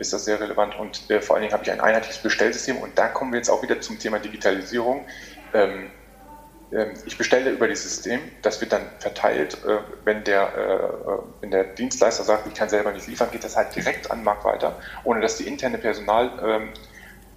ist 0.00 0.12
das 0.12 0.24
sehr 0.24 0.40
relevant 0.40 0.78
und 0.78 1.08
äh, 1.10 1.20
vor 1.20 1.36
allen 1.36 1.42
Dingen 1.42 1.52
habe 1.52 1.62
ich 1.62 1.70
ein 1.70 1.80
einheitliches 1.80 2.22
Bestellsystem 2.22 2.78
und 2.78 2.98
da 2.98 3.08
kommen 3.08 3.32
wir 3.32 3.38
jetzt 3.38 3.50
auch 3.50 3.62
wieder 3.62 3.80
zum 3.80 3.98
Thema 3.98 4.18
Digitalisierung. 4.18 5.04
Ähm, 5.52 5.90
ähm, 6.72 6.92
ich 7.04 7.18
bestelle 7.18 7.50
über 7.50 7.66
dieses 7.68 7.94
System, 7.94 8.20
das 8.42 8.60
wird 8.60 8.72
dann 8.72 8.82
verteilt. 8.98 9.58
Äh, 9.64 9.78
wenn, 10.04 10.24
der, 10.24 10.56
äh, 10.56 11.18
wenn 11.40 11.50
der 11.50 11.64
Dienstleister 11.64 12.24
sagt, 12.24 12.46
ich 12.46 12.54
kann 12.54 12.68
selber 12.68 12.92
nicht 12.92 13.06
liefern, 13.06 13.30
geht 13.30 13.44
das 13.44 13.56
halt 13.56 13.74
direkt 13.74 14.10
an 14.10 14.24
Markt 14.24 14.44
weiter, 14.44 14.78
ohne 15.04 15.20
dass 15.20 15.36
die 15.36 15.46
interne 15.46 15.78
Personalabteilung 15.78 16.76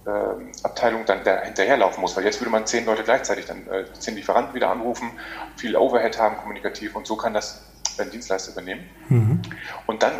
ähm, 0.06 1.06
dann 1.06 1.24
da 1.24 1.42
hinterherlaufen 1.42 2.00
muss, 2.00 2.16
weil 2.16 2.24
jetzt 2.24 2.40
würde 2.40 2.50
man 2.50 2.66
zehn 2.66 2.86
Leute 2.86 3.02
gleichzeitig 3.02 3.46
dann 3.46 3.66
zehn 3.98 4.14
Lieferanten 4.14 4.54
wieder 4.54 4.70
anrufen, 4.70 5.10
viel 5.56 5.76
Overhead 5.76 6.18
haben 6.18 6.36
kommunikativ 6.36 6.94
und 6.94 7.06
so 7.06 7.16
kann 7.16 7.34
das 7.34 7.70
ein 7.98 8.10
Dienstleister 8.10 8.52
übernehmen. 8.52 8.88
Mhm. 9.08 9.42
Und 9.86 10.02
dann 10.02 10.12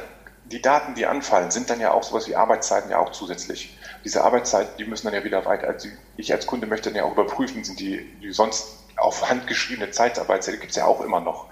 die 0.44 0.61
Daten, 0.61 0.94
die 0.94 1.07
anfallen, 1.07 1.50
sind 1.50 1.70
dann 1.70 1.80
ja 1.80 1.92
auch 1.92 2.02
sowas 2.02 2.28
wie 2.28 2.37
Arbeitszeiten 2.37 2.90
ja 2.90 2.98
auch 2.98 3.12
zusätzlich. 3.12 3.76
Diese 4.04 4.22
Arbeitszeiten, 4.24 4.74
die 4.78 4.85
müssen 4.85 5.07
dann 5.07 5.14
ja 5.14 5.24
wieder 5.24 5.44
weiter, 5.46 5.68
also 5.68 5.88
ich 6.16 6.33
als 6.33 6.46
Kunde 6.46 6.66
möchte 6.66 6.90
dann 6.90 6.96
ja 6.96 7.04
auch 7.04 7.12
überprüfen, 7.12 7.64
sind 7.64 7.80
die, 7.80 8.04
die 8.20 8.33
sonst 8.33 8.85
auf 8.96 9.28
Hand 9.28 9.46
geschriebene 9.46 9.90
Zeitarbeitszeit, 9.90 10.61
gibt 10.61 10.70
es 10.70 10.76
ja 10.76 10.85
auch 10.85 11.00
immer 11.00 11.20
noch. 11.20 11.46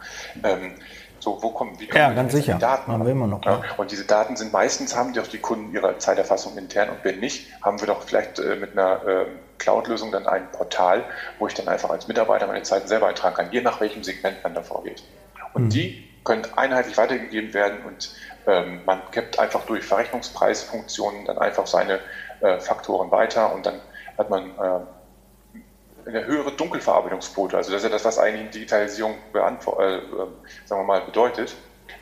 Ähm, 0.44 0.74
so, 1.18 1.40
wo 1.40 1.50
kommen, 1.50 1.78
wie 1.78 1.86
kommen 1.86 2.02
ja, 2.02 2.12
ganz 2.12 2.32
sicher. 2.32 2.54
die 2.54 2.58
Daten? 2.58 2.90
Haben 2.90 3.04
wir 3.04 3.12
immer 3.12 3.28
noch. 3.28 3.44
Ja. 3.44 3.62
Und 3.76 3.92
diese 3.92 4.04
Daten 4.04 4.36
sind 4.36 4.52
meistens, 4.52 4.96
haben 4.96 5.12
die 5.12 5.20
auch 5.20 5.26
die 5.28 5.38
Kunden 5.38 5.72
ihre 5.72 5.96
Zeiterfassung 5.98 6.58
intern 6.58 6.90
und 6.90 7.04
wenn 7.04 7.20
nicht, 7.20 7.46
haben 7.62 7.80
wir 7.80 7.86
doch 7.86 8.02
vielleicht 8.02 8.40
äh, 8.40 8.56
mit 8.56 8.72
einer 8.72 9.06
äh, 9.06 9.26
Cloud-Lösung 9.58 10.10
dann 10.10 10.26
ein 10.26 10.50
Portal, 10.50 11.04
wo 11.38 11.46
ich 11.46 11.54
dann 11.54 11.68
einfach 11.68 11.90
als 11.90 12.08
Mitarbeiter 12.08 12.48
meine 12.48 12.64
Zeiten 12.64 12.88
selber 12.88 13.06
eintragen 13.06 13.36
kann, 13.36 13.52
je 13.52 13.60
nach 13.60 13.80
welchem 13.80 14.02
Segment 14.02 14.42
man 14.42 14.54
da 14.54 14.62
vorgeht. 14.62 15.04
Und 15.54 15.66
mhm. 15.66 15.70
die 15.70 16.11
können 16.24 16.46
einheitlich 16.56 16.96
weitergegeben 16.96 17.52
werden 17.54 17.84
und 17.86 18.14
ähm, 18.46 18.80
man 18.84 19.02
gibt 19.10 19.38
einfach 19.38 19.64
durch 19.66 19.84
Verrechnungspreisfunktionen 19.84 21.24
dann 21.24 21.38
einfach 21.38 21.66
seine 21.66 22.00
äh, 22.40 22.58
Faktoren 22.60 23.10
weiter 23.10 23.54
und 23.54 23.66
dann 23.66 23.80
hat 24.18 24.30
man 24.30 24.50
äh, 24.50 24.80
eine 26.08 26.26
höhere 26.26 26.52
Dunkelverarbeitungsquote. 26.52 27.56
Also 27.56 27.70
das 27.70 27.82
ist 27.82 27.84
ja 27.84 27.90
das, 27.90 28.04
was 28.04 28.18
eigentlich 28.18 28.50
Digitalisierung 28.50 29.14
äh, 29.34 29.38
äh, 29.38 30.00
sagen 30.64 30.80
wir 30.80 30.84
mal, 30.84 31.00
bedeutet. 31.02 31.54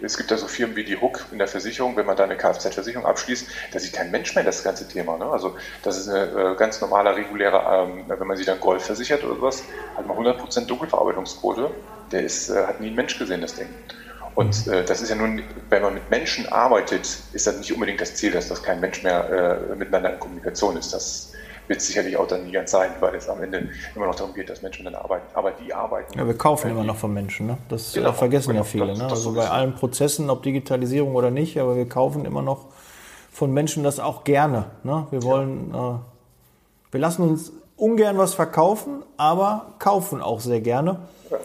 Es 0.02 0.16
gibt 0.16 0.30
ja 0.30 0.36
so 0.36 0.46
Firmen 0.46 0.76
wie 0.76 0.84
die 0.84 0.96
Hook 0.96 1.26
in 1.30 1.38
der 1.38 1.48
Versicherung, 1.48 1.96
wenn 1.96 2.06
man 2.06 2.16
da 2.16 2.24
eine 2.24 2.36
Kfz-Versicherung 2.36 3.04
abschließt, 3.04 3.48
da 3.72 3.78
sieht 3.78 3.92
kein 3.92 4.10
Mensch 4.10 4.34
mehr 4.34 4.44
das 4.44 4.62
ganze 4.62 4.88
Thema. 4.88 5.18
Ne? 5.18 5.26
Also 5.26 5.56
das 5.82 5.98
ist 5.98 6.08
eine 6.08 6.52
äh, 6.52 6.54
ganz 6.56 6.80
normale, 6.80 7.14
reguläre, 7.16 7.62
ähm, 7.70 8.04
wenn 8.06 8.26
man 8.26 8.36
sich 8.36 8.46
dann 8.46 8.60
Golf 8.60 8.84
versichert 8.84 9.24
oder 9.24 9.34
sowas, 9.34 9.62
hat 9.96 10.06
man 10.06 10.16
100% 10.16 10.66
Dunkelverarbeitungsquote. 10.66 11.70
Der 12.12 12.22
ist, 12.22 12.48
äh, 12.48 12.66
hat 12.66 12.80
nie 12.80 12.88
ein 12.88 12.94
Mensch 12.94 13.18
gesehen, 13.18 13.42
das 13.42 13.54
Ding. 13.54 13.68
Und 14.34 14.66
äh, 14.68 14.84
das 14.84 15.02
ist 15.02 15.10
ja 15.10 15.16
nun, 15.16 15.42
wenn 15.68 15.82
man 15.82 15.94
mit 15.94 16.08
Menschen 16.10 16.48
arbeitet, 16.48 17.18
ist 17.32 17.46
das 17.46 17.58
nicht 17.58 17.72
unbedingt 17.72 18.00
das 18.00 18.14
Ziel, 18.14 18.30
dass 18.32 18.48
das 18.48 18.62
kein 18.62 18.80
Mensch 18.80 19.02
mehr 19.02 19.68
äh, 19.70 19.74
miteinander 19.74 20.14
in 20.14 20.20
Kommunikation 20.20 20.76
ist. 20.76 20.92
Das 20.92 21.32
wird 21.70 21.80
sicherlich 21.80 22.16
auch 22.16 22.26
dann 22.26 22.44
nie 22.44 22.52
ganz 22.52 22.72
sein, 22.72 22.90
weil 22.98 23.14
es 23.14 23.28
am 23.28 23.42
Ende 23.42 23.68
immer 23.94 24.06
noch 24.06 24.16
darum 24.16 24.34
geht, 24.34 24.50
dass 24.50 24.60
Menschen 24.60 24.84
dann 24.84 24.96
arbeiten. 24.96 25.26
Aber 25.34 25.52
die 25.52 25.72
arbeiten. 25.72 26.18
Ja, 26.18 26.26
wir 26.26 26.36
kaufen 26.36 26.70
immer 26.70 26.82
noch 26.84 26.96
von 26.96 27.14
Menschen. 27.14 27.46
Ne? 27.46 27.58
Das 27.68 27.92
genau, 27.92 28.12
vergessen 28.12 28.48
genau, 28.50 28.60
ja 28.60 28.64
viele. 28.64 28.88
Das, 28.88 28.98
ne? 28.98 29.06
also 29.06 29.32
bei 29.32 29.48
allen 29.48 29.74
Prozessen, 29.74 30.30
ob 30.30 30.42
Digitalisierung 30.42 31.14
oder 31.14 31.30
nicht, 31.30 31.58
aber 31.58 31.76
wir 31.76 31.88
kaufen 31.88 32.24
immer 32.24 32.42
noch 32.42 32.66
von 33.30 33.52
Menschen 33.52 33.84
das 33.84 34.00
auch 34.00 34.24
gerne. 34.24 34.66
Ne? 34.82 35.06
Wir 35.10 35.22
wollen, 35.22 35.70
ja. 35.72 35.90
äh, 35.90 35.98
wir 36.92 37.00
lassen 37.00 37.22
uns 37.22 37.52
ungern 37.76 38.18
was 38.18 38.34
verkaufen, 38.34 39.02
aber 39.16 39.74
kaufen 39.78 40.20
auch 40.20 40.40
sehr 40.40 40.60
gerne. 40.60 40.98
Ja. 41.30 41.38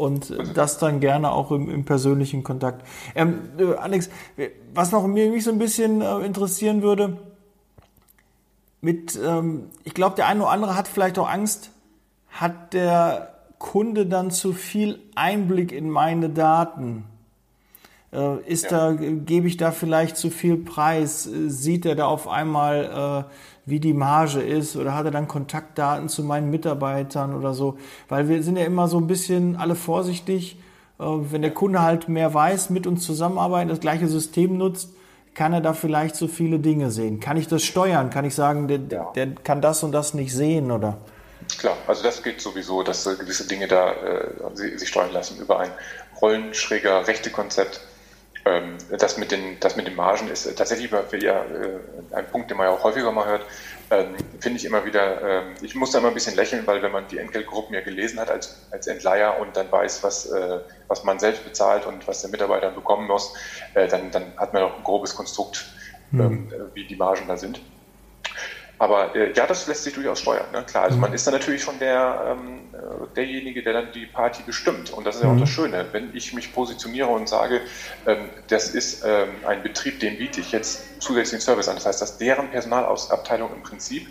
Und 0.00 0.56
das 0.56 0.78
dann 0.78 1.00
gerne 1.00 1.30
auch 1.30 1.50
im, 1.50 1.70
im 1.70 1.84
persönlichen 1.84 2.42
Kontakt. 2.42 2.86
Ähm, 3.14 3.50
äh, 3.58 3.74
Alex, 3.74 4.08
was 4.74 4.92
noch 4.92 5.06
mich 5.06 5.44
so 5.44 5.50
ein 5.50 5.58
bisschen 5.58 6.00
äh, 6.00 6.18
interessieren 6.20 6.82
würde, 6.82 7.18
mit, 8.80 9.18
ähm, 9.22 9.68
ich 9.84 9.94
glaube, 9.94 10.16
der 10.16 10.26
eine 10.26 10.42
oder 10.42 10.50
andere 10.50 10.76
hat 10.76 10.88
vielleicht 10.88 11.18
auch 11.18 11.28
Angst, 11.28 11.70
hat 12.30 12.72
der 12.72 13.34
Kunde 13.58 14.06
dann 14.06 14.30
zu 14.30 14.52
viel 14.52 15.00
Einblick 15.14 15.72
in 15.72 15.90
meine 15.90 16.30
Daten? 16.30 17.04
Äh, 18.12 18.38
ist 18.46 18.70
ja. 18.70 18.92
da, 18.92 18.96
gebe 18.98 19.46
ich 19.46 19.56
da 19.56 19.70
vielleicht 19.70 20.16
zu 20.16 20.30
viel 20.30 20.56
Preis? 20.56 21.28
Sieht 21.46 21.86
er 21.86 21.94
da 21.94 22.06
auf 22.06 22.28
einmal, 22.28 23.26
äh, 23.28 23.30
wie 23.66 23.80
die 23.80 23.92
Marge 23.92 24.40
ist? 24.40 24.76
Oder 24.76 24.94
hat 24.94 25.04
er 25.04 25.10
dann 25.10 25.28
Kontaktdaten 25.28 26.08
zu 26.08 26.24
meinen 26.24 26.50
Mitarbeitern 26.50 27.34
oder 27.34 27.54
so? 27.54 27.78
Weil 28.08 28.28
wir 28.28 28.42
sind 28.42 28.56
ja 28.56 28.64
immer 28.64 28.88
so 28.88 28.98
ein 28.98 29.06
bisschen 29.06 29.56
alle 29.56 29.76
vorsichtig. 29.76 30.58
Äh, 30.98 31.04
wenn 31.04 31.42
der 31.42 31.52
Kunde 31.52 31.82
halt 31.82 32.08
mehr 32.08 32.34
weiß, 32.34 32.70
mit 32.70 32.86
uns 32.86 33.04
zusammenarbeitet, 33.04 33.70
das 33.70 33.80
gleiche 33.80 34.08
System 34.08 34.58
nutzt, 34.58 34.90
kann 35.34 35.52
er 35.52 35.60
da 35.60 35.72
vielleicht 35.72 36.16
so 36.16 36.26
viele 36.26 36.58
Dinge 36.58 36.90
sehen? 36.90 37.20
Kann 37.20 37.36
ich 37.36 37.46
das 37.46 37.62
steuern? 37.62 38.10
Kann 38.10 38.24
ich 38.24 38.34
sagen, 38.34 38.66
der, 38.66 38.80
ja. 38.90 39.12
der 39.14 39.28
kann 39.36 39.62
das 39.62 39.82
und 39.84 39.92
das 39.92 40.14
nicht 40.14 40.34
sehen, 40.34 40.70
oder? 40.72 40.98
Klar, 41.58 41.76
also 41.86 42.02
das 42.02 42.22
geht 42.22 42.40
sowieso, 42.40 42.82
dass 42.82 43.04
gewisse 43.04 43.46
Dinge 43.46 43.66
da 43.66 43.92
äh, 43.92 44.54
sich 44.54 44.88
steuern 44.88 45.12
lassen 45.12 45.38
über 45.40 45.60
ein 45.60 45.70
rollenschräger 46.20 47.06
Rechte-Konzept. 47.06 47.80
Ähm, 48.44 48.78
das, 48.98 49.18
mit 49.18 49.30
den, 49.30 49.58
das 49.60 49.76
mit 49.76 49.86
den 49.86 49.96
Margen 49.96 50.28
ist 50.28 50.46
äh, 50.46 50.54
tatsächlich 50.54 50.90
ja, 50.90 51.44
äh, 51.44 51.80
ein 52.12 52.26
Punkt, 52.26 52.50
den 52.50 52.56
man 52.56 52.66
ja 52.66 52.72
auch 52.72 52.84
häufiger 52.84 53.12
mal 53.12 53.26
hört 53.26 53.44
ähm, 53.90 54.14
finde 54.38 54.58
ich 54.58 54.64
immer 54.64 54.84
wieder, 54.84 55.20
ähm, 55.22 55.54
ich 55.62 55.74
muss 55.74 55.90
da 55.90 55.98
immer 55.98 56.08
ein 56.08 56.14
bisschen 56.14 56.36
lächeln, 56.36 56.66
weil 56.66 56.80
wenn 56.80 56.92
man 56.92 57.08
die 57.08 57.18
Entgeltgruppen 57.18 57.74
ja 57.74 57.80
gelesen 57.80 58.20
hat 58.20 58.30
als, 58.30 58.68
als 58.70 58.86
Entleiher 58.86 59.40
und 59.40 59.56
dann 59.56 59.70
weiß, 59.70 60.04
was, 60.04 60.26
äh, 60.26 60.60
was 60.86 61.02
man 61.02 61.18
selbst 61.18 61.44
bezahlt 61.44 61.86
und 61.86 62.06
was 62.06 62.20
der 62.20 62.30
Mitarbeiter 62.30 62.70
bekommen 62.70 63.08
muss, 63.08 63.34
äh, 63.74 63.88
dann, 63.88 64.12
dann 64.12 64.36
hat 64.36 64.52
man 64.52 64.62
auch 64.62 64.76
ein 64.76 64.84
grobes 64.84 65.14
Konstrukt, 65.16 65.66
mhm. 66.12 66.20
ähm, 66.20 66.52
wie 66.74 66.86
die 66.86 66.96
Margen 66.96 67.26
da 67.26 67.36
sind. 67.36 67.60
Aber 68.80 69.14
äh, 69.14 69.34
ja, 69.34 69.46
das 69.46 69.66
lässt 69.66 69.84
sich 69.84 69.92
durchaus 69.92 70.20
steuern. 70.20 70.46
Ne? 70.52 70.64
Klar, 70.64 70.84
also 70.84 70.96
mhm. 70.96 71.02
man 71.02 71.12
ist 71.12 71.26
dann 71.26 71.34
natürlich 71.34 71.62
schon 71.62 71.78
der, 71.78 72.38
ähm, 72.40 72.60
äh, 72.72 73.14
derjenige, 73.14 73.62
der 73.62 73.74
dann 73.74 73.92
die 73.92 74.06
Party 74.06 74.42
bestimmt. 74.42 74.90
Und 74.90 75.06
das 75.06 75.16
ist 75.16 75.22
ja 75.22 75.28
auch 75.28 75.34
mhm. 75.34 75.40
das 75.40 75.50
Schöne. 75.50 75.84
Wenn 75.92 76.16
ich 76.16 76.32
mich 76.32 76.54
positioniere 76.54 77.08
und 77.08 77.28
sage, 77.28 77.60
ähm, 78.06 78.30
das 78.48 78.70
ist 78.70 79.04
ähm, 79.04 79.28
ein 79.46 79.62
Betrieb, 79.62 80.00
dem 80.00 80.16
biete 80.16 80.40
ich 80.40 80.50
jetzt 80.50 81.02
zusätzlichen 81.02 81.42
Service 81.42 81.68
an. 81.68 81.74
Das 81.74 81.84
heißt, 81.84 82.00
dass 82.00 82.16
deren 82.16 82.50
Personalabteilung 82.50 83.54
im 83.54 83.62
Prinzip 83.62 84.08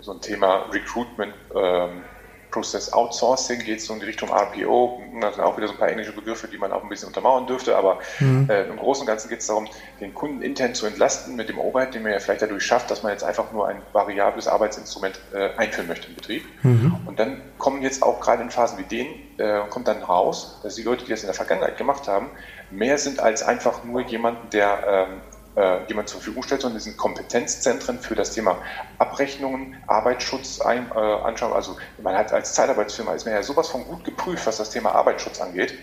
so 0.00 0.10
ein 0.10 0.20
Thema 0.20 0.68
Recruitment, 0.72 1.32
ähm, 1.54 2.02
Process 2.50 2.92
Outsourcing 2.92 3.60
geht 3.60 3.80
so 3.80 3.94
in 3.94 4.00
die 4.00 4.06
Richtung 4.06 4.30
RPO. 4.30 5.02
Das 5.20 5.36
sind 5.36 5.44
auch 5.44 5.56
wieder 5.56 5.68
so 5.68 5.74
ein 5.74 5.78
paar 5.78 5.88
englische 5.88 6.12
Begriffe, 6.12 6.48
die 6.48 6.58
man 6.58 6.72
auch 6.72 6.82
ein 6.82 6.88
bisschen 6.88 7.08
untermauern 7.08 7.46
dürfte. 7.46 7.76
Aber 7.76 7.98
mhm. 8.18 8.48
äh, 8.48 8.64
im 8.64 8.76
Großen 8.76 9.02
und 9.02 9.06
Ganzen 9.06 9.28
geht 9.28 9.40
es 9.40 9.46
darum, 9.46 9.68
den 10.00 10.14
Kunden 10.14 10.42
intern 10.42 10.74
zu 10.74 10.86
entlasten 10.86 11.36
mit 11.36 11.48
dem 11.48 11.58
Overhead, 11.58 11.94
den 11.94 12.02
man 12.02 12.12
ja 12.12 12.18
vielleicht 12.18 12.42
dadurch 12.42 12.64
schafft, 12.64 12.90
dass 12.90 13.02
man 13.02 13.12
jetzt 13.12 13.24
einfach 13.24 13.52
nur 13.52 13.68
ein 13.68 13.82
variables 13.92 14.48
Arbeitsinstrument 14.48 15.20
äh, 15.32 15.50
einführen 15.56 15.88
möchte 15.88 16.08
im 16.08 16.14
Betrieb. 16.14 16.44
Mhm. 16.62 16.96
Und 17.06 17.18
dann 17.18 17.40
kommen 17.58 17.82
jetzt 17.82 18.02
auch 18.02 18.20
gerade 18.20 18.42
in 18.42 18.50
Phasen 18.50 18.78
wie 18.78 18.84
denen, 18.84 19.14
äh, 19.38 19.60
kommt 19.68 19.88
dann 19.88 20.02
raus, 20.02 20.60
dass 20.62 20.74
die 20.74 20.82
Leute, 20.82 21.04
die 21.04 21.10
das 21.10 21.22
in 21.22 21.26
der 21.26 21.34
Vergangenheit 21.34 21.76
gemacht 21.76 22.08
haben, 22.08 22.30
mehr 22.70 22.98
sind 22.98 23.20
als 23.20 23.42
einfach 23.42 23.84
nur 23.84 24.02
jemanden, 24.02 24.50
der 24.50 25.08
ähm, 25.08 25.20
äh, 25.56 25.84
jemand 25.88 26.08
zur 26.08 26.20
Verfügung 26.20 26.42
stellt, 26.42 26.60
sondern 26.60 26.78
die 26.78 26.84
sind 26.84 26.96
Kompetenzzentren 26.96 27.98
für 27.98 28.14
das 28.14 28.32
Thema 28.32 28.58
Abrechnungen, 28.98 29.76
Arbeitsschutz 29.86 30.60
ein, 30.60 30.90
äh, 30.94 30.98
anschauen. 30.98 31.52
Also 31.52 31.76
man 32.02 32.16
hat 32.16 32.32
als 32.32 32.54
Zeitarbeitsfirma 32.54 33.14
ist 33.14 33.24
man 33.24 33.34
ja 33.34 33.42
sowas 33.42 33.68
von 33.68 33.84
gut 33.84 34.04
geprüft, 34.04 34.46
was 34.46 34.58
das 34.58 34.70
Thema 34.70 34.92
Arbeitsschutz 34.92 35.40
angeht, 35.40 35.74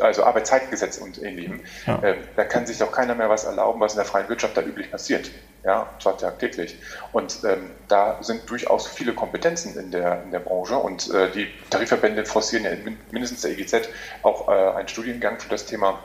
also 0.00 0.24
Arbeitszeitgesetz 0.24 0.98
und 0.98 1.22
ähnlichem. 1.22 1.60
Ja. 1.86 2.02
Äh, 2.02 2.16
da 2.36 2.44
kann 2.44 2.66
sich 2.66 2.78
doch 2.78 2.90
keiner 2.90 3.14
mehr 3.14 3.30
was 3.30 3.44
erlauben, 3.44 3.80
was 3.80 3.92
in 3.92 3.98
der 3.98 4.06
freien 4.06 4.28
Wirtschaft 4.28 4.56
da 4.56 4.62
üblich 4.62 4.90
passiert. 4.90 5.30
Ja, 5.64 5.88
zwar 5.98 6.18
tagtäglich. 6.18 6.78
Und 7.12 7.38
ähm, 7.44 7.70
da 7.88 8.22
sind 8.22 8.50
durchaus 8.50 8.86
viele 8.86 9.14
Kompetenzen 9.14 9.78
in 9.78 9.90
der, 9.90 10.22
in 10.24 10.30
der 10.30 10.40
Branche 10.40 10.76
und 10.76 11.10
äh, 11.14 11.30
die 11.30 11.48
Tarifverbände 11.70 12.26
forcieren 12.26 12.64
ja 12.64 12.72
mindestens 13.10 13.40
der 13.40 13.52
EGZ 13.52 13.88
auch 14.22 14.48
äh, 14.48 14.52
einen 14.76 14.88
Studiengang 14.88 15.40
für 15.40 15.48
das 15.48 15.64
Thema 15.64 15.98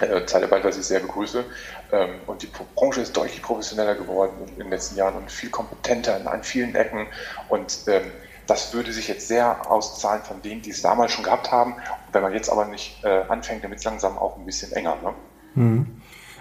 äh, 0.00 0.26
Zeitarbeit, 0.26 0.64
was 0.64 0.76
ich 0.76 0.84
sehr 0.84 1.00
begrüße. 1.00 1.44
Ähm, 1.92 2.10
und 2.26 2.42
die 2.42 2.48
Branche 2.74 3.00
ist 3.00 3.16
deutlich 3.16 3.42
professioneller 3.42 3.94
geworden 3.94 4.32
in 4.46 4.64
den 4.64 4.70
letzten 4.70 4.96
Jahren 4.96 5.16
und 5.16 5.30
viel 5.30 5.50
kompetenter 5.50 6.20
an 6.30 6.42
vielen 6.42 6.74
Ecken. 6.74 7.06
Und 7.48 7.82
ähm, 7.86 8.02
das 8.46 8.72
würde 8.74 8.92
sich 8.92 9.08
jetzt 9.08 9.28
sehr 9.28 9.70
auszahlen 9.70 10.22
von 10.22 10.40
denen, 10.42 10.62
die 10.62 10.70
es 10.70 10.82
damals 10.82 11.12
schon 11.12 11.24
gehabt 11.24 11.50
haben. 11.50 11.74
Wenn 12.12 12.22
man 12.22 12.32
jetzt 12.32 12.50
aber 12.50 12.66
nicht 12.66 13.02
äh, 13.04 13.22
anfängt, 13.28 13.64
dann 13.64 13.70
wird 13.70 13.80
es 13.80 13.84
langsam 13.84 14.18
auch 14.18 14.36
ein 14.38 14.46
bisschen 14.46 14.72
enger. 14.72 14.96
Ne? 15.02 15.12
Mhm. 15.54 15.86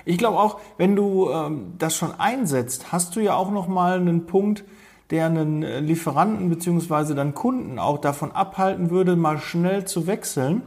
Ich 0.06 0.18
glaube 0.20 0.40
auch, 0.40 0.60
wenn 0.78 0.96
du 0.96 1.32
ähm, 1.32 1.74
das 1.80 1.96
schon 1.96 2.20
einsetzt, 2.20 2.92
hast 2.92 3.16
du 3.16 3.22
ja 3.22 3.36
auch 3.36 3.50
nochmal 3.50 4.00
einen 4.00 4.28
Punkt, 4.28 4.64
der 5.10 5.28
einen 5.28 5.62
Lieferanten 5.62 6.50
bzw. 6.50 7.14
dann 7.14 7.34
Kunden 7.36 7.78
auch 7.78 8.00
davon 8.00 8.32
abhalten 8.32 8.90
würde, 8.90 9.16
mal 9.16 9.38
schnell 9.38 9.86
zu 9.86 10.08
wechseln. 10.08 10.64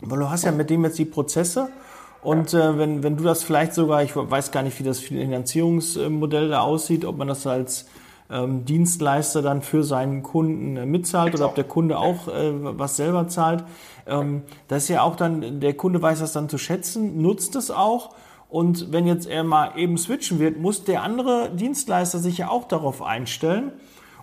Weil 0.00 0.18
du 0.20 0.30
hast 0.30 0.44
ja 0.44 0.52
mit 0.52 0.70
dem 0.70 0.84
jetzt 0.84 0.98
die 0.98 1.04
Prozesse 1.04 1.70
und 2.22 2.52
äh, 2.54 2.78
wenn, 2.78 3.02
wenn 3.02 3.16
du 3.16 3.24
das 3.24 3.44
vielleicht 3.44 3.74
sogar, 3.74 4.02
ich 4.02 4.16
weiß 4.16 4.50
gar 4.50 4.62
nicht, 4.62 4.78
wie 4.78 4.84
das 4.84 4.98
Finanzierungsmodell 4.98 6.48
da 6.48 6.60
aussieht, 6.60 7.04
ob 7.04 7.16
man 7.16 7.28
das 7.28 7.46
als 7.46 7.86
ähm, 8.30 8.64
Dienstleister 8.64 9.42
dann 9.42 9.62
für 9.62 9.84
seinen 9.84 10.22
Kunden 10.22 10.76
äh, 10.76 10.86
mitzahlt 10.86 11.34
oder 11.34 11.46
ob 11.46 11.54
der 11.54 11.64
Kunde 11.64 11.98
auch 11.98 12.28
äh, 12.28 12.52
was 12.52 12.96
selber 12.96 13.28
zahlt. 13.28 13.64
Ähm, 14.06 14.42
das 14.66 14.84
ist 14.84 14.88
ja 14.88 15.02
auch 15.02 15.16
dann, 15.16 15.60
der 15.60 15.74
Kunde 15.74 16.02
weiß 16.02 16.18
das 16.20 16.32
dann 16.32 16.48
zu 16.48 16.58
schätzen, 16.58 17.22
nutzt 17.22 17.56
es 17.56 17.70
auch. 17.70 18.14
Und 18.48 18.92
wenn 18.92 19.06
jetzt 19.06 19.26
er 19.26 19.44
mal 19.44 19.72
eben 19.76 19.98
switchen 19.98 20.38
wird, 20.38 20.58
muss 20.58 20.84
der 20.84 21.02
andere 21.02 21.50
Dienstleister 21.54 22.18
sich 22.18 22.38
ja 22.38 22.48
auch 22.48 22.66
darauf 22.66 23.02
einstellen. 23.02 23.72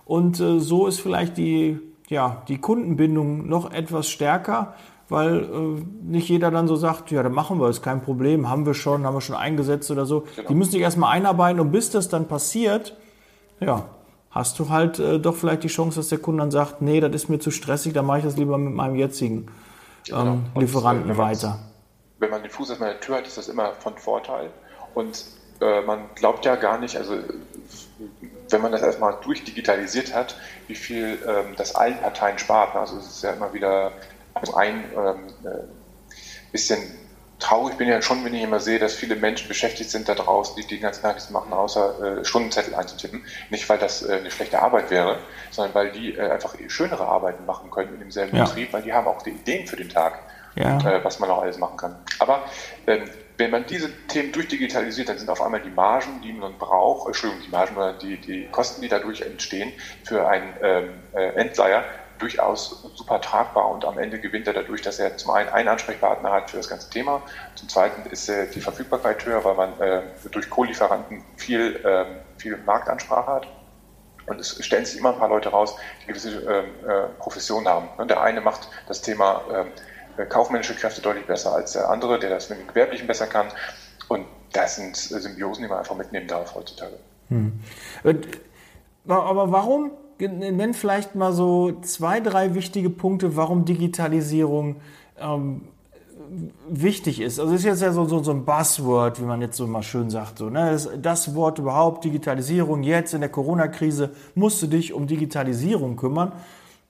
Und 0.04 0.40
äh, 0.40 0.60
so 0.60 0.86
ist 0.86 1.00
vielleicht 1.00 1.36
die, 1.36 1.78
ja, 2.08 2.42
die 2.48 2.58
Kundenbindung 2.58 3.48
noch 3.48 3.72
etwas 3.72 4.08
stärker 4.08 4.74
weil 5.08 5.44
äh, 5.44 5.84
nicht 6.02 6.28
jeder 6.28 6.50
dann 6.50 6.66
so 6.66 6.76
sagt, 6.76 7.10
ja, 7.10 7.22
dann 7.22 7.32
machen 7.32 7.60
wir, 7.60 7.68
ist 7.68 7.82
kein 7.82 8.02
Problem, 8.02 8.48
haben 8.48 8.66
wir 8.66 8.74
schon, 8.74 9.04
haben 9.06 9.14
wir 9.14 9.20
schon 9.20 9.36
eingesetzt 9.36 9.90
oder 9.90 10.06
so. 10.06 10.24
Genau. 10.34 10.48
Die 10.48 10.54
müssen 10.54 10.72
sich 10.72 10.80
erstmal 10.80 11.12
einarbeiten 11.16 11.60
und 11.60 11.70
bis 11.70 11.90
das 11.90 12.08
dann 12.08 12.26
passiert, 12.26 12.96
ja, 13.60 13.84
hast 14.30 14.58
du 14.58 14.68
halt 14.68 14.98
äh, 14.98 15.18
doch 15.18 15.36
vielleicht 15.36 15.62
die 15.62 15.68
Chance, 15.68 16.00
dass 16.00 16.08
der 16.08 16.18
Kunde 16.18 16.42
dann 16.42 16.50
sagt, 16.50 16.82
nee, 16.82 17.00
das 17.00 17.14
ist 17.14 17.28
mir 17.28 17.38
zu 17.38 17.50
stressig, 17.50 17.92
dann 17.92 18.04
mache 18.04 18.18
ich 18.18 18.24
das 18.24 18.36
lieber 18.36 18.58
mit 18.58 18.74
meinem 18.74 18.96
jetzigen 18.96 19.36
ähm, 19.36 19.46
genau. 20.06 20.38
Lieferanten 20.56 21.10
und, 21.10 21.18
weiter. 21.18 21.58
Wenn 22.18 22.30
man 22.30 22.42
den 22.42 22.50
Fuß 22.50 22.70
erstmal 22.70 22.90
in 22.90 22.96
der 22.96 23.00
Tür 23.00 23.16
hat, 23.16 23.26
ist 23.26 23.38
das 23.38 23.48
immer 23.48 23.72
von 23.74 23.96
Vorteil. 23.96 24.50
Und 24.94 25.24
äh, 25.60 25.82
man 25.82 26.00
glaubt 26.14 26.44
ja 26.44 26.56
gar 26.56 26.78
nicht, 26.78 26.96
also 26.96 27.14
wenn 28.50 28.62
man 28.62 28.72
das 28.72 28.82
erstmal 28.82 29.16
durchdigitalisiert 29.22 30.14
hat, 30.14 30.36
wie 30.68 30.74
viel 30.74 31.18
ähm, 31.26 31.54
das 31.56 31.74
allen 31.74 31.98
Parteien 31.98 32.38
spart. 32.38 32.74
Also 32.76 32.98
es 32.98 33.06
ist 33.06 33.22
ja 33.22 33.32
immer 33.32 33.52
wieder 33.52 33.92
ein 34.56 34.84
ähm, 34.94 35.26
äh, 35.44 36.52
bisschen 36.52 36.78
traurig 37.38 37.76
bin 37.76 37.88
ja 37.88 38.00
schon, 38.00 38.24
wenn 38.24 38.34
ich 38.34 38.42
immer 38.42 38.60
sehe, 38.60 38.78
dass 38.78 38.94
viele 38.94 39.16
Menschen 39.16 39.48
beschäftigt 39.48 39.90
sind 39.90 40.08
da 40.08 40.14
draußen, 40.14 40.56
die 40.56 40.66
den 40.66 40.80
ganzen 40.80 41.02
Tag 41.02 41.14
nichts 41.14 41.30
machen, 41.30 41.52
außer 41.52 42.20
äh, 42.20 42.24
Stundenzettel 42.24 42.74
einzutippen. 42.74 43.24
Nicht, 43.50 43.68
weil 43.68 43.78
das 43.78 44.02
äh, 44.02 44.14
eine 44.14 44.30
schlechte 44.30 44.60
Arbeit 44.60 44.90
wäre, 44.90 45.18
sondern 45.50 45.74
weil 45.74 45.92
die 45.92 46.14
äh, 46.14 46.30
einfach 46.30 46.54
schönere 46.68 47.06
Arbeiten 47.06 47.44
machen 47.44 47.70
können 47.70 47.94
in 47.94 48.00
demselben 48.00 48.36
ja. 48.36 48.44
Betrieb, 48.44 48.72
weil 48.72 48.82
die 48.82 48.92
haben 48.92 49.06
auch 49.06 49.22
die 49.22 49.30
Ideen 49.30 49.66
für 49.66 49.76
den 49.76 49.88
Tag, 49.88 50.20
ja. 50.54 50.78
äh, 50.78 51.04
was 51.04 51.18
man 51.18 51.30
auch 51.30 51.42
alles 51.42 51.58
machen 51.58 51.76
kann. 51.76 51.96
Aber 52.18 52.44
ähm, 52.86 53.04
wenn 53.38 53.50
man 53.50 53.66
diese 53.66 53.90
Themen 54.06 54.32
durchdigitalisiert, 54.32 55.10
dann 55.10 55.18
sind 55.18 55.28
auf 55.28 55.42
einmal 55.42 55.60
die 55.60 55.70
Margen, 55.70 56.22
die 56.22 56.32
man 56.32 56.56
braucht, 56.56 57.06
Entschuldigung, 57.06 57.44
die 57.44 57.50
Margen 57.50 57.76
oder 57.76 57.92
die, 57.92 58.16
die 58.16 58.48
Kosten, 58.50 58.80
die 58.80 58.88
dadurch 58.88 59.20
entstehen 59.20 59.72
für 60.04 60.26
einen 60.26 60.54
ähm, 60.62 60.88
äh, 61.14 61.34
durchaus 62.18 62.90
super 62.94 63.20
tragbar 63.20 63.70
und 63.70 63.84
am 63.84 63.98
Ende 63.98 64.18
gewinnt 64.18 64.46
er 64.46 64.54
dadurch, 64.54 64.82
dass 64.82 64.98
er 64.98 65.16
zum 65.16 65.32
einen 65.32 65.48
einen 65.50 65.68
Ansprechpartner 65.68 66.30
hat 66.32 66.50
für 66.50 66.56
das 66.56 66.68
ganze 66.68 66.90
Thema, 66.90 67.22
zum 67.54 67.68
zweiten 67.68 68.08
ist 68.10 68.28
äh, 68.28 68.50
die 68.50 68.60
Verfügbarkeit 68.60 69.24
höher, 69.24 69.44
weil 69.44 69.54
man 69.54 69.80
äh, 69.80 70.02
durch 70.30 70.48
Co-Lieferanten 70.50 71.22
viel, 71.36 71.76
äh, 71.84 72.04
viel 72.38 72.56
Marktansprache 72.58 73.32
hat. 73.32 73.48
Und 74.26 74.40
es 74.40 74.64
stellen 74.64 74.84
sich 74.84 74.98
immer 74.98 75.12
ein 75.12 75.18
paar 75.18 75.28
Leute 75.28 75.50
raus, 75.50 75.76
die 76.02 76.08
gewisse 76.08 76.40
ähm, 76.40 76.64
äh, 76.88 77.08
Professionen 77.18 77.68
haben. 77.68 77.88
Und 77.96 78.10
der 78.10 78.20
eine 78.20 78.40
macht 78.40 78.68
das 78.88 79.00
Thema 79.00 79.64
äh, 80.16 80.26
kaufmännische 80.26 80.74
Kräfte 80.74 81.00
deutlich 81.00 81.26
besser 81.26 81.54
als 81.54 81.72
der 81.72 81.88
andere, 81.88 82.18
der 82.18 82.30
das 82.30 82.50
mit 82.50 82.58
dem 82.58 82.66
Gewerblichen 82.66 83.06
besser 83.06 83.28
kann. 83.28 83.46
Und 84.08 84.26
das 84.52 84.76
sind 84.76 84.96
Symbiosen, 84.96 85.62
die 85.62 85.68
man 85.68 85.78
einfach 85.78 85.94
mitnehmen 85.96 86.26
darf 86.26 86.54
heutzutage. 86.54 86.98
Hm. 87.28 87.60
Aber 89.08 89.52
warum, 89.52 89.92
nenn 90.18 90.74
vielleicht 90.74 91.14
mal 91.14 91.32
so 91.32 91.72
zwei, 91.82 92.20
drei 92.20 92.54
wichtige 92.54 92.90
Punkte, 92.90 93.36
warum 93.36 93.64
Digitalisierung 93.64 94.76
ähm, 95.18 95.62
wichtig 96.68 97.20
ist. 97.20 97.38
Also 97.38 97.54
es 97.54 97.60
ist 97.60 97.66
jetzt 97.66 97.82
ja 97.82 97.92
so, 97.92 98.04
so, 98.06 98.22
so 98.22 98.30
ein 98.30 98.44
Buzzword, 98.44 99.20
wie 99.20 99.24
man 99.24 99.40
jetzt 99.40 99.56
so 99.56 99.66
mal 99.66 99.82
schön 99.82 100.10
sagt. 100.10 100.38
So, 100.38 100.50
ne? 100.50 100.70
das, 100.72 100.88
das 101.00 101.34
Wort 101.34 101.58
überhaupt, 101.58 102.04
Digitalisierung, 102.04 102.82
jetzt 102.82 103.14
in 103.14 103.20
der 103.20 103.30
Corona-Krise 103.30 104.10
musst 104.34 104.62
du 104.62 104.66
dich 104.66 104.92
um 104.92 105.06
Digitalisierung 105.06 105.96
kümmern. 105.96 106.32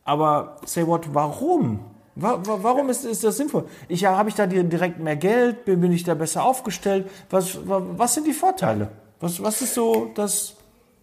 Aber 0.05 0.57
say 0.65 0.87
what, 0.87 1.15
warum? 1.15 1.81
Warum 2.15 2.89
ist, 2.89 3.05
ist 3.05 3.25
das 3.25 3.37
sinnvoll? 3.37 3.67
Ich, 3.89 4.07
habe 4.07 4.31
ich 4.31 4.35
da 4.35 4.47
direkt 4.47 5.01
mehr 5.01 5.17
Geld? 5.17 5.67
Bin, 5.67 5.93
ich 5.93 6.03
da 6.03 6.15
besser 6.15 6.45
aufgestellt? 6.45 7.11
Was, 7.29 7.59
was 7.67 8.15
sind 8.15 8.27
die 8.27 8.33
Vorteile? 8.33 8.89
Was, 9.21 9.43
was 9.43 9.61
ist 9.61 9.75
so 9.75 10.11
das 10.15 10.57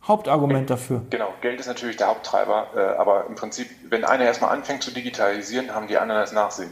Hauptargument 0.07 0.69
dafür? 0.69 1.01
Genau, 1.09 1.33
Geld 1.41 1.59
ist 1.59 1.67
natürlich 1.67 1.97
der 1.97 2.07
Haupttreiber, 2.07 2.67
äh, 2.75 2.99
aber 2.99 3.25
im 3.27 3.35
Prinzip, 3.35 3.69
wenn 3.89 4.03
einer 4.03 4.25
erstmal 4.25 4.51
anfängt 4.51 4.83
zu 4.83 4.91
digitalisieren, 4.91 5.73
haben 5.73 5.87
die 5.87 5.97
anderen 5.97 6.21
das 6.21 6.33
Nachsehen. 6.33 6.71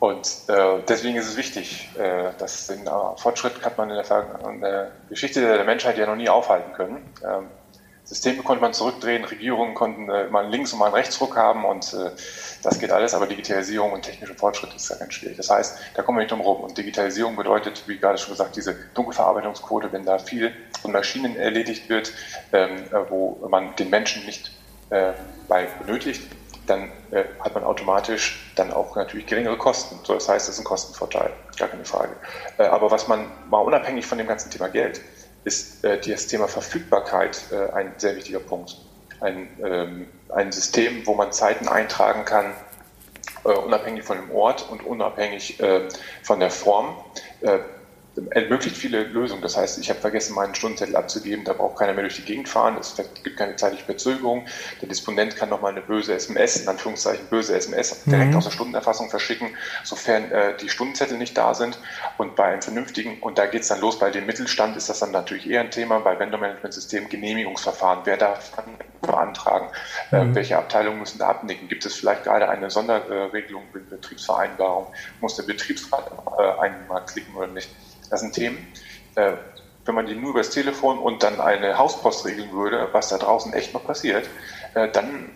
Und 0.00 0.28
äh, 0.48 0.80
deswegen 0.88 1.16
ist 1.16 1.26
es 1.26 1.36
wichtig, 1.36 1.88
äh, 1.98 2.30
dass 2.38 2.68
den 2.68 2.88
Fortschritt 3.16 3.64
hat 3.64 3.78
man 3.78 3.90
in 3.90 4.60
der, 4.60 4.92
Geschichte 5.08 5.40
der 5.40 5.64
Menschheit 5.64 5.98
ja 5.98 6.06
noch 6.06 6.14
nie 6.14 6.28
aufhalten 6.28 6.72
können. 6.72 7.14
Ähm, 7.24 7.48
Systeme 8.08 8.42
konnte 8.42 8.62
man 8.62 8.72
zurückdrehen, 8.72 9.24
Regierungen 9.24 9.74
konnten 9.74 10.08
äh, 10.08 10.28
mal 10.28 10.44
einen 10.44 10.50
Links- 10.50 10.72
und 10.72 10.78
mal 10.78 10.86
einen 10.86 10.94
Rechtsruck 10.94 11.36
haben 11.36 11.66
und 11.66 11.92
äh, 11.92 12.10
das 12.62 12.78
geht 12.78 12.90
alles, 12.90 13.12
aber 13.12 13.26
Digitalisierung 13.26 13.92
und 13.92 14.02
technischer 14.02 14.34
Fortschritt 14.34 14.74
ist 14.74 14.88
ja 14.88 14.96
ganz 14.96 15.12
schwierig. 15.12 15.36
Das 15.36 15.50
heißt, 15.50 15.78
da 15.94 16.02
kommen 16.02 16.16
wir 16.16 16.22
nicht 16.22 16.30
drum 16.30 16.40
rum. 16.40 16.62
Und 16.62 16.78
Digitalisierung 16.78 17.36
bedeutet, 17.36 17.84
wie 17.86 17.98
gerade 17.98 18.16
schon 18.16 18.30
gesagt, 18.30 18.56
diese 18.56 18.74
Dunkelverarbeitungsquote, 18.94 19.92
wenn 19.92 20.06
da 20.06 20.18
viel 20.18 20.54
von 20.80 20.92
Maschinen 20.92 21.36
erledigt 21.36 21.90
wird, 21.90 22.14
ähm, 22.52 22.84
äh, 22.90 23.10
wo 23.10 23.46
man 23.50 23.76
den 23.76 23.90
Menschen 23.90 24.24
nicht 24.24 24.52
äh, 24.88 25.12
bei 25.46 25.66
benötigt, 25.84 26.22
dann 26.66 26.90
äh, 27.10 27.24
hat 27.40 27.54
man 27.54 27.64
automatisch 27.64 28.52
dann 28.56 28.72
auch 28.72 28.96
natürlich 28.96 29.26
geringere 29.26 29.58
Kosten. 29.58 29.98
So, 30.04 30.14
das 30.14 30.28
heißt, 30.28 30.48
das 30.48 30.54
ist 30.54 30.60
ein 30.60 30.64
Kostenvorteil, 30.64 31.30
gar 31.58 31.68
keine 31.68 31.84
Frage. 31.84 32.16
Äh, 32.56 32.64
aber 32.64 32.90
was 32.90 33.06
man 33.06 33.30
mal 33.50 33.60
unabhängig 33.60 34.06
von 34.06 34.16
dem 34.16 34.26
ganzen 34.26 34.50
Thema 34.50 34.68
Geld, 34.68 35.02
ist 35.44 35.84
äh, 35.84 36.00
das 36.00 36.26
Thema 36.26 36.48
Verfügbarkeit 36.48 37.40
äh, 37.52 37.72
ein 37.72 37.92
sehr 37.96 38.16
wichtiger 38.16 38.40
Punkt. 38.40 38.76
Ein, 39.20 39.48
ähm, 39.64 40.06
ein 40.28 40.52
System, 40.52 41.06
wo 41.06 41.14
man 41.14 41.32
Zeiten 41.32 41.68
eintragen 41.68 42.24
kann, 42.24 42.52
äh, 43.44 43.48
unabhängig 43.48 44.04
von 44.04 44.18
dem 44.18 44.30
Ort 44.30 44.68
und 44.70 44.84
unabhängig 44.84 45.60
äh, 45.60 45.88
von 46.22 46.40
der 46.40 46.50
Form. 46.50 46.96
Ermöglicht 48.30 48.76
viele 48.76 49.04
Lösungen. 49.04 49.42
Das 49.42 49.56
heißt, 49.56 49.78
ich 49.78 49.90
habe 49.90 50.00
vergessen, 50.00 50.34
meinen 50.34 50.54
Stundenzettel 50.54 50.96
abzugeben, 50.96 51.44
da 51.44 51.52
braucht 51.52 51.78
keiner 51.78 51.92
mehr 51.92 52.02
durch 52.02 52.16
die 52.16 52.24
Gegend 52.24 52.48
fahren, 52.48 52.76
es 52.78 52.96
gibt 53.22 53.36
keine 53.36 53.56
zeitliche 53.56 53.84
Verzögerung. 53.84 54.46
Der 54.80 54.88
Disponent 54.88 55.36
kann 55.36 55.48
nochmal 55.48 55.72
eine 55.72 55.82
böse 55.82 56.14
SMS, 56.14 56.56
in 56.62 56.68
Anführungszeichen 56.68 57.26
böse 57.28 57.56
SMS, 57.56 58.04
direkt 58.04 58.30
mhm. 58.30 58.36
aus 58.36 58.44
der 58.44 58.52
Stundenerfassung 58.52 59.10
verschicken, 59.10 59.50
sofern 59.84 60.30
äh, 60.30 60.56
die 60.56 60.68
Stundenzettel 60.68 61.18
nicht 61.18 61.36
da 61.36 61.54
sind. 61.54 61.78
Und 62.16 62.36
bei 62.36 62.44
einem 62.44 62.62
vernünftigen, 62.62 63.18
und 63.20 63.38
da 63.38 63.46
geht 63.46 63.62
es 63.62 63.68
dann 63.68 63.80
los, 63.80 63.98
bei 63.98 64.10
dem 64.10 64.26
Mittelstand 64.26 64.76
ist 64.76 64.88
das 64.88 65.00
dann 65.00 65.10
natürlich 65.10 65.48
eher 65.48 65.60
ein 65.60 65.70
Thema, 65.70 66.00
bei 66.00 66.18
Vendor-Management-System 66.18 67.08
Genehmigungsverfahren, 67.08 68.00
wer 68.04 68.16
darf 68.16 68.52
beantragen, 69.00 69.68
äh, 70.12 70.24
mhm. 70.24 70.32
äh, 70.32 70.34
welche 70.34 70.58
Abteilungen 70.58 71.00
müssen 71.00 71.18
da 71.18 71.28
abnicken, 71.28 71.68
gibt 71.68 71.84
es 71.84 71.94
vielleicht 71.94 72.24
gerade 72.24 72.48
eine 72.48 72.70
Sonderregelung 72.70 73.64
mit 73.72 73.90
Betriebsvereinbarung, 73.90 74.86
muss 75.20 75.36
der 75.36 75.44
Betriebsrat 75.44 76.10
äh, 76.38 76.60
einmal 76.60 77.04
klicken 77.06 77.34
oder 77.34 77.48
nicht. 77.48 77.70
Das 78.10 78.20
sind 78.20 78.34
Themen, 78.34 78.58
äh, 79.14 79.32
wenn 79.84 79.94
man 79.94 80.06
die 80.06 80.14
nur 80.14 80.30
übers 80.30 80.50
Telefon 80.50 80.98
und 80.98 81.22
dann 81.22 81.40
eine 81.40 81.78
Hauspost 81.78 82.26
regeln 82.26 82.52
würde, 82.52 82.88
was 82.92 83.08
da 83.08 83.18
draußen 83.18 83.52
echt 83.54 83.72
noch 83.72 83.84
passiert, 83.84 84.28
äh, 84.74 84.88
dann 84.90 85.30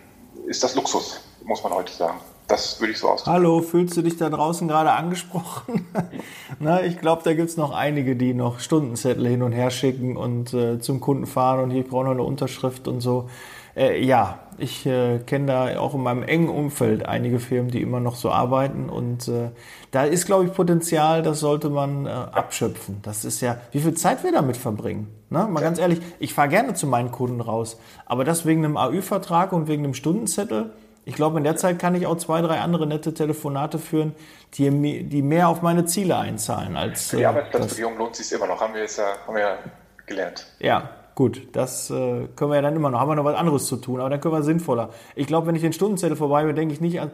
ist 0.47 0.63
das 0.63 0.75
Luxus, 0.75 1.21
muss 1.43 1.63
man 1.63 1.73
heute 1.73 1.91
sagen. 1.91 2.19
Das 2.47 2.79
würde 2.79 2.91
ich 2.91 2.99
so 2.99 3.09
ausdrücken. 3.09 3.35
Hallo, 3.35 3.61
fühlst 3.61 3.95
du 3.95 4.01
dich 4.01 4.17
da 4.17 4.29
draußen 4.29 4.67
gerade 4.67 4.91
angesprochen? 4.91 5.87
Na, 6.59 6.83
ich 6.83 6.99
glaube, 6.99 7.21
da 7.23 7.33
gibt 7.33 7.49
es 7.49 7.57
noch 7.57 7.71
einige, 7.71 8.15
die 8.15 8.33
noch 8.33 8.59
Stundenzettel 8.59 9.27
hin 9.27 9.41
und 9.41 9.53
her 9.53 9.71
schicken 9.71 10.17
und 10.17 10.53
äh, 10.53 10.79
zum 10.79 10.99
Kunden 10.99 11.25
fahren 11.25 11.61
und 11.61 11.71
hier 11.71 11.83
brauche 11.83 12.03
noch 12.03 12.11
eine 12.11 12.23
Unterschrift 12.23 12.87
und 12.87 12.99
so. 12.99 13.29
Äh, 13.75 14.03
ja, 14.05 14.39
ich 14.63 14.85
äh, 14.85 15.19
kenne 15.19 15.45
da 15.47 15.79
auch 15.79 15.93
in 15.93 16.01
meinem 16.01 16.23
engen 16.23 16.49
Umfeld 16.49 17.05
einige 17.05 17.39
Firmen, 17.39 17.69
die 17.69 17.81
immer 17.81 17.99
noch 17.99 18.15
so 18.15 18.31
arbeiten 18.31 18.89
und 18.89 19.27
äh, 19.27 19.49
da 19.91 20.03
ist, 20.05 20.25
glaube 20.25 20.45
ich, 20.45 20.53
Potenzial, 20.53 21.21
das 21.21 21.39
sollte 21.39 21.69
man 21.69 22.05
äh, 22.05 22.09
abschöpfen. 22.09 22.99
Das 23.03 23.25
ist 23.25 23.41
ja, 23.41 23.57
wie 23.71 23.79
viel 23.79 23.93
Zeit 23.93 24.23
wir 24.23 24.31
damit 24.31 24.57
verbringen. 24.57 25.13
Ne? 25.29 25.47
Mal 25.47 25.61
ganz 25.61 25.77
ehrlich, 25.77 26.01
ich 26.19 26.33
fahre 26.33 26.49
gerne 26.49 26.73
zu 26.73 26.87
meinen 26.87 27.11
Kunden 27.11 27.41
raus, 27.41 27.79
aber 28.05 28.23
das 28.23 28.45
wegen 28.45 28.63
einem 28.63 28.77
AÜ-Vertrag 28.77 29.51
und 29.53 29.67
wegen 29.67 29.83
einem 29.83 29.93
Stundenzettel. 29.93 30.71
Ich 31.05 31.15
glaube, 31.15 31.37
in 31.37 31.43
der 31.43 31.57
Zeit 31.57 31.79
kann 31.79 31.95
ich 31.95 32.07
auch 32.07 32.17
zwei, 32.17 32.41
drei 32.41 32.61
andere 32.61 32.87
nette 32.87 33.13
Telefonate 33.13 33.77
führen, 33.77 34.15
die, 34.53 35.03
die 35.03 35.21
mehr 35.21 35.49
auf 35.49 35.61
meine 35.61 35.85
Ziele 35.85 36.17
einzahlen. 36.17 36.77
Als, 36.77 37.09
Für 37.09 37.17
die 37.17 37.23
äh, 37.23 37.25
Arbeitsplatzbegehung 37.25 37.97
lohnt 37.97 38.15
sich 38.15 38.31
immer 38.31 38.47
noch, 38.47 38.61
haben 38.61 38.73
wir 38.73 38.81
jetzt 38.81 38.97
ja, 38.97 39.07
haben 39.27 39.35
wir 39.35 39.41
ja 39.41 39.57
gelernt. 40.05 40.47
Ja, 40.59 40.89
Gut, 41.15 41.47
das 41.51 41.91
äh, 41.91 42.27
können 42.35 42.51
wir 42.51 42.55
ja 42.55 42.61
dann 42.61 42.75
immer 42.75 42.89
noch. 42.89 42.99
Haben 42.99 43.09
wir 43.09 43.15
noch 43.15 43.25
was 43.25 43.35
anderes 43.35 43.67
zu 43.67 43.77
tun, 43.77 43.99
aber 43.99 44.09
dann 44.09 44.19
können 44.19 44.33
wir 44.33 44.43
sinnvoller. 44.43 44.89
Ich 45.15 45.27
glaube, 45.27 45.47
wenn 45.47 45.55
ich 45.55 45.61
den 45.61 45.73
Stundenzettel 45.73 46.17
vorbei 46.17 46.43
bin, 46.45 46.55
denke 46.55 46.73
ich 46.73 46.81
nicht 46.81 46.99
an, 46.99 47.11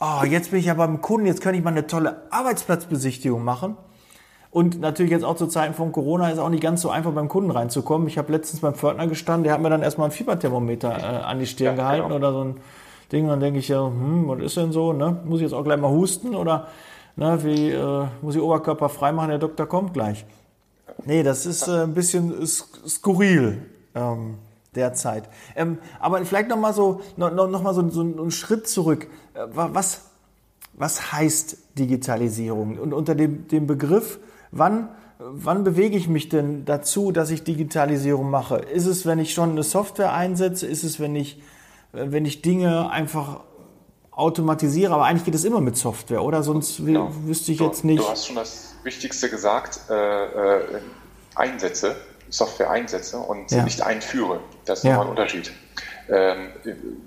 oh, 0.00 0.24
jetzt 0.24 0.50
bin 0.50 0.60
ich 0.60 0.66
ja 0.66 0.74
beim 0.74 1.00
Kunden, 1.00 1.26
jetzt 1.26 1.42
könnte 1.42 1.58
ich 1.58 1.64
mal 1.64 1.70
eine 1.70 1.86
tolle 1.86 2.22
Arbeitsplatzbesichtigung 2.30 3.44
machen. 3.44 3.76
Und 4.50 4.80
natürlich 4.80 5.10
jetzt 5.10 5.24
auch 5.24 5.36
zu 5.36 5.48
Zeiten 5.48 5.74
von 5.74 5.90
Corona 5.90 6.30
ist 6.30 6.38
auch 6.38 6.48
nicht 6.48 6.62
ganz 6.62 6.80
so 6.80 6.88
einfach 6.88 7.10
beim 7.10 7.28
Kunden 7.28 7.50
reinzukommen. 7.50 8.06
Ich 8.06 8.18
habe 8.18 8.30
letztens 8.30 8.60
beim 8.60 8.74
Pförtner 8.74 9.08
gestanden, 9.08 9.44
der 9.44 9.52
hat 9.52 9.60
mir 9.60 9.68
dann 9.68 9.82
erstmal 9.82 10.08
ein 10.08 10.12
Fieberthermometer 10.12 10.96
äh, 10.96 11.24
an 11.24 11.40
die 11.40 11.46
Stirn 11.46 11.76
ja, 11.76 11.82
gehalten 11.82 12.04
genau. 12.04 12.16
oder 12.16 12.32
so 12.32 12.44
ein 12.44 12.56
Ding. 13.10 13.24
Und 13.24 13.30
dann 13.30 13.40
denke 13.40 13.58
ich 13.58 13.68
ja, 13.68 13.84
hm, 13.84 14.28
was 14.28 14.40
ist 14.40 14.56
denn 14.56 14.70
so? 14.70 14.92
Ne? 14.92 15.20
Muss 15.24 15.40
ich 15.40 15.46
jetzt 15.46 15.54
auch 15.54 15.64
gleich 15.64 15.80
mal 15.80 15.90
husten 15.90 16.36
oder 16.36 16.68
ne, 17.16 17.38
wie 17.42 17.70
äh, 17.70 18.06
muss 18.22 18.36
ich 18.36 18.40
Oberkörper 18.40 18.88
frei 18.88 19.10
machen? 19.10 19.30
Der 19.30 19.38
Doktor 19.38 19.66
kommt 19.66 19.92
gleich. 19.92 20.24
Nee, 21.04 21.22
das 21.22 21.46
ist 21.46 21.68
äh, 21.68 21.82
ein 21.82 21.94
bisschen 21.94 22.46
skurril 22.46 23.62
ähm, 23.94 24.36
derzeit. 24.74 25.28
Ähm, 25.56 25.78
aber 26.00 26.24
vielleicht 26.24 26.48
noch 26.48 26.58
mal 26.58 26.72
so, 26.72 27.00
noch, 27.16 27.32
noch 27.32 27.74
so, 27.74 27.88
so 27.90 28.00
einen 28.00 28.30
Schritt 28.30 28.68
zurück. 28.68 29.08
Äh, 29.34 29.46
was, 29.52 30.02
was 30.72 31.12
heißt 31.12 31.78
Digitalisierung? 31.78 32.78
Und 32.78 32.92
unter 32.92 33.14
dem, 33.14 33.48
dem 33.48 33.66
Begriff, 33.66 34.18
wann, 34.50 34.88
wann 35.18 35.64
bewege 35.64 35.96
ich 35.96 36.08
mich 36.08 36.28
denn 36.28 36.64
dazu, 36.64 37.12
dass 37.12 37.30
ich 37.30 37.44
Digitalisierung 37.44 38.30
mache? 38.30 38.56
Ist 38.56 38.86
es, 38.86 39.06
wenn 39.06 39.18
ich 39.18 39.32
schon 39.34 39.50
eine 39.50 39.62
Software 39.62 40.12
einsetze? 40.12 40.66
Ist 40.66 40.84
es, 40.84 41.00
wenn 41.00 41.16
ich, 41.16 41.42
wenn 41.92 42.24
ich 42.24 42.42
Dinge 42.42 42.90
einfach 42.90 43.40
automatisiere? 44.16 44.92
Aber 44.92 45.04
eigentlich 45.04 45.24
geht 45.24 45.34
es 45.34 45.44
immer 45.44 45.60
mit 45.60 45.76
Software, 45.76 46.22
oder? 46.22 46.42
Sonst 46.42 46.78
genau. 46.78 47.10
wüsste 47.24 47.52
ich 47.52 47.60
jetzt 47.60 47.84
nicht. 47.84 48.00
Du 48.00 48.08
hast 48.08 48.26
schon 48.26 48.36
das 48.36 48.74
Wichtigste 48.82 49.28
gesagt, 49.28 49.80
äh, 49.90 50.24
äh, 50.24 50.80
Einsätze, 51.34 51.96
Software-Einsätze 52.30 53.18
und 53.18 53.50
ja. 53.50 53.64
nicht 53.64 53.82
einführe. 53.82 54.40
Das 54.64 54.80
ist 54.80 54.84
ja. 54.84 54.92
nochmal 54.92 55.06
ein 55.06 55.10
Unterschied. 55.10 55.52
Ähm, 56.08 56.50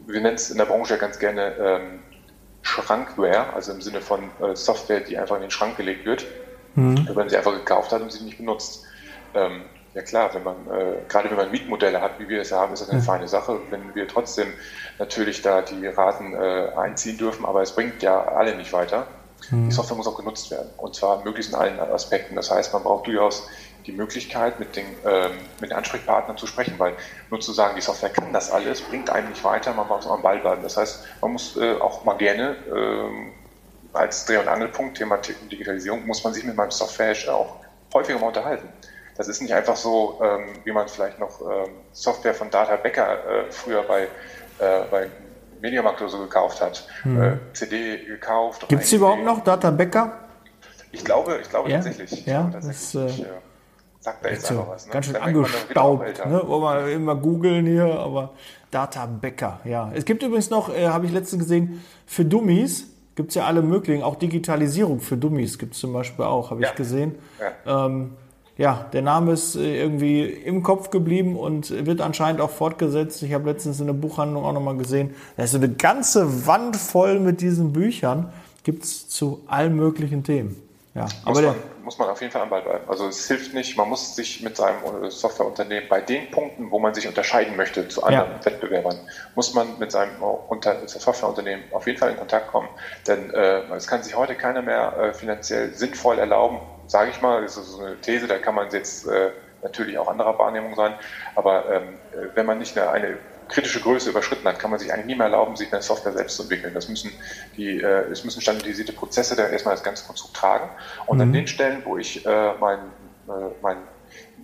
wir 0.07 0.21
nennen 0.21 0.35
es 0.35 0.49
in 0.49 0.57
der 0.57 0.65
Branche 0.65 0.95
ja 0.95 0.99
ganz 0.99 1.19
gerne 1.19 1.53
ähm, 1.59 1.99
Schrankware, 2.61 3.53
also 3.53 3.71
im 3.71 3.81
Sinne 3.81 4.01
von 4.01 4.29
äh, 4.41 4.55
Software, 4.55 5.01
die 5.01 5.17
einfach 5.17 5.35
in 5.35 5.43
den 5.43 5.51
Schrank 5.51 5.77
gelegt 5.77 6.05
wird, 6.05 6.25
mhm. 6.75 7.07
wenn 7.07 7.15
man 7.15 7.29
sie 7.29 7.37
einfach 7.37 7.53
gekauft 7.53 7.91
hat 7.91 8.01
und 8.01 8.11
sie 8.11 8.23
nicht 8.23 8.37
benutzt. 8.37 8.83
Ähm, 9.33 9.61
ja 9.93 10.01
klar, 10.01 10.33
wenn 10.33 10.43
man, 10.43 10.55
äh, 10.67 10.97
gerade 11.07 11.29
wenn 11.29 11.37
man 11.37 11.51
Mietmodelle 11.51 12.01
hat, 12.01 12.19
wie 12.19 12.27
wir 12.27 12.41
es 12.41 12.51
haben, 12.51 12.73
ist 12.73 12.81
das 12.81 12.89
eine 12.89 12.99
ja. 12.99 13.05
feine 13.05 13.27
Sache. 13.27 13.59
Wenn 13.69 13.95
wir 13.95 14.07
trotzdem 14.07 14.47
natürlich 14.99 15.41
da 15.41 15.61
die 15.61 15.85
Raten 15.87 16.33
äh, 16.33 16.71
einziehen 16.75 17.17
dürfen, 17.17 17.45
aber 17.45 17.61
es 17.61 17.73
bringt 17.73 18.01
ja 18.01 18.23
alle 18.23 18.55
nicht 18.55 18.73
weiter, 18.73 19.07
Mhm. 19.51 19.69
Die 19.69 19.71
Software 19.71 19.97
muss 19.97 20.07
auch 20.07 20.17
genutzt 20.17 20.51
werden 20.51 20.69
und 20.77 20.95
zwar 20.95 21.23
möglichst 21.23 21.51
in 21.53 21.57
allen 21.57 21.79
Aspekten. 21.79 22.35
Das 22.35 22.51
heißt, 22.51 22.73
man 22.73 22.83
braucht 22.83 23.07
durchaus 23.07 23.47
die 23.85 23.91
Möglichkeit, 23.93 24.59
mit 24.59 24.75
den, 24.75 24.85
ähm, 25.05 25.31
mit 25.61 25.69
den 25.69 25.77
Ansprechpartnern 25.77 26.37
zu 26.37 26.47
sprechen, 26.47 26.77
weil 26.77 26.93
nur 27.29 27.39
zu 27.39 27.53
sagen, 27.53 27.75
die 27.75 27.81
Software 27.81 28.09
kann 28.09 28.33
das 28.33 28.51
alles, 28.51 28.81
bringt 28.81 29.09
einem 29.09 29.29
nicht 29.29 29.43
weiter, 29.43 29.73
man 29.73 29.87
muss 29.87 30.07
am 30.07 30.21
Ball 30.21 30.39
bleiben. 30.39 30.61
Das 30.63 30.75
heißt, 30.75 31.05
man 31.21 31.31
muss 31.31 31.55
äh, 31.55 31.75
auch 31.79 32.03
mal 32.03 32.17
gerne 32.17 32.57
ähm, 32.75 33.31
als 33.93 34.25
Dreh- 34.25 34.37
und 34.37 34.47
Angelpunkt, 34.47 34.97
Thema 34.97 35.17
Digitalisierung, 35.17 36.05
muss 36.05 36.23
man 36.23 36.33
sich 36.33 36.43
mit 36.43 36.55
meinem 36.55 36.71
Software 36.71 37.15
auch 37.33 37.57
häufiger 37.93 38.19
mal 38.19 38.27
unterhalten. 38.27 38.67
Das 39.15 39.27
ist 39.27 39.41
nicht 39.41 39.53
einfach 39.53 39.77
so, 39.77 40.19
ähm, 40.21 40.59
wie 40.65 40.71
man 40.71 40.87
vielleicht 40.89 41.17
noch 41.17 41.41
ähm, 41.41 41.71
Software 41.93 42.33
von 42.33 42.51
Data 42.51 42.75
Becker 42.75 43.25
äh, 43.25 43.51
früher 43.51 43.83
bei, 43.83 44.09
äh, 44.59 44.81
bei 44.89 45.09
Mediamarkt 45.61 46.01
oder 46.01 46.09
so 46.09 46.19
gekauft 46.19 46.61
hat. 46.61 46.87
Mhm. 47.03 47.21
Äh, 47.21 47.37
CD 47.53 48.05
gekauft. 48.05 48.67
Gibt 48.67 48.83
es 48.83 48.93
überhaupt 48.93 49.23
noch 49.23 49.43
Data 49.43 49.71
Bäcker? 49.71 50.13
Ich 50.91 51.03
glaube, 51.03 51.39
ich 51.41 51.49
glaube 51.49 51.69
ja? 51.69 51.77
tatsächlich. 51.77 52.25
Ja, 52.25 52.41
glaube, 52.41 52.53
tatsächlich, 52.53 53.17
das, 53.17 53.19
äh, 53.19 53.25
sagt 53.99 54.25
da 54.25 54.29
jetzt 54.29 54.49
einfach 54.49 54.67
was. 54.69 54.85
Ne? 54.87 54.93
Ganz 54.93 55.05
schön 55.05 55.15
angestaubt, 55.15 56.25
ne? 56.25 56.41
wo 56.45 56.59
wir 56.59 56.87
immer 56.91 57.15
googeln 57.15 57.65
hier, 57.65 57.99
aber 57.99 58.31
Data 58.71 59.05
Bäcker, 59.05 59.59
ja. 59.63 59.91
Es 59.93 60.05
gibt 60.05 60.23
übrigens 60.23 60.49
noch, 60.49 60.73
äh, 60.73 60.87
habe 60.87 61.05
ich 61.05 61.11
letztens 61.11 61.43
gesehen, 61.43 61.83
für 62.05 62.25
Dummies 62.25 62.87
gibt 63.15 63.29
es 63.29 63.35
ja 63.35 63.45
alle 63.45 63.61
möglichen, 63.61 64.03
auch 64.03 64.15
Digitalisierung 64.15 64.99
für 64.99 65.17
Dummies 65.17 65.57
gibt 65.57 65.73
es 65.73 65.79
zum 65.79 65.91
Beispiel 65.91 66.25
auch, 66.25 66.51
habe 66.51 66.61
ja. 66.61 66.69
ich 66.69 66.75
gesehen. 66.75 67.15
Ja. 67.65 67.85
Ähm, 67.85 68.15
ja, 68.57 68.87
der 68.91 69.03
Name 69.03 69.33
ist 69.33 69.55
äh, 69.55 69.79
irgendwie 69.79 70.23
im 70.23 70.63
Kopf 70.63 70.89
geblieben 70.89 71.37
und 71.37 71.85
wird 71.85 72.01
anscheinend 72.01 72.41
auch 72.41 72.49
fortgesetzt. 72.49 73.21
Ich 73.21 73.33
habe 73.33 73.49
letztens 73.49 73.79
in 73.79 73.85
der 73.85 73.93
Buchhandlung 73.93 74.43
auch 74.45 74.53
nochmal 74.53 74.77
gesehen, 74.77 75.15
da 75.35 75.43
ist 75.43 75.51
so 75.51 75.57
eine 75.57 75.69
ganze 75.69 76.47
Wand 76.47 76.75
voll 76.75 77.19
mit 77.19 77.41
diesen 77.41 77.71
Büchern, 77.71 78.33
gibt 78.63 78.83
es 78.83 79.07
zu 79.07 79.41
allen 79.47 79.75
möglichen 79.75 80.23
Themen. 80.23 80.61
Ja, 80.95 81.05
muss, 81.25 81.41
man, 81.43 81.55
muss 81.83 81.99
man 81.99 82.09
auf 82.09 82.19
jeden 82.21 82.33
Fall 82.33 82.41
am 82.41 82.49
Ball 82.49 82.63
bleiben. 82.63 82.83
Also 82.87 83.07
es 83.07 83.27
hilft 83.27 83.53
nicht, 83.53 83.77
man 83.77 83.87
muss 83.87 84.15
sich 84.15 84.41
mit 84.41 84.57
seinem 84.57 84.77
äh, 85.03 85.11
Softwareunternehmen 85.11 85.87
bei 85.87 86.01
den 86.01 86.31
Punkten, 86.31 86.71
wo 86.71 86.79
man 86.79 86.95
sich 86.95 87.07
unterscheiden 87.07 87.55
möchte 87.55 87.87
zu 87.87 88.03
anderen 88.03 88.31
ja. 88.31 88.45
Wettbewerbern, 88.45 88.97
muss 89.35 89.53
man 89.53 89.77
mit 89.77 89.91
seinem 89.91 90.19
Unter 90.23 90.87
Softwareunternehmen 90.87 91.65
auf 91.71 91.85
jeden 91.85 91.99
Fall 91.99 92.09
in 92.09 92.17
Kontakt 92.17 92.47
kommen. 92.47 92.67
Denn 93.05 93.29
äh, 93.29 93.59
es 93.75 93.85
kann 93.85 94.01
sich 94.01 94.15
heute 94.15 94.33
keiner 94.33 94.63
mehr 94.63 94.97
äh, 94.97 95.13
finanziell 95.13 95.71
sinnvoll 95.75 96.17
erlauben, 96.17 96.57
sage 96.87 97.11
ich 97.11 97.21
mal, 97.21 97.43
das 97.43 97.57
ist 97.57 97.71
so 97.71 97.81
eine 97.81 97.99
These, 98.01 98.27
da 98.27 98.37
kann 98.39 98.55
man 98.55 98.69
jetzt 98.71 99.07
äh, 99.07 99.31
natürlich 99.61 99.97
auch 99.97 100.07
anderer 100.07 100.37
Wahrnehmung 100.39 100.75
sein, 100.75 100.93
aber 101.35 101.69
ähm, 101.71 101.99
wenn 102.35 102.45
man 102.45 102.57
nicht 102.57 102.77
eine, 102.77 102.89
eine, 102.89 103.17
kritische 103.49 103.79
Größe 103.79 104.09
überschritten 104.09 104.47
hat, 104.47 104.59
kann 104.59 104.71
man 104.71 104.79
sich 104.79 104.91
eigentlich 104.93 105.05
nie 105.05 105.15
mehr 105.15 105.27
erlauben, 105.27 105.55
sich 105.55 105.71
eine 105.71 105.81
Software 105.81 106.13
selbst 106.13 106.35
zu 106.35 106.43
entwickeln. 106.43 106.73
Das 106.73 106.89
müssen 106.89 107.11
die, 107.55 107.79
äh, 107.79 108.11
es 108.11 108.23
müssen 108.23 108.41
standardisierte 108.41 108.93
Prozesse 108.93 109.35
da 109.35 109.47
erstmal 109.47 109.73
das 109.73 109.83
ganze 109.83 110.05
Konstrukt 110.05 110.35
tragen 110.35 110.69
und 111.05 111.17
mhm. 111.17 111.23
an 111.23 111.33
den 111.33 111.47
Stellen, 111.47 111.81
wo 111.85 111.97
ich 111.97 112.25
äh, 112.25 112.53
mein, 112.59 112.79
äh, 112.79 113.53
mein 113.61 113.77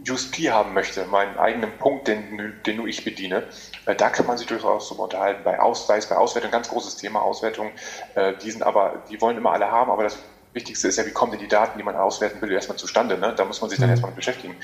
USP 0.09 0.51
haben 0.51 0.73
möchte, 0.73 1.05
meinen 1.05 1.37
eigenen 1.37 1.77
Punkt, 1.77 2.07
den, 2.07 2.61
den 2.65 2.77
nur 2.77 2.87
ich 2.87 3.03
bediene, 3.05 3.43
äh, 3.85 3.95
da 3.95 4.09
kann 4.09 4.25
man 4.25 4.37
sich 4.37 4.47
durchaus 4.47 4.87
darüber 4.87 5.03
unterhalten. 5.03 5.43
Bei 5.43 5.59
Aus, 5.59 5.87
sei 5.87 5.97
es 5.97 6.07
bei 6.07 6.15
Auswertung, 6.15 6.51
ganz 6.51 6.69
großes 6.69 6.97
Thema, 6.97 7.21
Auswertung, 7.21 7.71
äh, 8.15 8.33
die 8.43 8.51
sind 8.51 8.63
aber, 8.63 9.03
die 9.09 9.19
wollen 9.21 9.37
immer 9.37 9.51
alle 9.51 9.71
haben, 9.71 9.91
aber 9.91 10.03
das 10.03 10.17
Wichtigste 10.53 10.87
ist 10.87 10.97
ja, 10.97 11.05
wie 11.05 11.11
kommen 11.11 11.31
denn 11.31 11.41
die 11.41 11.47
Daten, 11.47 11.77
die 11.77 11.83
man 11.83 11.95
auswerten 11.95 12.41
will, 12.41 12.51
erstmal 12.51 12.77
zustande. 12.77 13.17
Ne? 13.17 13.33
Da 13.35 13.45
muss 13.45 13.59
man 13.61 13.69
sich 13.69 13.79
dann 13.79 13.87
mhm. 13.87 13.93
erstmal 13.93 14.11
mit 14.11 14.17
beschäftigen. 14.17 14.55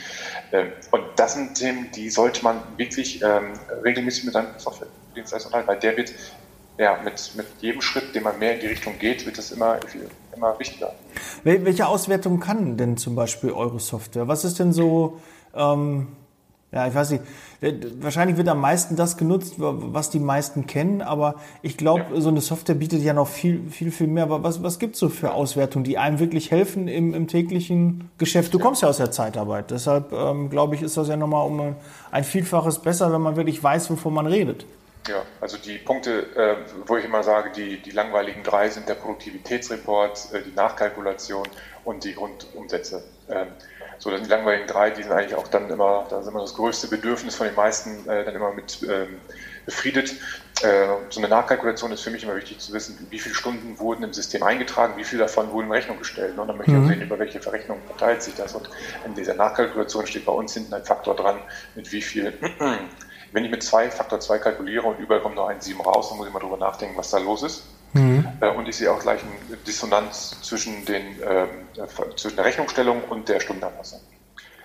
Ähm, 0.52 0.72
und 0.92 1.04
das 1.16 1.34
sind 1.34 1.56
Themen, 1.56 1.90
die 1.96 2.10
sollte 2.10 2.44
man 2.44 2.62
wirklich 2.78 3.22
ähm, 3.22 3.54
regelmäßig 3.84 4.26
mit 4.26 4.34
seinem 4.34 4.48
Software-Dienstleister 4.58 5.48
unterhalten, 5.48 5.68
weil 5.68 5.80
der 5.80 5.98
wird 5.98 6.14
ja, 6.78 6.98
mit, 7.04 7.32
mit 7.36 7.46
jedem 7.60 7.82
Schritt, 7.82 8.16
den 8.16 8.24
man 8.24 8.40
mehr 8.40 8.56
in 8.56 8.62
die 8.62 8.68
Richtung 8.68 8.98
geht, 8.98 9.26
wird 9.26 9.38
das 9.38 9.52
immer, 9.52 9.80
immer 10.34 10.58
wichtiger. 10.60 10.94
Welche 11.44 11.88
Auswertung 11.88 12.40
kann 12.40 12.78
denn 12.78 12.96
zum 12.96 13.16
Beispiel 13.16 13.52
eure 13.52 13.80
Software? 13.80 14.30
Was 14.30 14.46
ist 14.46 14.60
denn 14.60 14.72
so, 14.72 15.20
ähm, 15.54 16.16
ja, 16.72 16.88
ich 16.88 16.94
weiß 16.94 17.12
nicht, 17.12 17.24
äh, 17.62 17.74
wahrscheinlich 18.00 18.38
wird 18.38 18.48
am 18.48 18.62
meisten 18.62 18.96
das 18.96 19.18
genutzt, 19.18 19.56
was 19.58 20.12
die 20.12 20.20
meisten 20.20 20.68
kennen, 20.68 21.02
aber 21.02 21.36
ich 21.64 21.78
glaube, 21.78 22.06
ja. 22.14 22.22
so 22.22 22.30
eine 22.30 22.42
Software 22.42 22.76
bietet 22.76 23.02
ja 23.02 23.14
noch 23.14 23.28
viel, 23.28 23.70
viel, 23.72 23.92
viel 23.92 24.08
mehr. 24.08 24.24
Aber 24.24 24.44
was, 24.44 24.62
was 24.62 24.78
gibt 24.78 24.94
es 24.94 25.00
so 25.00 25.10
für 25.10 25.32
Auswertungen, 25.32 25.84
die 25.84 25.98
einem 25.98 26.20
wirklich 26.20 26.52
helfen 26.52 26.88
im, 26.88 27.16
im 27.16 27.28
täglichen 27.28 28.12
Geschäft? 28.20 28.54
Du 28.54 28.60
kommst 28.60 28.84
ja 28.84 28.88
aus 28.88 28.98
der 28.98 29.10
Zeitarbeit, 29.10 29.72
deshalb 29.72 30.12
ähm, 30.14 30.52
glaube 30.52 30.76
ich, 30.76 30.84
ist 30.84 30.96
das 30.96 31.08
ja 31.08 31.18
nochmal 31.18 31.48
um 31.48 31.76
ein 32.12 32.24
Vielfaches 32.24 32.80
besser, 32.80 33.12
wenn 33.12 33.22
man 33.22 33.36
wirklich 33.36 33.64
weiß, 33.64 33.90
wovon 33.90 34.14
man 34.14 34.28
redet. 34.28 34.66
Ja, 35.08 35.24
also 35.42 35.58
die 35.58 35.80
Punkte, 35.80 36.28
äh, 36.36 36.56
wo 36.86 36.98
ich 36.98 37.06
immer 37.06 37.24
sage, 37.24 37.52
die, 37.56 37.82
die 37.82 37.92
langweiligen 37.92 38.44
drei 38.44 38.70
sind 38.70 38.88
der 38.88 38.94
Produktivitätsreport, 38.94 40.34
äh, 40.34 40.44
die 40.44 40.54
Nachkalkulation 40.54 41.48
und 41.84 42.04
die 42.04 42.14
Grundumsätze. 42.14 43.04
Ähm, 43.28 43.48
so, 44.00 44.10
dann 44.10 44.24
die 44.24 44.30
langweiligen 44.30 44.68
drei, 44.68 44.90
die 44.90 45.04
sind 45.04 45.12
eigentlich 45.12 45.36
auch 45.36 45.48
dann 45.48 45.70
immer, 45.70 46.08
da 46.10 46.20
ist 46.20 46.28
immer 46.28 46.42
das 46.42 46.56
größte 46.56 46.88
Bedürfnis 46.88 47.36
von 47.36 47.48
den 47.48 47.56
meisten 47.56 48.10
äh, 48.10 48.24
dann 48.24 48.34
immer 48.34 48.54
mit 48.54 48.80
ähm, 48.90 49.20
befriedet. 49.66 50.16
Äh, 50.62 50.88
so 51.10 51.20
eine 51.20 51.30
Nachkalkulation 51.30 51.92
ist 51.92 52.02
für 52.02 52.10
mich 52.10 52.24
immer 52.24 52.36
wichtig 52.36 52.60
zu 52.60 52.74
wissen, 52.74 53.08
wie 53.10 53.20
viele 53.20 53.36
Stunden 53.36 53.78
wurden 53.78 54.04
im 54.04 54.14
System 54.14 54.42
eingetragen, 54.44 54.94
wie 54.98 55.04
viel 55.04 55.20
davon 55.20 55.52
wurden 55.52 55.68
in 55.68 55.74
Rechnung 55.74 56.00
gestellt. 56.00 56.36
Ne? 56.36 56.42
Und 56.42 56.48
dann 56.48 56.58
möchte 56.58 56.72
ich 56.72 56.78
auch 56.78 56.82
mhm. 56.82 56.88
sehen, 56.88 57.02
über 57.02 57.20
welche 57.20 57.42
Verrechnung 57.42 57.80
verteilt 57.88 58.24
sich 58.24 58.36
das. 58.36 58.56
Und 58.56 58.70
in 59.06 59.14
dieser 59.16 59.36
Nachkalkulation 59.36 60.08
steht 60.08 60.26
bei 60.26 60.34
uns 60.34 60.54
hinten 60.54 60.74
ein 60.74 60.84
Faktor 60.84 61.16
dran, 61.16 61.40
mit 61.76 61.92
wie 61.92 62.02
viel 62.02 62.34
wenn 63.32 63.46
ich 63.46 63.52
mit 63.52 63.64
zwei 63.64 63.90
Faktor 63.90 64.20
2 64.20 64.40
kalkuliere 64.40 64.88
und 64.88 65.00
überall 65.00 65.22
kommt 65.22 65.36
noch 65.36 65.48
ein 65.48 65.62
7 65.62 65.80
raus, 65.82 66.10
dann 66.10 66.18
muss 66.18 66.28
ich 66.28 66.34
mal 66.34 66.40
drüber 66.40 66.58
nachdenken, 66.58 66.98
was 66.98 67.12
da 67.12 67.20
los 67.20 67.44
ist. 67.44 67.64
Mhm. 67.94 68.28
Äh, 68.40 68.50
und 68.50 68.68
ich 68.68 68.78
sehe 68.78 68.92
auch 68.92 69.00
gleich 69.00 69.22
eine 69.22 69.58
Dissonanz 69.58 70.38
zwischen, 70.42 70.86
den, 70.86 71.22
äh, 71.22 71.48
zwischen 72.16 72.36
der 72.36 72.46
Rechnungsstellung 72.46 73.02
und 73.10 73.28
der 73.28 73.40
Stundenanpassung. 73.40 74.00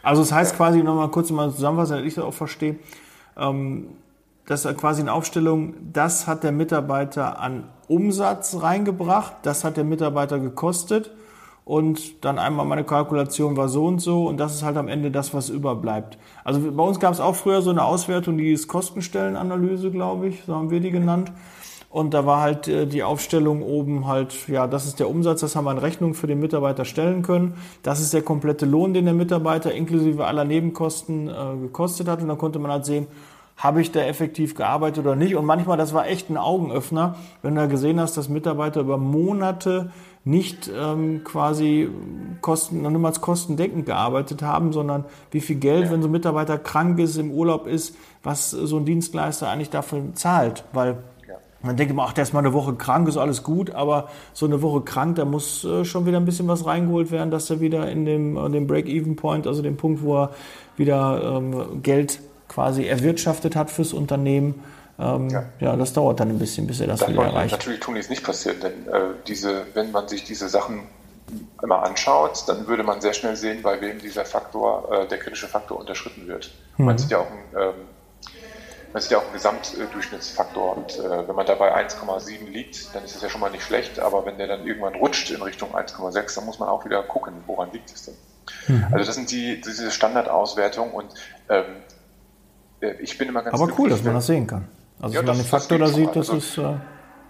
Also 0.02 0.22
das 0.22 0.32
heißt 0.32 0.56
quasi 0.56 0.82
nochmal 0.82 1.08
kurz 1.08 1.30
mal 1.30 1.50
zusammenfassen, 1.50 1.94
damit 1.94 2.08
ich 2.08 2.14
das 2.14 2.24
auch 2.24 2.34
verstehe, 2.34 2.76
ähm, 3.37 3.88
das 4.46 4.66
ist 4.66 4.76
quasi 4.76 5.00
eine 5.00 5.12
Aufstellung, 5.12 5.74
das 5.92 6.26
hat 6.26 6.44
der 6.44 6.52
Mitarbeiter 6.52 7.40
an 7.40 7.70
Umsatz 7.88 8.56
reingebracht, 8.60 9.37
das 9.42 9.64
hat 9.64 9.78
der 9.78 9.84
Mitarbeiter 9.84 10.38
gekostet 10.38 11.10
und 11.64 12.22
dann 12.26 12.38
einmal 12.38 12.66
meine 12.66 12.84
Kalkulation 12.84 13.56
war 13.56 13.70
so 13.70 13.87
und 13.87 14.00
so 14.00 14.26
und 14.26 14.37
das 14.37 14.54
ist 14.54 14.62
halt 14.62 14.76
am 14.76 14.88
Ende 14.88 15.10
das, 15.10 15.32
was 15.32 15.48
überbleibt. 15.48 16.18
Also 16.44 16.60
bei 16.60 16.82
uns 16.82 17.00
gab 17.00 17.14
es 17.14 17.20
auch 17.20 17.34
früher 17.34 17.62
so 17.62 17.70
eine 17.70 17.84
Auswertung, 17.84 18.37
die 18.37 18.52
ist 18.52 18.68
Kostenstellenanalyse, 18.68 19.90
glaube 19.90 20.28
ich, 20.28 20.42
so 20.44 20.54
haben 20.54 20.70
wir 20.70 20.80
die 20.80 20.90
genannt. 20.90 21.32
Und 21.94 22.12
da 22.12 22.26
war 22.26 22.40
halt 22.40 22.66
äh, 22.66 22.88
die 22.88 23.04
Aufstellung 23.04 23.62
oben 23.62 24.09
halt, 24.09 24.48
ja, 24.48 24.66
das 24.66 24.85
ist 24.85 24.98
der 24.98 25.09
Umsatz, 25.09 25.42
das 25.42 25.54
haben 25.54 25.66
wir 25.66 25.70
in 25.70 25.78
Rechnung 25.78 26.14
für 26.14 26.26
den 26.26 26.40
Mitarbeiter 26.40 26.85
stellen 26.85 27.22
können. 27.22 27.54
Das 27.85 28.00
ist 28.00 28.12
der 28.12 28.22
komplette 28.22 28.66
Lohn, 28.66 28.94
den 28.94 29.04
der 29.04 29.14
Mitarbeiter 29.14 29.72
inklusive 29.72 30.26
aller 30.26 30.44
Nebenkosten 30.44 31.28
äh, 31.28 31.33
gekostet 31.62 32.09
hat. 32.09 32.20
Und 32.20 32.26
dann 32.26 32.37
konnte 32.37 32.59
man 32.59 32.72
halt 32.72 32.85
sehen, 32.85 33.07
habe 33.57 33.80
ich 33.80 33.92
da 33.92 34.00
effektiv 34.00 34.57
gearbeitet 34.57 35.04
oder 35.07 35.14
nicht. 35.14 35.37
Und 35.37 35.44
manchmal, 35.44 35.76
das 35.76 35.94
war 35.94 36.09
echt 36.09 36.30
ein 36.30 36.37
Augenöffner, 36.37 37.14
wenn 37.42 37.54
du 37.54 37.61
da 37.61 37.66
gesehen 37.68 38.00
hast, 38.00 38.16
dass 38.16 38.28
Mitarbeiter 38.28 38.80
über 38.80 38.98
Monate 38.98 39.92
nicht 40.24 40.68
ähm, 40.76 41.22
quasi 41.22 41.88
kosten, 42.40 42.83
noch 42.83 42.90
niemals 42.90 43.20
kostendeckend 43.20 43.87
gearbeitet 43.87 44.42
haben, 44.42 44.72
sondern 44.72 45.04
wie 45.30 45.40
viel 45.40 45.57
Geld, 45.57 45.85
ja. 45.85 45.90
wenn 45.92 46.02
so 46.02 46.09
ein 46.09 46.12
Mitarbeiter 46.12 46.59
krank 46.59 46.98
ist, 46.98 47.18
im 47.18 47.30
Urlaub 47.30 47.68
ist, 47.68 47.94
was 48.24 48.50
so 48.50 48.78
ein 48.78 48.85
Dienstleister 48.85 49.48
eigentlich 49.48 49.70
dafür 49.70 50.02
zahlt. 50.14 50.64
Weil 50.72 50.96
man 51.64 51.77
denkt 51.77 51.90
immer, 51.90 52.05
ach, 52.05 52.12
der 52.12 52.22
ist 52.22 52.33
mal 52.33 52.40
eine 52.40 52.53
Woche 52.53 52.74
krank, 52.74 53.09
ist 53.09 53.16
alles 53.16 53.42
gut, 53.42 53.70
aber 53.70 54.09
so 54.33 54.46
eine 54.46 54.62
Woche 54.62 54.83
krank, 54.83 55.16
da 55.16 55.24
muss 55.24 55.64
äh, 55.64 55.85
schon 55.85 56.07
wieder 56.07 56.18
ein 56.18 56.24
bisschen 56.24 56.46
was 56.46 56.66
reingeholt 56.66 57.11
werden, 57.11 57.31
dass 57.31 57.48
er 57.50 57.61
wieder 57.61 57.88
in 57.90 58.05
dem, 58.05 58.37
äh, 58.37 58.50
dem 58.50 58.66
Break-Even-Point, 58.66 59.46
also 59.46 59.62
dem 59.62 59.77
Punkt, 59.77 60.03
wo 60.03 60.22
er 60.22 60.31
wieder 60.77 61.38
ähm, 61.38 61.83
Geld 61.83 62.20
quasi 62.48 62.87
erwirtschaftet 62.87 63.57
hat 63.57 63.70
fürs 63.70 63.92
Unternehmen, 63.92 64.62
ähm, 64.98 65.29
ja. 65.31 65.44
ja. 65.61 65.77
das 65.77 65.92
dauert 65.92 66.20
dann 66.20 66.29
ein 66.29 66.38
bisschen, 66.38 66.66
bis 66.66 66.81
er 66.81 66.87
das 66.87 67.00
dann 67.00 67.14
wieder 67.14 67.24
erreicht. 67.24 67.53
Natürlich 67.53 67.81
tun 67.81 67.94
die 67.94 68.00
es 68.00 68.11
nicht 68.11 68.22
passieren, 68.22 68.59
denn 68.61 68.87
äh, 68.92 69.14
diese, 69.27 69.66
wenn 69.74 69.90
man 69.90 70.07
sich 70.07 70.24
diese 70.24 70.48
Sachen 70.48 70.83
immer 71.62 71.83
anschaut, 71.83 72.44
dann 72.46 72.66
würde 72.66 72.83
man 72.83 73.00
sehr 73.00 73.14
schnell 73.14 73.37
sehen, 73.37 73.62
bei 73.62 73.81
wem 73.81 73.98
dieser 73.98 74.24
Faktor, 74.24 74.92
äh, 74.92 75.09
der 75.09 75.18
kritische 75.18 75.48
Faktor 75.48 75.81
unterschritten 75.81 76.29
wird. 76.29 76.53
Mhm. 76.77 76.85
Man 76.85 76.98
sieht 76.98 77.11
ja 77.11 77.18
auch 77.18 77.31
ein, 77.31 77.62
ähm, 77.62 77.74
man 78.94 79.02
sieht 79.02 79.11
ja 79.11 79.18
auch 79.18 79.24
einen 79.24 79.33
Gesamtdurchschnittsfaktor 79.33 80.76
und 80.76 80.98
äh, 81.00 81.28
wenn 81.28 81.35
man 81.35 81.44
dabei 81.44 81.74
1,7 81.76 82.48
liegt, 82.48 82.94
dann 82.94 83.02
ist 83.02 83.16
es 83.16 83.22
ja 83.22 83.28
schon 83.28 83.40
mal 83.40 83.50
nicht 83.50 83.64
schlecht, 83.64 83.98
aber 83.98 84.24
wenn 84.24 84.38
der 84.38 84.46
dann 84.46 84.64
irgendwann 84.64 84.94
rutscht 84.94 85.30
in 85.30 85.42
Richtung 85.42 85.74
1,6, 85.74 86.37
dann 86.37 86.44
muss 86.44 86.61
man 86.61 86.68
auch 86.68 86.85
wieder 86.85 87.02
gucken, 87.02 87.35
woran 87.46 87.72
liegt 87.72 87.92
es 87.92 88.04
denn. 88.04 88.14
Mhm. 88.68 88.85
Also 88.92 89.04
das 89.04 89.16
sind 89.16 89.33
die, 89.33 89.61
diese 89.61 89.90
Standardauswertung 89.90 90.92
und 90.92 91.12
ähm, 91.48 91.64
äh, 92.80 92.92
ich 93.00 93.18
bin 93.18 93.28
immer 93.28 93.42
ganz 93.42 93.61
Aber 93.61 93.72
cool, 93.76 93.90
dass 93.90 94.04
man 94.04 94.14
das 94.14 94.26
sehen 94.26 94.46
kann. 94.46 94.68
Also 95.00 95.16
ja, 95.16 95.20
wenn 95.20 95.26
man 95.26 95.37
den 95.38 95.46
Faktor 95.46 95.78
da 95.80 95.88
sieht, 95.88 96.11
das 96.11 96.30
also, 96.30 96.37
ist. 96.37 96.59
Äh 96.59 96.76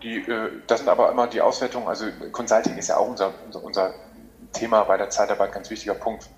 die, 0.02 0.18
äh, 0.18 0.50
das 0.66 0.80
sind 0.80 0.90
aber 0.90 1.10
immer 1.10 1.26
die 1.28 1.40
Auswertungen, 1.40 1.88
also 1.88 2.04
Consulting 2.30 2.76
ist 2.76 2.88
ja 2.88 2.98
auch 2.98 3.08
unser, 3.08 3.32
unser, 3.46 3.64
unser 3.64 3.94
Thema 4.52 4.84
bei 4.84 4.98
der 4.98 5.08
Zeitarbeit, 5.08 5.52
ganz 5.52 5.70
wichtiger 5.70 5.94
Punkt. 5.94 6.28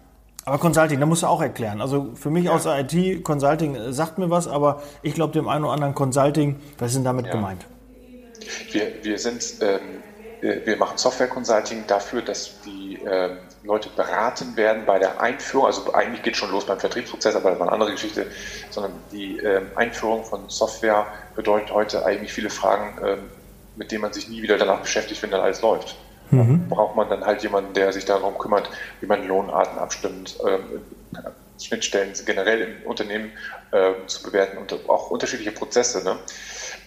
Aber 0.46 0.58
Consulting, 0.58 1.00
da 1.00 1.06
musst 1.06 1.24
du 1.24 1.26
auch 1.26 1.42
erklären. 1.42 1.80
Also 1.80 2.12
für 2.14 2.30
mich 2.30 2.44
ja. 2.44 2.52
aus 2.52 2.62
der 2.62 2.78
IT, 2.78 3.24
Consulting 3.24 3.74
äh, 3.74 3.92
sagt 3.92 4.16
mir 4.16 4.30
was, 4.30 4.46
aber 4.46 4.80
ich 5.02 5.12
glaube 5.12 5.32
dem 5.32 5.48
einen 5.48 5.64
oder 5.64 5.74
anderen 5.74 5.94
Consulting, 5.94 6.60
was 6.78 6.90
ist 6.90 6.96
denn 6.98 7.04
damit 7.04 7.26
ja. 7.26 7.32
gemeint? 7.32 7.66
Wir, 8.70 8.92
wir 9.02 9.18
sind, 9.18 9.44
ähm, 9.60 10.02
wir 10.64 10.76
machen 10.76 10.98
Software 10.98 11.26
Consulting 11.26 11.84
dafür, 11.88 12.22
dass 12.22 12.60
die 12.64 12.96
ähm, 13.04 13.38
Leute 13.64 13.88
beraten 13.88 14.56
werden 14.56 14.84
bei 14.86 15.00
der 15.00 15.20
Einführung, 15.20 15.66
also 15.66 15.92
eigentlich 15.92 16.22
geht 16.22 16.34
es 16.34 16.38
schon 16.38 16.52
los 16.52 16.64
beim 16.64 16.78
Vertriebsprozess, 16.78 17.34
aber 17.34 17.50
das 17.50 17.58
war 17.58 17.66
eine 17.66 17.72
andere 17.72 17.90
Geschichte, 17.90 18.26
sondern 18.70 18.92
die 19.10 19.38
ähm, 19.38 19.66
Einführung 19.74 20.24
von 20.24 20.48
Software 20.48 21.08
bedeutet 21.34 21.72
heute 21.72 22.06
eigentlich 22.06 22.32
viele 22.32 22.50
Fragen, 22.50 22.96
ähm, 23.04 23.18
mit 23.74 23.90
denen 23.90 24.02
man 24.02 24.12
sich 24.12 24.28
nie 24.28 24.42
wieder 24.42 24.56
danach 24.56 24.78
beschäftigt, 24.78 25.20
wenn 25.24 25.32
dann 25.32 25.40
alles 25.40 25.60
läuft. 25.60 25.96
Mhm. 26.30 26.68
braucht 26.68 26.96
man 26.96 27.08
dann 27.08 27.24
halt 27.24 27.42
jemanden, 27.42 27.72
der 27.74 27.92
sich 27.92 28.04
darum 28.04 28.36
kümmert, 28.38 28.68
wie 29.00 29.06
man 29.06 29.26
Lohnarten 29.26 29.78
abstimmt, 29.78 30.38
ähm, 30.46 30.82
Schnittstellen 31.60 32.12
generell 32.26 32.60
im 32.60 32.86
Unternehmen 32.86 33.30
äh, 33.70 33.92
zu 34.06 34.22
bewerten 34.22 34.58
und 34.58 34.72
auch 34.88 35.10
unterschiedliche 35.10 35.52
Prozesse. 35.52 36.04
Ne? 36.04 36.18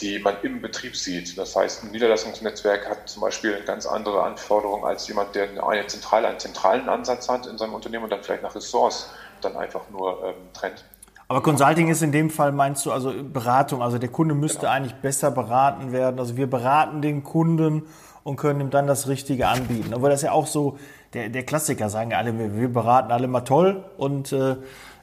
die 0.02 0.20
man 0.20 0.36
im 0.44 0.62
Betrieb 0.62 0.96
sieht. 0.96 1.38
Das 1.38 1.56
heißt, 1.56 1.84
ein 1.84 1.92
Niederlassungsnetzwerk 1.92 2.90
hat 2.90 3.10
zum 3.10 3.22
Beispiel 3.22 3.56
eine 3.56 3.66
ganz 3.66 3.86
andere 3.86 4.24
Anforderungen 4.24 4.86
als 4.86 5.08
jemand, 5.08 5.36
der 5.36 5.48
eine 5.68 5.88
zentrale, 5.88 6.28
einen 6.28 6.40
zentralen 6.40 6.88
Ansatz 6.88 7.28
hat 7.28 7.46
in 7.48 7.58
seinem 7.58 7.74
Unternehmen 7.74 8.06
und 8.06 8.12
dann 8.12 8.24
vielleicht 8.24 8.44
nach 8.44 8.56
Ressorts 8.56 9.10
dann 9.42 9.58
einfach 9.58 9.82
nur 9.90 10.24
ähm, 10.26 10.36
trennt. 10.54 10.86
Aber 11.28 11.44
Consulting 11.44 11.90
ist 11.90 12.02
in 12.02 12.12
dem 12.12 12.32
Fall, 12.32 12.52
meinst 12.52 12.86
du, 12.86 12.92
also 12.92 13.14
Beratung, 13.24 13.84
also 13.84 14.00
der 14.00 14.10
Kunde 14.10 14.34
müsste 14.34 14.62
genau. 14.62 14.72
eigentlich 14.72 14.96
besser 14.96 15.30
beraten 15.30 15.92
werden. 15.92 16.20
Also 16.20 16.38
wir 16.38 16.48
beraten 16.48 17.04
den 17.04 17.24
Kunden 17.24 17.84
und 18.30 18.38
können 18.38 18.62
ihm 18.62 18.70
dann 18.70 18.86
das 18.88 19.08
Richtige 19.08 19.48
anbieten. 19.48 19.94
Aber 19.94 20.10
das 20.10 20.20
ist 20.20 20.26
ja 20.26 20.32
auch 20.32 20.48
so, 20.48 20.78
der, 21.14 21.30
der 21.30 21.44
Klassiker 21.44 21.90
sagen 21.90 22.14
alle, 22.14 22.38
wir, 22.38 22.56
wir 22.56 22.70
beraten 22.70 23.12
alle 23.12 23.28
mal 23.28 23.42
toll 23.42 23.84
und 23.98 24.32
äh, 24.32 24.56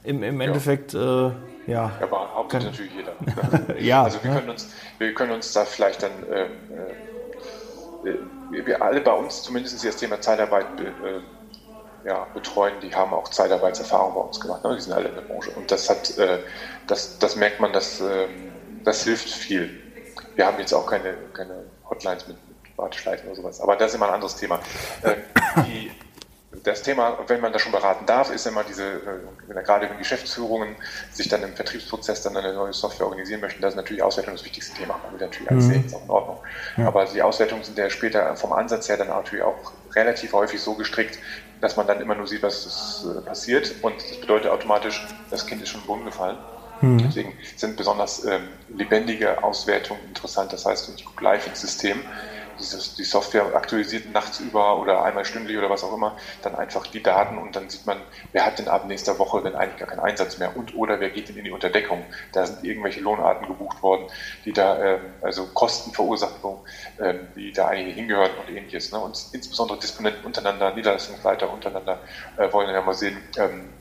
im, 0.03 0.23
im 0.23 0.39
Endeffekt, 0.39 0.93
ja. 0.93 1.27
Äh, 1.27 1.31
ja. 1.67 1.73
ja. 1.73 1.91
Aber 2.01 2.33
hauptsächlich 2.33 2.71
natürlich 2.71 2.93
jeder. 2.95 3.79
ja. 3.79 4.03
Also 4.03 4.23
wir, 4.23 4.31
ja. 4.31 4.37
können 4.37 4.49
uns, 4.49 4.73
wir 4.97 5.13
können 5.13 5.31
uns 5.33 5.51
da 5.51 5.65
vielleicht 5.65 6.01
dann, 6.03 6.11
ähm, 6.31 6.51
äh, 8.05 8.65
wir 8.65 8.81
alle 8.81 9.01
bei 9.01 9.11
uns 9.11 9.43
zumindest 9.43 9.85
das 9.85 9.97
Thema 9.97 10.21
Zeitarbeit 10.21 10.65
äh, 10.79 12.07
ja, 12.07 12.25
betreuen, 12.33 12.75
die 12.81 12.95
haben 12.95 13.13
auch 13.13 13.27
Zeitarbeitserfahrung 13.27 14.13
bei 14.13 14.21
uns 14.21 14.39
gemacht. 14.39 14.63
Ne? 14.63 14.75
Die 14.75 14.81
sind 14.81 14.93
alle 14.93 15.09
in 15.09 15.15
der 15.15 15.21
Branche. 15.23 15.51
Und 15.51 15.69
das 15.69 15.89
hat, 15.89 16.17
äh, 16.17 16.39
das, 16.87 17.19
das 17.19 17.35
merkt 17.35 17.59
man, 17.59 17.73
dass, 17.73 17.99
ähm, 17.99 18.53
das 18.85 19.03
hilft 19.03 19.27
viel. 19.27 19.69
Wir 20.35 20.47
haben 20.47 20.57
jetzt 20.59 20.71
auch 20.71 20.85
keine, 20.85 21.15
keine 21.33 21.65
Hotlines 21.89 22.25
mit 22.29 22.37
Warteschleifen 22.77 23.27
oder 23.27 23.35
sowas. 23.35 23.61
Aber 23.61 23.75
das 23.75 23.91
ist 23.91 23.95
immer 23.95 24.07
ein 24.07 24.13
anderes 24.13 24.35
Thema. 24.35 24.59
Äh, 25.01 25.15
die, 25.65 25.91
das 26.63 26.81
Thema, 26.81 27.17
wenn 27.27 27.41
man 27.41 27.53
da 27.53 27.59
schon 27.59 27.71
beraten 27.71 28.05
darf, 28.05 28.31
ist 28.31 28.45
immer 28.45 28.63
diese, 28.63 28.83
äh, 28.83 28.99
wenn 29.47 29.63
gerade 29.63 29.89
wenn 29.89 29.97
Geschäftsführungen 29.97 30.75
sich 31.11 31.27
dann 31.27 31.43
im 31.43 31.53
Vertriebsprozess 31.55 32.23
dann 32.23 32.35
eine 32.37 32.53
neue 32.53 32.73
Software 32.73 33.05
organisieren 33.05 33.41
möchten, 33.41 33.61
das 33.61 33.73
ist 33.73 33.77
natürlich 33.77 34.03
Auswertung 34.03 34.33
das 34.33 34.43
wichtigste 34.43 34.75
Thema. 34.77 34.99
Man 35.03 35.13
will 35.13 35.27
natürlich 35.27 35.49
alles 35.49 35.65
mhm. 35.65 35.71
sehen, 35.71 35.85
ist 35.85 35.95
auch 35.95 36.03
in 36.03 36.09
Ordnung. 36.09 36.37
Ja. 36.77 36.87
Aber 36.87 37.05
die 37.05 37.21
Auswertungen 37.21 37.63
sind 37.63 37.77
ja 37.77 37.89
später 37.89 38.35
vom 38.35 38.53
Ansatz 38.53 38.89
her 38.89 38.97
dann 38.97 39.07
natürlich 39.07 39.43
auch 39.43 39.71
relativ 39.95 40.33
häufig 40.33 40.61
so 40.61 40.73
gestrickt, 40.75 41.19
dass 41.61 41.75
man 41.75 41.87
dann 41.87 42.01
immer 42.01 42.15
nur 42.15 42.27
sieht, 42.27 42.43
was 42.43 42.65
ist, 42.65 43.05
äh, 43.05 43.21
passiert. 43.21 43.75
Und 43.81 43.95
das 43.97 44.19
bedeutet 44.19 44.51
automatisch, 44.51 45.07
das 45.29 45.45
Kind 45.45 45.61
ist 45.61 45.69
schon 45.69 45.81
im 45.81 45.87
Boden 45.87 46.05
gefallen. 46.05 46.37
Mhm. 46.81 46.99
Deswegen 46.99 47.33
sind 47.55 47.75
besonders 47.75 48.23
ähm, 48.25 48.49
lebendige 48.69 49.43
Auswertungen 49.43 50.01
interessant. 50.07 50.53
Das 50.53 50.65
heißt, 50.65 50.91
ich 50.95 51.05
gucke 51.05 51.23
live 51.23 51.47
ins 51.47 51.61
System, 51.61 52.01
dieses, 52.59 52.95
die 52.95 53.03
Software 53.03 53.55
aktualisiert 53.55 54.09
nachts 54.09 54.39
über 54.39 54.79
oder 54.79 55.03
einmal 55.03 55.25
stündlich 55.25 55.57
oder 55.57 55.69
was 55.69 55.83
auch 55.83 55.93
immer, 55.93 56.15
dann 56.41 56.55
einfach 56.55 56.87
die 56.87 57.01
Daten 57.01 57.37
und 57.37 57.55
dann 57.55 57.69
sieht 57.69 57.85
man, 57.85 58.01
wer 58.31 58.45
hat 58.45 58.59
denn 58.59 58.67
ab 58.67 58.85
nächster 58.85 59.19
Woche 59.19 59.41
denn 59.41 59.55
eigentlich 59.55 59.77
gar 59.77 59.87
keinen 59.87 59.99
Einsatz 59.99 60.37
mehr 60.37 60.55
und 60.55 60.75
oder 60.75 60.99
wer 60.99 61.09
geht 61.09 61.29
denn 61.29 61.37
in 61.37 61.43
die 61.43 61.51
Unterdeckung. 61.51 62.05
Da 62.33 62.45
sind 62.45 62.63
irgendwelche 62.63 63.01
Lohnarten 63.01 63.47
gebucht 63.47 63.81
worden, 63.81 64.07
die 64.45 64.53
da, 64.53 64.79
ähm, 64.79 65.15
also 65.21 65.47
Kosten 65.47 65.91
verursacht 65.91 66.37
ähm, 66.99 67.29
die 67.35 67.51
da 67.51 67.67
eigentlich 67.67 67.95
hingehören 67.95 68.31
und 68.39 68.49
ähnliches. 68.49 68.91
Ne? 68.91 68.99
Und 68.99 69.27
insbesondere 69.31 69.79
Disponenten 69.79 70.25
untereinander, 70.25 70.71
Niederlassungsleiter 70.71 71.51
untereinander 71.51 71.99
äh, 72.37 72.51
wollen 72.51 72.69
ja 72.69 72.81
mal 72.81 72.93
sehen, 72.93 73.23
ähm, 73.37 73.73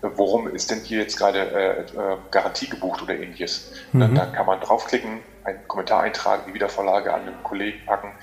worum 0.00 0.48
ist 0.48 0.70
denn 0.70 0.80
hier 0.80 0.98
jetzt 0.98 1.16
gerade 1.16 1.50
äh, 1.50 1.80
äh, 1.80 2.16
Garantie 2.30 2.68
gebucht 2.68 3.02
oder 3.02 3.14
ähnliches. 3.14 3.70
Mhm. 3.92 4.14
Dann 4.14 4.32
kann 4.32 4.46
man 4.46 4.60
draufklicken, 4.60 5.22
einen 5.44 5.66
Kommentar 5.68 6.02
eintragen, 6.02 6.44
die 6.48 6.54
Wiedervorlage 6.54 7.12
an 7.12 7.26
den 7.26 7.42
Kollegen 7.42 7.84
packen, 7.84 8.14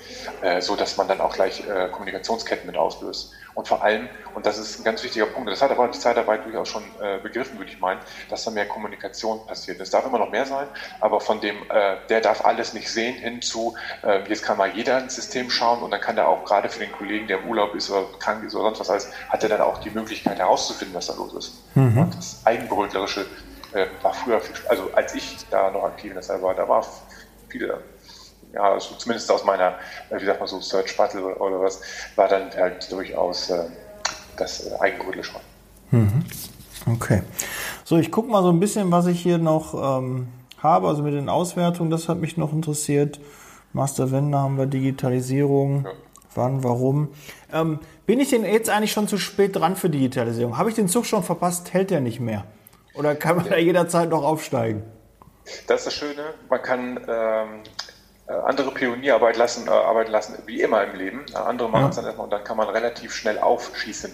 äh, 0.42 0.60
so 0.60 0.76
dass 0.76 0.96
man 0.96 1.08
dann 1.08 1.20
auch 1.20 1.34
gleich 1.34 1.66
äh, 1.66 1.88
Kommunikationsketten 1.88 2.66
mit 2.66 2.76
auslöst. 2.76 3.32
Und 3.54 3.68
vor 3.68 3.82
allem, 3.82 4.08
und 4.34 4.46
das 4.46 4.58
ist 4.58 4.80
ein 4.80 4.84
ganz 4.84 5.02
wichtiger 5.02 5.26
Punkt, 5.26 5.50
das 5.50 5.60
hat 5.60 5.70
aber 5.70 5.86
die 5.88 5.98
Zeitarbeit 5.98 6.44
durchaus 6.44 6.68
schon 6.68 6.82
äh, 7.00 7.18
begriffen, 7.18 7.58
würde 7.58 7.70
ich 7.70 7.80
meinen, 7.80 8.00
dass 8.30 8.44
da 8.44 8.50
mehr 8.50 8.66
Kommunikation 8.66 9.46
passiert. 9.46 9.80
Es 9.80 9.90
darf 9.90 10.06
immer 10.06 10.18
noch 10.18 10.30
mehr 10.30 10.46
sein, 10.46 10.66
aber 11.00 11.20
von 11.20 11.40
dem, 11.40 11.56
äh, 11.68 11.96
der 12.08 12.20
darf 12.22 12.44
alles 12.44 12.72
nicht 12.72 12.90
sehen, 12.90 13.14
hin 13.14 13.42
zu, 13.42 13.74
äh, 14.02 14.26
jetzt 14.28 14.42
kann 14.42 14.56
mal 14.56 14.70
jeder 14.70 14.98
ins 14.98 15.14
System 15.16 15.50
schauen 15.50 15.82
und 15.82 15.90
dann 15.90 16.00
kann 16.00 16.16
er 16.16 16.28
auch 16.28 16.44
gerade 16.44 16.68
für 16.68 16.80
den 16.80 16.92
Kollegen, 16.92 17.28
der 17.28 17.40
im 17.40 17.48
Urlaub 17.48 17.74
ist 17.74 17.90
oder 17.90 18.06
krank 18.18 18.42
ist 18.44 18.54
oder 18.54 18.64
sonst 18.64 18.80
was 18.80 18.90
alles, 18.90 19.10
hat 19.28 19.42
er 19.42 19.50
dann 19.50 19.60
auch 19.60 19.78
die 19.78 19.90
Möglichkeit 19.90 20.38
herauszufinden, 20.38 20.94
was 20.94 21.06
da 21.06 21.14
los 21.14 21.34
ist. 21.34 21.52
Mhm. 21.74 21.98
Und 21.98 22.16
das 22.16 22.40
Eigenbrötlerische 22.44 23.26
äh, 23.74 23.86
war 24.02 24.14
früher, 24.14 24.40
viel, 24.40 24.54
also 24.68 24.90
als 24.94 25.14
ich 25.14 25.46
da 25.50 25.70
noch 25.70 25.84
aktiv 25.84 26.10
in 26.10 26.14
der 26.14 26.22
Zeit 26.22 26.42
war, 26.42 26.54
da 26.54 26.68
war 26.68 26.86
viele 27.48 27.80
ja, 28.52 28.72
also 28.72 28.94
zumindest 28.96 29.30
aus 29.30 29.44
meiner, 29.44 29.74
äh, 30.10 30.20
wie 30.20 30.24
sagt 30.24 30.40
man 30.40 30.48
so, 30.48 30.60
Search 30.60 30.96
Battle 30.96 31.24
oder, 31.24 31.40
oder 31.40 31.60
was, 31.60 31.80
war 32.16 32.28
dann 32.28 32.50
halt 32.54 32.90
durchaus 32.90 33.50
äh, 33.50 33.64
das 34.36 34.66
äh, 34.66 34.78
Eigengrödel 34.78 35.24
schon. 35.24 35.40
Mhm. 35.90 36.24
Okay. 36.94 37.22
So, 37.84 37.96
ich 37.96 38.10
gucke 38.10 38.30
mal 38.30 38.42
so 38.42 38.50
ein 38.50 38.60
bisschen, 38.60 38.90
was 38.90 39.06
ich 39.06 39.20
hier 39.20 39.38
noch 39.38 39.74
ähm, 39.74 40.28
habe, 40.58 40.88
also 40.88 41.02
mit 41.02 41.14
den 41.14 41.28
Auswertungen, 41.28 41.90
das 41.90 42.08
hat 42.08 42.18
mich 42.18 42.36
noch 42.36 42.52
interessiert. 42.52 43.20
Masterwende 43.72 44.38
haben 44.38 44.58
wir, 44.58 44.66
Digitalisierung. 44.66 45.84
Ja. 45.84 45.90
Wann, 46.34 46.64
warum? 46.64 47.08
Ähm, 47.52 47.78
bin 48.06 48.18
ich 48.18 48.30
denn 48.30 48.44
jetzt 48.44 48.70
eigentlich 48.70 48.92
schon 48.92 49.06
zu 49.06 49.18
spät 49.18 49.54
dran 49.54 49.76
für 49.76 49.90
Digitalisierung? 49.90 50.56
Habe 50.56 50.70
ich 50.70 50.74
den 50.74 50.88
Zug 50.88 51.04
schon 51.04 51.22
verpasst? 51.22 51.74
Hält 51.74 51.90
der 51.90 52.00
nicht 52.00 52.20
mehr? 52.20 52.44
Oder 52.94 53.14
kann 53.14 53.36
man 53.36 53.46
ja. 53.46 53.52
da 53.52 53.58
jederzeit 53.58 54.08
noch 54.08 54.24
aufsteigen? 54.24 54.82
Das 55.66 55.80
ist 55.80 55.86
das 55.86 55.94
Schöne. 55.94 56.34
Man 56.48 56.62
kann 56.62 57.00
ähm, 57.08 57.62
äh, 58.26 58.32
andere 58.32 58.70
Pionierarbeit 58.72 59.36
lassen, 59.36 59.66
äh, 59.66 59.70
arbeiten 59.70 60.10
lassen, 60.10 60.38
wie 60.46 60.60
immer 60.60 60.84
im 60.84 60.96
Leben. 60.96 61.24
Äh, 61.32 61.38
andere 61.38 61.68
machen 61.68 61.90
es 61.90 61.96
dann 61.96 62.04
erstmal 62.04 62.24
und 62.24 62.30
dann 62.30 62.44
kann 62.44 62.56
man 62.56 62.68
relativ 62.68 63.14
schnell 63.14 63.38
aufschießen. 63.38 64.12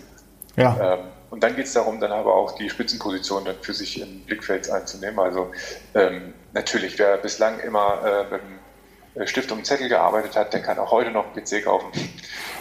Ja. 0.57 0.95
Ähm, 0.95 1.01
und 1.31 1.43
dann 1.43 1.57
geht 1.57 1.67
es 1.67 1.75
darum, 1.75 2.01
dann 2.01 2.13
aber 2.13 2.35
auch 2.35 2.53
die 2.53 2.71
Spitzenposition 2.71 3.45
dann 3.45 3.57
für 3.61 3.75
sich 3.75 4.01
im 4.01 4.21
Blickfeld 4.23 4.71
einzunehmen. 4.71 5.19
Also 5.19 5.53
ähm, 5.95 6.33
natürlich, 6.55 6.99
wer 6.99 7.19
bislang 7.19 7.61
immer 7.61 8.03
äh, 8.05 8.33
mit 8.33 8.41
dem 8.41 9.27
Stift 9.27 9.53
und 9.53 9.67
Zettel 9.67 9.89
gearbeitet 9.89 10.37
hat, 10.37 10.55
der 10.55 10.63
kann 10.63 10.79
auch 10.79 10.91
heute 10.91 11.11
noch 11.11 11.27
einen 11.27 11.45
PC 11.45 11.65
kaufen. 11.65 11.91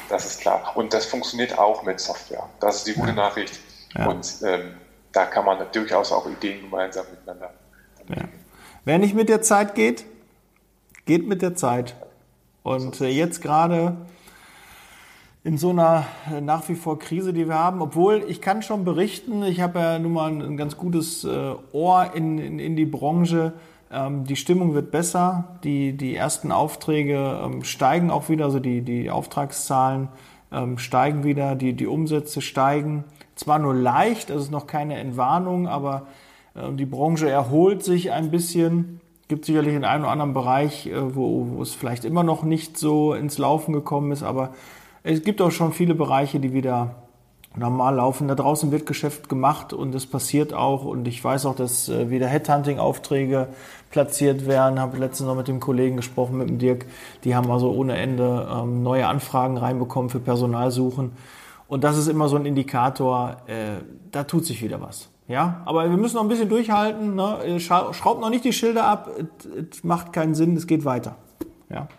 Das 0.10 0.26
ist 0.26 0.42
klar. 0.42 0.74
Und 0.76 0.94
das 0.94 1.06
funktioniert 1.06 1.58
auch 1.58 1.84
mit 1.84 2.00
Software. 2.00 2.50
Das 2.60 2.78
ist 2.78 2.88
die 2.88 2.94
gute 2.94 3.14
Nachricht. 3.14 3.60
Ja. 3.96 4.08
Und 4.08 4.28
ähm, 4.44 4.76
da 5.18 5.26
kann 5.26 5.46
man 5.46 5.58
durchaus 5.72 6.12
auch 6.12 6.30
Ideen 6.30 6.62
gemeinsam 6.62 7.06
miteinander. 7.10 7.50
Ja. 8.10 8.26
Wer 8.86 9.00
nicht 9.00 9.16
mit 9.16 9.30
der 9.30 9.42
Zeit 9.42 9.74
geht, 9.74 10.06
geht 11.06 11.28
mit 11.28 11.42
der 11.42 11.56
Zeit. 11.56 11.96
Und 12.62 13.02
äh, 13.02 13.08
jetzt 13.08 13.42
gerade 13.42 13.98
in 15.44 15.58
so 15.58 15.72
einer 15.72 16.06
äh, 16.32 16.40
nach 16.40 16.70
wie 16.70 16.76
vor 16.76 17.00
Krise, 17.00 17.34
die 17.34 17.48
wir 17.48 17.56
haben, 17.56 17.82
obwohl 17.82 18.24
ich 18.28 18.42
kann 18.42 18.62
schon 18.62 18.86
berichten, 18.86 19.42
ich 19.42 19.60
habe 19.60 19.80
ja 19.80 19.98
nun 19.98 20.14
mal 20.14 20.30
ein 20.30 20.56
ganz 20.56 20.78
gutes 20.78 21.24
äh, 21.24 21.56
Ohr 21.72 22.12
in, 22.14 22.38
in, 22.38 22.60
in 22.60 22.76
die 22.76 22.86
Branche. 22.86 23.54
Ähm, 23.92 24.24
die 24.26 24.36
Stimmung 24.36 24.76
wird 24.76 24.92
besser, 24.92 25.58
die, 25.64 25.94
die 25.94 26.16
ersten 26.16 26.52
Aufträge 26.52 27.42
ähm, 27.44 27.64
steigen 27.64 28.12
auch 28.12 28.30
wieder, 28.30 28.46
also 28.46 28.60
die, 28.60 28.82
die 28.82 29.10
Auftragszahlen 29.10 30.10
ähm, 30.52 30.78
steigen 30.78 31.24
wieder, 31.24 31.56
die, 31.56 31.74
die 31.74 31.88
Umsätze 31.88 32.42
steigen. 32.42 33.04
Zwar 33.38 33.60
nur 33.60 33.74
leicht, 33.74 34.30
das 34.30 34.44
ist 34.44 34.52
noch 34.52 34.68
keine 34.68 34.98
Entwarnung, 34.98 35.68
aber 35.68 36.08
die 36.72 36.88
Branche 36.88 37.30
erholt 37.30 37.84
sich 37.84 38.12
ein 38.12 38.32
bisschen 38.32 39.00
gibt 39.28 39.46
sicherlich 39.46 39.76
in 39.76 39.84
einem 39.84 40.04
oder 40.04 40.12
anderen 40.12 40.34
Bereich, 40.34 40.88
äh, 40.88 41.16
wo, 41.16 41.48
wo 41.52 41.62
es 41.62 41.74
vielleicht 41.74 42.06
immer 42.06 42.24
noch 42.24 42.44
nicht 42.44 42.78
so 42.78 43.14
ins 43.14 43.38
Laufen 43.38 43.74
gekommen 43.74 44.12
ist, 44.12 44.24
aber 44.24 44.54
es 45.04 45.24
gibt 45.24 45.42
auch 45.42 45.52
schon 45.52 45.74
viele 45.74 45.96
Bereiche, 45.96 46.40
die 46.40 46.54
wieder 46.54 46.96
normal 47.56 47.96
laufen. 47.96 48.28
Da 48.28 48.36
draußen 48.36 48.72
wird 48.72 48.86
Geschäft 48.86 49.30
gemacht 49.30 49.74
und 49.74 49.96
es 49.96 50.06
passiert 50.06 50.54
auch. 50.54 50.84
Und 50.86 51.08
ich 51.08 51.24
weiß 51.24 51.46
auch, 51.46 51.56
dass 51.56 51.90
äh, 51.90 52.10
wieder 52.10 52.28
Headhunting-Aufträge 52.28 53.48
platziert 53.90 54.48
werden. 54.48 54.80
Habe 54.80 54.98
letztens 54.98 55.28
noch 55.28 55.36
mit 55.36 55.48
dem 55.48 55.60
Kollegen 55.60 55.96
gesprochen, 55.96 56.38
mit 56.38 56.50
dem 56.50 56.60
Dirk. 56.60 56.86
Die 57.24 57.36
haben 57.36 57.50
also 57.50 57.72
ohne 57.72 57.98
Ende 57.98 58.48
ähm, 58.54 58.84
neue 58.84 59.08
Anfragen 59.08 59.58
reinbekommen 59.58 60.10
für 60.10 60.20
Personalsuchen. 60.20 61.14
Und 61.68 61.84
das 61.84 61.98
ist 61.98 62.08
immer 62.08 62.30
so 62.30 62.38
ein 62.38 62.46
Indikator, 62.46 63.38
äh, 63.48 63.84
da 64.12 64.24
tut 64.24 64.46
sich 64.46 64.62
wieder 64.62 64.82
was. 64.82 65.10
Ja, 65.28 65.62
aber 65.66 65.90
wir 65.90 65.98
müssen 65.98 66.16
noch 66.16 66.24
ein 66.24 66.30
bisschen 66.30 66.48
durchhalten. 66.48 67.16
Ne? 67.16 67.60
Schraubt 67.60 68.22
noch 68.22 68.30
nicht 68.30 68.46
die 68.46 68.54
Schilder 68.54 68.86
ab. 68.86 69.10
Es 69.72 69.84
macht 69.84 70.14
keinen 70.14 70.36
Sinn. 70.36 70.56
Es 70.56 70.68
geht 70.68 70.86
weiter. 70.86 71.16
Ja, 71.70 71.90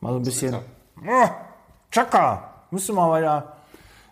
mal 0.00 0.12
so 0.12 0.16
ein 0.16 0.24
bisschen. 0.24 0.56
Oh, 0.56 1.28
Chaka, 1.92 2.64
müsste 2.72 2.92
mal 2.92 3.08
weiter. 3.10 3.57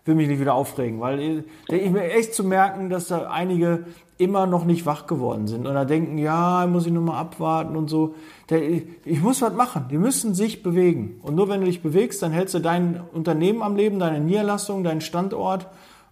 Will 0.07 0.15
mich 0.15 0.27
nicht 0.27 0.39
wieder 0.39 0.53
aufregen, 0.53 0.99
weil 0.99 1.19
ich, 1.19 1.43
ich 1.69 1.91
mir 1.91 2.11
echt 2.11 2.33
zu 2.33 2.43
merken, 2.43 2.89
dass 2.89 3.07
da 3.07 3.29
einige 3.29 3.85
immer 4.17 4.47
noch 4.47 4.65
nicht 4.65 4.85
wach 4.85 5.05
geworden 5.05 5.47
sind 5.47 5.67
und 5.67 5.73
da 5.75 5.85
denken, 5.85 6.17
ja, 6.17 6.65
muss 6.65 6.87
ich 6.87 6.91
nur 6.91 7.03
mal 7.03 7.19
abwarten 7.19 7.75
und 7.75 7.87
so. 7.89 8.15
Der, 8.49 8.61
ich 8.67 9.21
muss 9.21 9.41
was 9.41 9.53
machen. 9.53 9.85
Die 9.91 9.97
müssen 9.97 10.33
sich 10.33 10.63
bewegen. 10.63 11.19
Und 11.21 11.35
nur 11.35 11.49
wenn 11.49 11.59
du 11.59 11.67
dich 11.67 11.83
bewegst, 11.83 12.23
dann 12.23 12.31
hältst 12.31 12.55
du 12.55 12.59
dein 12.59 13.01
Unternehmen 13.13 13.61
am 13.61 13.75
Leben, 13.75 13.99
deine 13.99 14.19
Niederlassung, 14.19 14.83
deinen 14.83 15.01
Standort 15.01 15.67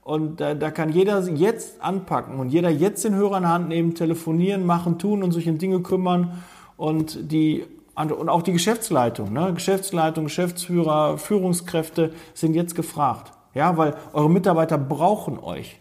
und 0.06 0.40
da, 0.40 0.54
da 0.54 0.70
kann 0.70 0.92
jeder 0.92 1.20
jetzt 1.30 1.82
anpacken 1.82 2.38
und 2.38 2.50
jeder 2.50 2.70
jetzt 2.70 3.04
den 3.04 3.16
Hörer 3.16 3.38
in 3.38 3.44
die 3.44 3.50
Hand 3.50 3.70
nehmen, 3.70 3.96
telefonieren, 3.96 4.64
machen, 4.64 5.00
tun 5.00 5.24
und 5.24 5.32
sich 5.32 5.50
um 5.50 5.58
Dinge 5.58 5.80
kümmern. 5.80 6.44
Und 6.78 7.32
die 7.32 7.66
und 7.96 8.30
auch 8.30 8.44
die 8.44 8.52
Geschäftsleitung, 8.52 9.32
ne? 9.32 9.54
Geschäftsleitung, 9.54 10.26
Geschäftsführer, 10.26 11.18
Führungskräfte 11.18 12.12
sind 12.34 12.54
jetzt 12.54 12.76
gefragt. 12.76 13.32
Ja, 13.56 13.76
weil 13.78 13.96
eure 14.14 14.30
Mitarbeiter 14.30 14.78
brauchen 14.78 15.40
euch. 15.40 15.80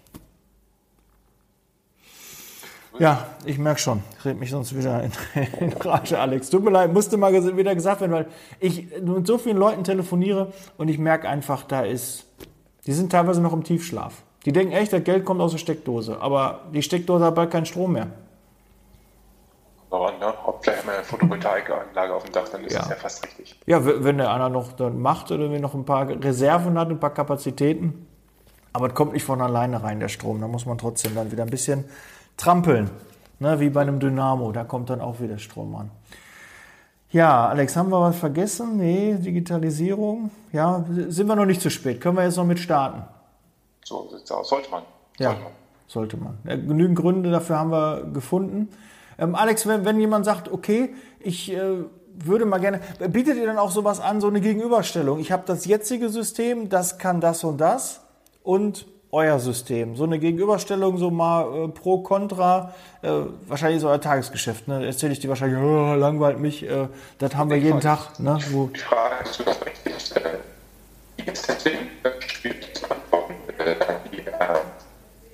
Ja, 3.01 3.27
ich 3.45 3.59
merke 3.59 3.81
schon. 3.81 4.05
Ich 4.19 4.25
rede 4.25 4.39
mich 4.39 4.51
sonst 4.51 4.77
wieder 4.77 5.03
in, 5.03 5.11
in 5.59 5.73
Rage, 5.73 6.19
Alex. 6.19 6.49
Tut 6.49 6.63
mir 6.63 6.71
leid, 6.71 6.93
musste 6.93 7.17
mal 7.17 7.33
wieder 7.57 7.75
gesagt 7.75 8.01
werden, 8.01 8.13
weil 8.13 8.27
ich 8.61 8.87
mit 9.01 9.27
so 9.27 9.37
vielen 9.37 9.57
Leuten 9.57 9.83
telefoniere 9.83 10.53
und 10.79 10.89
ich 10.89 10.99
merke 10.99 11.29
einfach, 11.29 11.65
da 11.65 11.83
ist, 11.83 12.27
die 12.87 12.93
sind 12.93 13.11
teilweise 13.11 13.41
noch 13.43 13.53
im 13.53 13.65
Tiefschlaf. 13.65 14.23
Die 14.45 14.53
denken 14.53 14.73
echt, 14.73 14.93
das 14.93 15.03
Geld 15.03 15.25
kommt 15.25 15.41
aus 15.41 15.51
der 15.51 15.59
Steckdose, 15.59 16.21
aber 16.21 16.61
die 16.73 16.83
Steckdose 16.83 17.25
hat 17.25 17.35
bald 17.35 17.51
keinen 17.51 17.67
Strom 17.67 17.95
mehr. 17.95 18.09
Aber 19.95 20.11
ne, 20.19 20.35
ob 20.45 20.61
gleich 20.61 20.85
mal 20.85 20.97
eine 20.97 21.05
Photovoltaikanlage 21.05 22.13
auf 22.13 22.25
dem 22.25 22.33
Dach, 22.33 22.49
dann 22.49 22.65
ist 22.65 22.73
ja. 22.73 22.81
das 22.81 22.89
ja 22.89 22.97
fast 22.97 23.25
richtig. 23.25 23.61
Ja, 23.65 23.85
wenn 23.85 24.19
der 24.19 24.33
einer 24.33 24.49
noch 24.49 24.73
dann 24.73 25.01
macht 25.01 25.31
oder 25.31 25.51
wenn 25.53 25.61
noch 25.61 25.75
ein 25.75 25.85
paar 25.85 26.09
Reserven 26.09 26.77
hat, 26.77 26.91
ein 26.91 26.99
paar 26.99 27.15
Kapazitäten, 27.15 28.09
aber 28.73 28.89
es 28.89 28.95
kommt 28.95 29.13
nicht 29.13 29.23
von 29.23 29.41
alleine 29.41 29.85
rein, 29.85 30.01
der 30.01 30.09
Strom. 30.09 30.41
Da 30.41 30.49
muss 30.49 30.67
man 30.67 30.79
trotzdem 30.79 31.15
dann 31.15 31.31
wieder 31.31 31.45
ein 31.45 31.51
bisschen 31.51 31.85
trampeln. 32.37 32.91
Ne, 33.39 33.61
wie 33.61 33.71
bei 33.71 33.83
einem 33.83 34.01
Dynamo, 34.01 34.51
da 34.51 34.65
kommt 34.65 34.91
dann 34.91 35.01
auch 35.01 35.21
wieder 35.21 35.39
Strom 35.39 35.77
an. 35.77 35.91
Ja, 37.11 37.47
Alex, 37.47 37.77
haben 37.77 37.91
wir 37.91 38.01
was 38.01 38.17
vergessen? 38.17 38.77
Nee, 38.77 39.15
Digitalisierung. 39.15 40.33
Ja, 40.53 40.85
sind 40.89 41.29
wir 41.29 41.37
noch 41.37 41.47
nicht 41.47 41.61
zu 41.61 41.71
spät. 41.71 42.01
Können 42.01 42.17
wir 42.17 42.25
jetzt 42.25 42.37
noch 42.37 42.45
mit 42.45 42.59
starten? 42.59 43.05
So 43.85 44.09
sieht's 44.11 44.33
aus. 44.33 44.49
Sollte 44.49 44.71
man. 44.73 44.83
Ja, 45.19 45.37
sollte 45.87 46.17
man. 46.17 46.35
Sollte 46.43 46.57
man. 46.57 46.67
Genügend 46.67 46.99
Gründe 46.99 47.31
dafür 47.31 47.59
haben 47.59 47.71
wir 47.71 48.03
gefunden. 48.13 48.69
Ähm, 49.19 49.35
Alex, 49.35 49.67
wenn, 49.67 49.85
wenn 49.85 50.01
jemand 50.01 50.25
sagt, 50.25 50.51
okay, 50.51 50.95
ich 51.21 51.53
äh, 51.53 51.85
würde 52.15 52.45
mal 52.45 52.59
gerne, 52.59 52.81
bietet 53.09 53.37
ihr 53.37 53.47
dann 53.47 53.59
auch 53.59 53.71
sowas 53.71 54.01
an, 54.01 54.21
so 54.21 54.29
eine 54.29 54.41
Gegenüberstellung? 54.41 55.19
Ich 55.19 55.33
habe 55.33 55.43
das 55.47 55.65
jetzige 55.65 56.09
System, 56.09 56.69
das 56.69 56.99
kann 56.99 57.21
das 57.21 57.45
und 57.45 57.59
das 57.59 58.01
und 58.43 58.87
euer 59.11 59.39
System. 59.39 59.95
So 59.97 60.05
eine 60.05 60.19
Gegenüberstellung, 60.19 60.99
so 60.99 61.11
mal 61.11 61.67
äh, 61.67 61.69
pro, 61.69 61.99
contra, 61.99 62.75
äh, 63.03 63.11
wahrscheinlich 63.47 63.79
ist 63.79 63.85
euer 63.85 64.01
Tagesgeschäft. 64.01 64.67
Ne? 64.67 64.85
Erzähle 64.85 65.13
ich 65.13 65.21
dir 65.21 65.29
wahrscheinlich, 65.29 65.59
oh, 65.61 65.95
langweilt 65.95 66.41
mich, 66.41 66.69
äh, 66.69 66.89
das 67.19 67.37
haben 67.37 67.51
wir 67.51 67.57
jeden 67.57 67.81
Tag. 67.81 68.19
Ne? 68.19 68.39
Wo 68.51 68.67
die 68.67 68.81
Frage 68.81 69.25
ist, 69.25 69.39
du 69.39 69.45
das 69.45 69.65
richtig, 69.65 70.17
äh, 70.17 70.39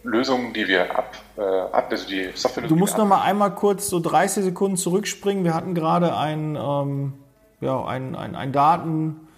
Lösungen, 0.02 0.52
die 0.52 0.66
wir 0.66 0.96
ab, 0.96 1.14
äh, 1.36 1.42
ab 1.42 1.88
also 1.90 2.08
die 2.08 2.30
Software. 2.34 2.66
Du 2.66 2.76
musst 2.76 2.96
noch 2.98 3.06
mal 3.06 3.22
einmal 3.22 3.54
kurz 3.54 3.88
so 3.88 4.00
30 4.00 4.44
Sekunden 4.44 4.76
zurückspringen. 4.76 5.44
Wir 5.44 5.54
hatten 5.54 5.74
gerade 5.74 6.16
ein, 6.16 6.56
ähm, 6.56 7.14
ja, 7.60 7.84
ein, 7.84 8.14
ein, 8.16 8.34
ein 8.34 8.52
Daten 8.52 9.28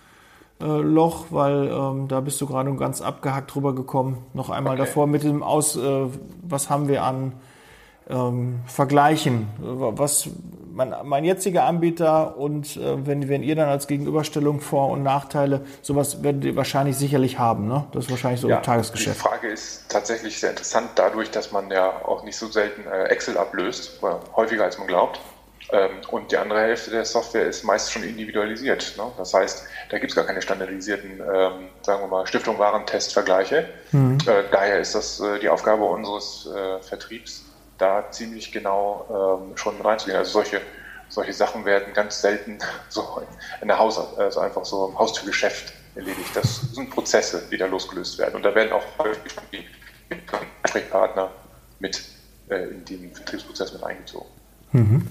äh, 0.63 0.65
weil 0.65 1.69
ähm, 1.69 2.09
da 2.09 2.21
bist 2.21 2.41
du 2.41 2.47
gerade 2.47 2.73
ganz 2.77 3.01
abgehackt 3.01 3.55
drüber 3.55 3.75
gekommen. 3.75 4.25
Noch 4.33 4.51
einmal 4.51 4.75
okay. 4.75 4.85
davor 4.87 5.07
mit 5.07 5.25
dem 5.25 5.43
Aus, 5.43 5.77
äh, 5.77 6.07
was 6.43 6.71
haben 6.71 6.89
wir 6.89 7.03
an 7.03 7.33
ähm, 8.09 8.61
Vergleichen? 8.66 9.48
Was 9.59 10.28
mein, 10.72 10.94
mein 11.05 11.24
jetziger 11.24 11.64
Anbieter 11.64 12.36
und 12.36 12.76
äh, 12.76 13.07
wenn, 13.07 13.28
wenn 13.28 13.42
ihr 13.42 13.55
dann 13.55 13.68
als 13.68 13.86
Gegenüberstellung 13.86 14.61
Vor- 14.61 14.90
und 14.90 15.03
Nachteile, 15.03 15.62
sowas 15.82 16.22
werdet 16.22 16.44
ihr 16.44 16.57
wahrscheinlich 16.57 16.96
sicherlich 16.96 17.38
haben, 17.38 17.68
ne? 17.68 17.84
Das 17.92 18.07
ist 18.07 18.11
wahrscheinlich 18.11 18.40
so 18.40 18.48
ja, 18.48 18.59
ein 18.59 18.62
Tagesgeschäft. 18.62 19.16
Die 19.16 19.20
Frage 19.20 19.48
ist 19.48 19.88
tatsächlich 19.88 20.38
sehr 20.38 20.50
interessant, 20.50 20.90
dadurch, 20.94 21.30
dass 21.30 21.53
man 21.53 21.70
ja 21.70 21.90
auch 22.05 22.24
nicht 22.24 22.36
so 22.36 22.48
selten 22.48 22.82
äh, 22.90 23.05
Excel 23.05 23.36
ablöst, 23.36 24.00
häufiger 24.34 24.64
als 24.64 24.78
man 24.78 24.86
glaubt. 24.86 25.20
Ähm, 25.72 25.90
und 26.11 26.30
die 26.30 26.36
andere 26.36 26.61
Hälfte 26.61 26.90
der 26.90 27.05
Software 27.05 27.46
ist 27.46 27.64
meist 27.64 27.92
schon 27.92 28.03
individualisiert. 28.03 28.94
Ne? 28.98 29.05
Das 29.16 29.32
heißt, 29.32 29.64
da 29.90 29.98
gibt 29.98 30.11
es 30.11 30.16
gar 30.16 30.24
keine 30.24 30.42
standardisierten, 30.42 31.12
ähm, 31.12 31.68
sagen 31.80 32.03
wir 32.03 32.09
mal, 32.09 32.26
Stiftung 32.26 32.59
Warentestvergleiche. 32.59 33.68
Mhm. 33.92 34.18
Äh, 34.26 34.44
daher 34.50 34.80
ist 34.80 34.94
das 34.94 35.20
äh, 35.20 35.38
die 35.38 35.48
Aufgabe 35.48 35.84
unseres 35.84 36.48
äh, 36.55 36.82
Vertriebs, 36.82 37.41
da 37.83 38.11
ziemlich 38.11 38.53
genau 38.53 39.41
ähm, 39.51 39.57
schon 39.57 39.80
reinzugehen. 39.80 40.16
Also 40.16 40.33
solche, 40.33 40.61
solche 41.09 41.33
Sachen 41.33 41.64
werden 41.64 41.93
ganz 41.93 42.20
selten 42.22 42.59
so 42.89 43.22
in 43.61 43.68
der 43.68 43.78
Haus, 43.78 43.99
also 44.16 44.41
einfach 44.41 44.64
so 44.64 44.89
im 44.89 44.99
Haustürgeschäft 44.99 45.72
erledigt. 45.95 46.30
Das 46.35 46.61
sind 46.72 46.91
Prozesse, 46.91 47.43
die 47.51 47.59
da 47.59 47.66
losgelöst 47.66 48.18
werden. 48.18 48.37
Und 48.37 48.45
da 48.45 48.55
werden 48.55 48.72
auch 48.72 48.85
häufig 48.99 49.35
die 49.53 49.64
Ansprechpartner 50.62 51.30
mit 51.80 52.03
äh, 52.49 52.68
in 52.68 52.85
den 52.85 53.14
Vertriebsprozess 53.14 53.72
mit 53.72 53.83
eingezogen. 53.83 54.28
Mhm. 54.72 55.07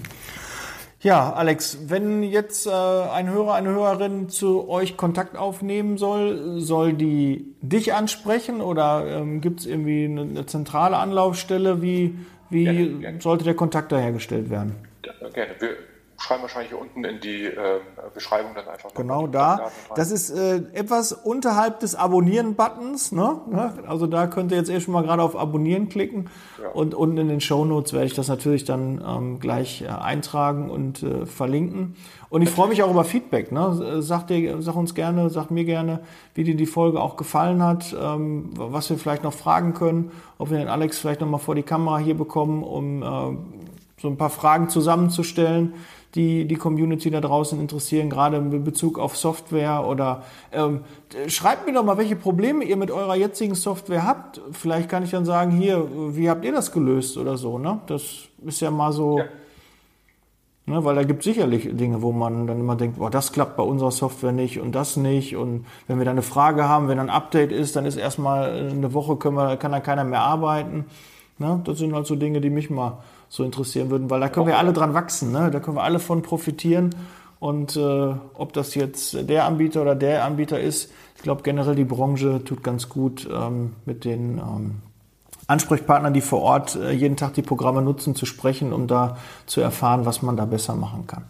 Ja, 1.02 1.32
Alex, 1.32 1.78
wenn 1.88 2.22
jetzt 2.22 2.66
äh, 2.66 2.70
ein 2.70 3.28
Hörer, 3.28 3.54
eine 3.54 3.70
Hörerin 3.70 4.28
zu 4.28 4.68
euch 4.68 4.96
Kontakt 4.96 5.36
aufnehmen 5.36 5.98
soll, 5.98 6.60
soll 6.60 6.92
die 6.92 7.56
dich 7.60 7.92
ansprechen 7.92 8.60
oder 8.60 9.04
ähm, 9.08 9.40
gibt 9.40 9.60
es 9.60 9.66
irgendwie 9.66 10.04
eine, 10.04 10.20
eine, 10.20 10.46
zentrale 10.46 10.96
Anlaufstelle? 10.96 11.82
Wie, 11.82 12.16
wie 12.52 12.64
gerne, 12.64 13.00
gerne. 13.00 13.20
sollte 13.20 13.44
der 13.44 13.54
Kontakt 13.54 13.92
da 13.92 13.98
hergestellt 13.98 14.50
werden? 14.50 14.74
Gerne. 15.02 15.54
Wir 15.58 15.76
schreiben 16.22 16.42
wahrscheinlich 16.42 16.70
hier 16.70 16.80
unten 16.80 17.04
in 17.04 17.20
die 17.20 17.46
äh, 17.46 17.80
Beschreibung 18.14 18.52
dann 18.54 18.68
einfach. 18.68 18.94
Genau 18.94 19.26
da. 19.26 19.70
Das 19.96 20.10
ist 20.12 20.30
äh, 20.30 20.62
etwas 20.72 21.12
unterhalb 21.12 21.80
des 21.80 21.94
Abonnieren-Buttons. 21.94 23.12
Ne? 23.12 23.40
Also 23.88 24.06
da 24.06 24.26
könnt 24.28 24.52
ihr 24.52 24.58
jetzt 24.58 24.70
eh 24.70 24.80
schon 24.80 24.94
mal 24.94 25.02
gerade 25.02 25.22
auf 25.22 25.36
Abonnieren 25.36 25.88
klicken. 25.88 26.30
Ja. 26.62 26.70
Und 26.70 26.94
unten 26.94 27.18
in 27.18 27.28
den 27.28 27.40
Show 27.40 27.64
Notes 27.64 27.92
werde 27.92 28.06
ich 28.06 28.14
das 28.14 28.28
natürlich 28.28 28.64
dann 28.64 29.02
ähm, 29.06 29.40
gleich 29.40 29.82
äh, 29.82 29.88
eintragen 29.88 30.70
und 30.70 31.02
äh, 31.02 31.26
verlinken. 31.26 31.96
Und 32.30 32.42
ich 32.42 32.50
freue 32.50 32.68
mich 32.68 32.82
auch 32.82 32.90
über 32.90 33.04
Feedback. 33.04 33.52
Ne? 33.52 34.00
Sag, 34.00 34.28
dir, 34.28 34.62
sag 34.62 34.76
uns 34.76 34.94
gerne, 34.94 35.28
sag 35.28 35.50
mir 35.50 35.64
gerne, 35.64 36.00
wie 36.34 36.44
dir 36.44 36.56
die 36.56 36.66
Folge 36.66 37.00
auch 37.00 37.16
gefallen 37.16 37.62
hat, 37.62 37.94
ähm, 38.00 38.50
was 38.54 38.88
wir 38.88 38.96
vielleicht 38.96 39.24
noch 39.24 39.34
fragen 39.34 39.74
können, 39.74 40.12
ob 40.38 40.50
wir 40.50 40.58
den 40.58 40.68
Alex 40.68 40.98
vielleicht 40.98 41.20
noch 41.20 41.28
mal 41.28 41.38
vor 41.38 41.54
die 41.54 41.62
Kamera 41.62 41.98
hier 41.98 42.16
bekommen, 42.16 42.62
um 42.62 43.02
äh, 43.02 43.36
so 44.00 44.08
ein 44.08 44.16
paar 44.16 44.30
Fragen 44.30 44.68
zusammenzustellen 44.68 45.74
die 46.14 46.46
die 46.46 46.56
Community 46.56 47.10
da 47.10 47.20
draußen 47.20 47.58
interessieren, 47.58 48.10
gerade 48.10 48.36
in 48.36 48.64
Bezug 48.64 48.98
auf 48.98 49.16
Software 49.16 49.86
oder 49.86 50.24
ähm, 50.52 50.80
schreibt 51.28 51.66
mir 51.66 51.72
doch 51.72 51.84
mal, 51.84 51.96
welche 51.96 52.16
Probleme 52.16 52.64
ihr 52.64 52.76
mit 52.76 52.90
eurer 52.90 53.16
jetzigen 53.16 53.54
Software 53.54 54.06
habt. 54.06 54.40
Vielleicht 54.52 54.88
kann 54.88 55.04
ich 55.04 55.10
dann 55.10 55.24
sagen, 55.24 55.52
hier, 55.52 55.88
wie 56.14 56.28
habt 56.28 56.44
ihr 56.44 56.52
das 56.52 56.72
gelöst 56.72 57.16
oder 57.16 57.38
so. 57.38 57.58
Ne? 57.58 57.80
Das 57.86 58.28
ist 58.44 58.60
ja 58.60 58.70
mal 58.70 58.92
so, 58.92 59.18
ja. 59.20 59.24
ne, 60.66 60.84
weil 60.84 60.96
da 60.96 61.02
gibt 61.04 61.20
es 61.20 61.24
sicherlich 61.24 61.70
Dinge, 61.72 62.02
wo 62.02 62.12
man 62.12 62.46
dann 62.46 62.60
immer 62.60 62.76
denkt, 62.76 62.98
boah, 62.98 63.10
das 63.10 63.32
klappt 63.32 63.56
bei 63.56 63.62
unserer 63.62 63.90
Software 63.90 64.32
nicht 64.32 64.60
und 64.60 64.72
das 64.74 64.98
nicht. 64.98 65.36
Und 65.36 65.64
wenn 65.86 65.96
wir 65.96 66.04
da 66.04 66.10
eine 66.10 66.22
Frage 66.22 66.68
haben, 66.68 66.88
wenn 66.88 66.98
ein 66.98 67.10
Update 67.10 67.52
ist, 67.52 67.74
dann 67.74 67.86
ist 67.86 67.96
erstmal 67.96 68.68
eine 68.70 68.92
Woche, 68.92 69.16
können 69.16 69.36
wir, 69.36 69.56
kann 69.56 69.72
da 69.72 69.80
keiner 69.80 70.04
mehr 70.04 70.20
arbeiten. 70.20 70.84
Ne? 71.38 71.62
Das 71.64 71.78
sind 71.78 71.94
halt 71.94 72.06
so 72.06 72.16
Dinge, 72.16 72.42
die 72.42 72.50
mich 72.50 72.68
mal 72.68 72.98
so 73.32 73.44
interessieren 73.44 73.88
würden, 73.88 74.10
weil 74.10 74.20
da 74.20 74.28
können 74.28 74.46
wir 74.46 74.58
alle 74.58 74.74
dran 74.74 74.92
wachsen, 74.92 75.32
ne? 75.32 75.50
da 75.50 75.58
können 75.58 75.78
wir 75.78 75.84
alle 75.84 76.00
von 76.00 76.20
profitieren. 76.20 76.94
Und 77.40 77.76
äh, 77.76 78.14
ob 78.34 78.52
das 78.52 78.74
jetzt 78.74 79.26
der 79.26 79.46
Anbieter 79.46 79.80
oder 79.80 79.94
der 79.94 80.26
Anbieter 80.26 80.60
ist, 80.60 80.92
ich 81.16 81.22
glaube 81.22 81.40
generell 81.42 81.74
die 81.74 81.86
Branche 81.86 82.44
tut 82.44 82.62
ganz 82.62 82.90
gut 82.90 83.26
ähm, 83.32 83.72
mit 83.86 84.04
den 84.04 84.36
ähm, 84.36 84.82
Ansprechpartnern, 85.46 86.12
die 86.12 86.20
vor 86.20 86.42
Ort 86.42 86.76
äh, 86.76 86.90
jeden 86.92 87.16
Tag 87.16 87.32
die 87.32 87.40
Programme 87.40 87.80
nutzen, 87.80 88.14
zu 88.14 88.26
sprechen, 88.26 88.70
um 88.74 88.86
da 88.86 89.16
zu 89.46 89.62
erfahren, 89.62 90.04
was 90.04 90.20
man 90.20 90.36
da 90.36 90.44
besser 90.44 90.76
machen 90.76 91.06
kann. 91.06 91.24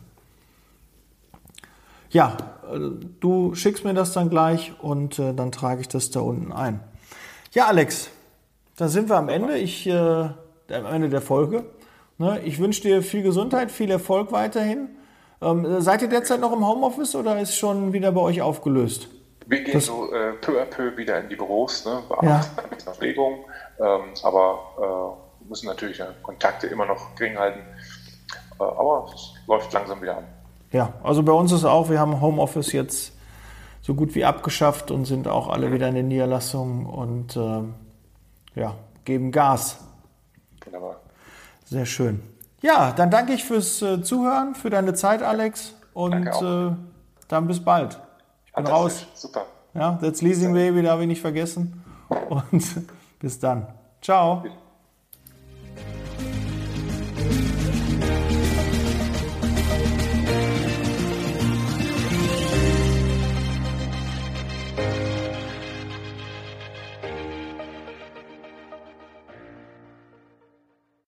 Ja, 2.11 2.37
äh, 2.69 2.81
du 3.21 3.55
schickst 3.55 3.85
mir 3.85 3.95
das 3.95 4.13
dann 4.13 4.29
gleich 4.29 4.73
und 4.83 5.21
äh, 5.21 5.33
dann 5.35 5.53
trage 5.53 5.81
ich 5.81 5.89
das 5.89 6.11
da 6.11 6.19
unten 6.19 6.51
ein. 6.51 6.81
Ja, 7.53 7.67
Alex, 7.67 8.11
da 8.75 8.89
sind 8.89 9.09
wir 9.09 9.19
am 9.19 9.29
Ende. 9.29 9.57
Ich 9.57 9.87
äh, 9.87 9.93
am 9.93 10.35
Ende 10.69 11.09
der 11.09 11.23
Folge. 11.23 11.65
Ne? 12.19 12.41
Ich 12.45 12.59
wünsche 12.59 12.83
dir 12.83 13.03
viel 13.03 13.23
Gesundheit, 13.23 13.71
viel 13.71 13.91
Erfolg 13.91 14.33
weiterhin. 14.33 14.89
Ähm, 15.41 15.81
seid 15.81 16.03
ihr 16.03 16.09
derzeit 16.09 16.41
noch 16.41 16.53
im 16.53 16.67
Homeoffice 16.67 17.15
oder 17.17 17.41
ist 17.41 17.57
schon 17.57 17.93
wieder 17.93 18.13
bei 18.13 18.21
euch 18.21 18.43
aufgelöst? 18.43 19.09
Wir 19.47 19.63
gehen 19.63 19.75
das 19.75 19.87
so 19.87 20.13
äh, 20.13 20.35
peu 20.41 20.61
à 20.61 20.65
peu 20.65 20.97
wieder 20.97 21.21
in 21.21 21.29
die 21.29 21.37
Büros, 21.37 21.85
ne? 21.85 22.03
beachten 22.09 22.27
ja. 22.27 22.93
Regung, 23.01 23.45
ähm, 23.81 24.15
aber 24.23 25.19
äh, 25.43 25.49
müssen 25.49 25.67
natürlich 25.67 25.99
äh, 25.99 26.07
Kontakte 26.23 26.69
immer 26.69 26.87
noch 26.87 27.15
gering 27.17 27.37
halten. 27.37 27.61
Äh, 28.61 28.63
aber 28.63 29.11
es 29.13 29.35
läuft 29.49 29.73
langsam 29.73 30.01
wieder 30.01 30.19
an. 30.19 30.25
Ja, 30.71 30.93
also 31.03 31.23
bei 31.23 31.33
uns 31.33 31.53
ist 31.53 31.65
auch, 31.65 31.91
wir 31.91 31.99
haben 31.99 32.21
Homeoffice 32.21 32.73
jetzt 32.73 33.13
so 33.83 33.95
gut 33.95 34.15
wie 34.15 34.25
abgeschafft 34.25 34.91
und 34.91 35.05
sind 35.05 35.27
auch 35.27 35.49
alle 35.49 35.73
wieder 35.73 35.89
in 35.89 35.97
den 35.97 36.09
Niederlassungen 36.09 36.87
und 36.87 37.37
ähm, 37.37 37.75
ja, 38.55 38.75
geben 39.05 39.33
Gas. 39.33 39.79
Wunderbar. 40.65 41.01
Sehr 41.73 41.87
schön. 41.87 42.21
Ja, 42.61 42.93
dann 42.93 43.11
danke 43.11 43.33
ich 43.33 43.45
fürs 43.45 43.81
äh, 43.81 44.03
Zuhören, 44.03 44.55
für 44.55 44.69
deine 44.69 44.93
Zeit, 44.93 45.23
Alex. 45.23 45.75
Und 45.95 46.27
äh, 46.27 46.77
dann 47.29 47.47
bis 47.47 47.65
bald. 47.65 47.99
Ich 48.45 48.53
bin 48.53 48.67
raus. 48.67 49.07
Super. 49.15 49.47
Ja, 49.73 49.99
that's 50.03 50.21
Leasing 50.21 50.53
Baby, 50.53 50.83
darf 50.83 51.01
ich 51.01 51.07
nicht 51.07 51.23
vergessen. 51.23 51.83
Und 52.29 52.63
bis 53.21 53.39
dann. 53.39 53.69
Ciao. 54.03 54.45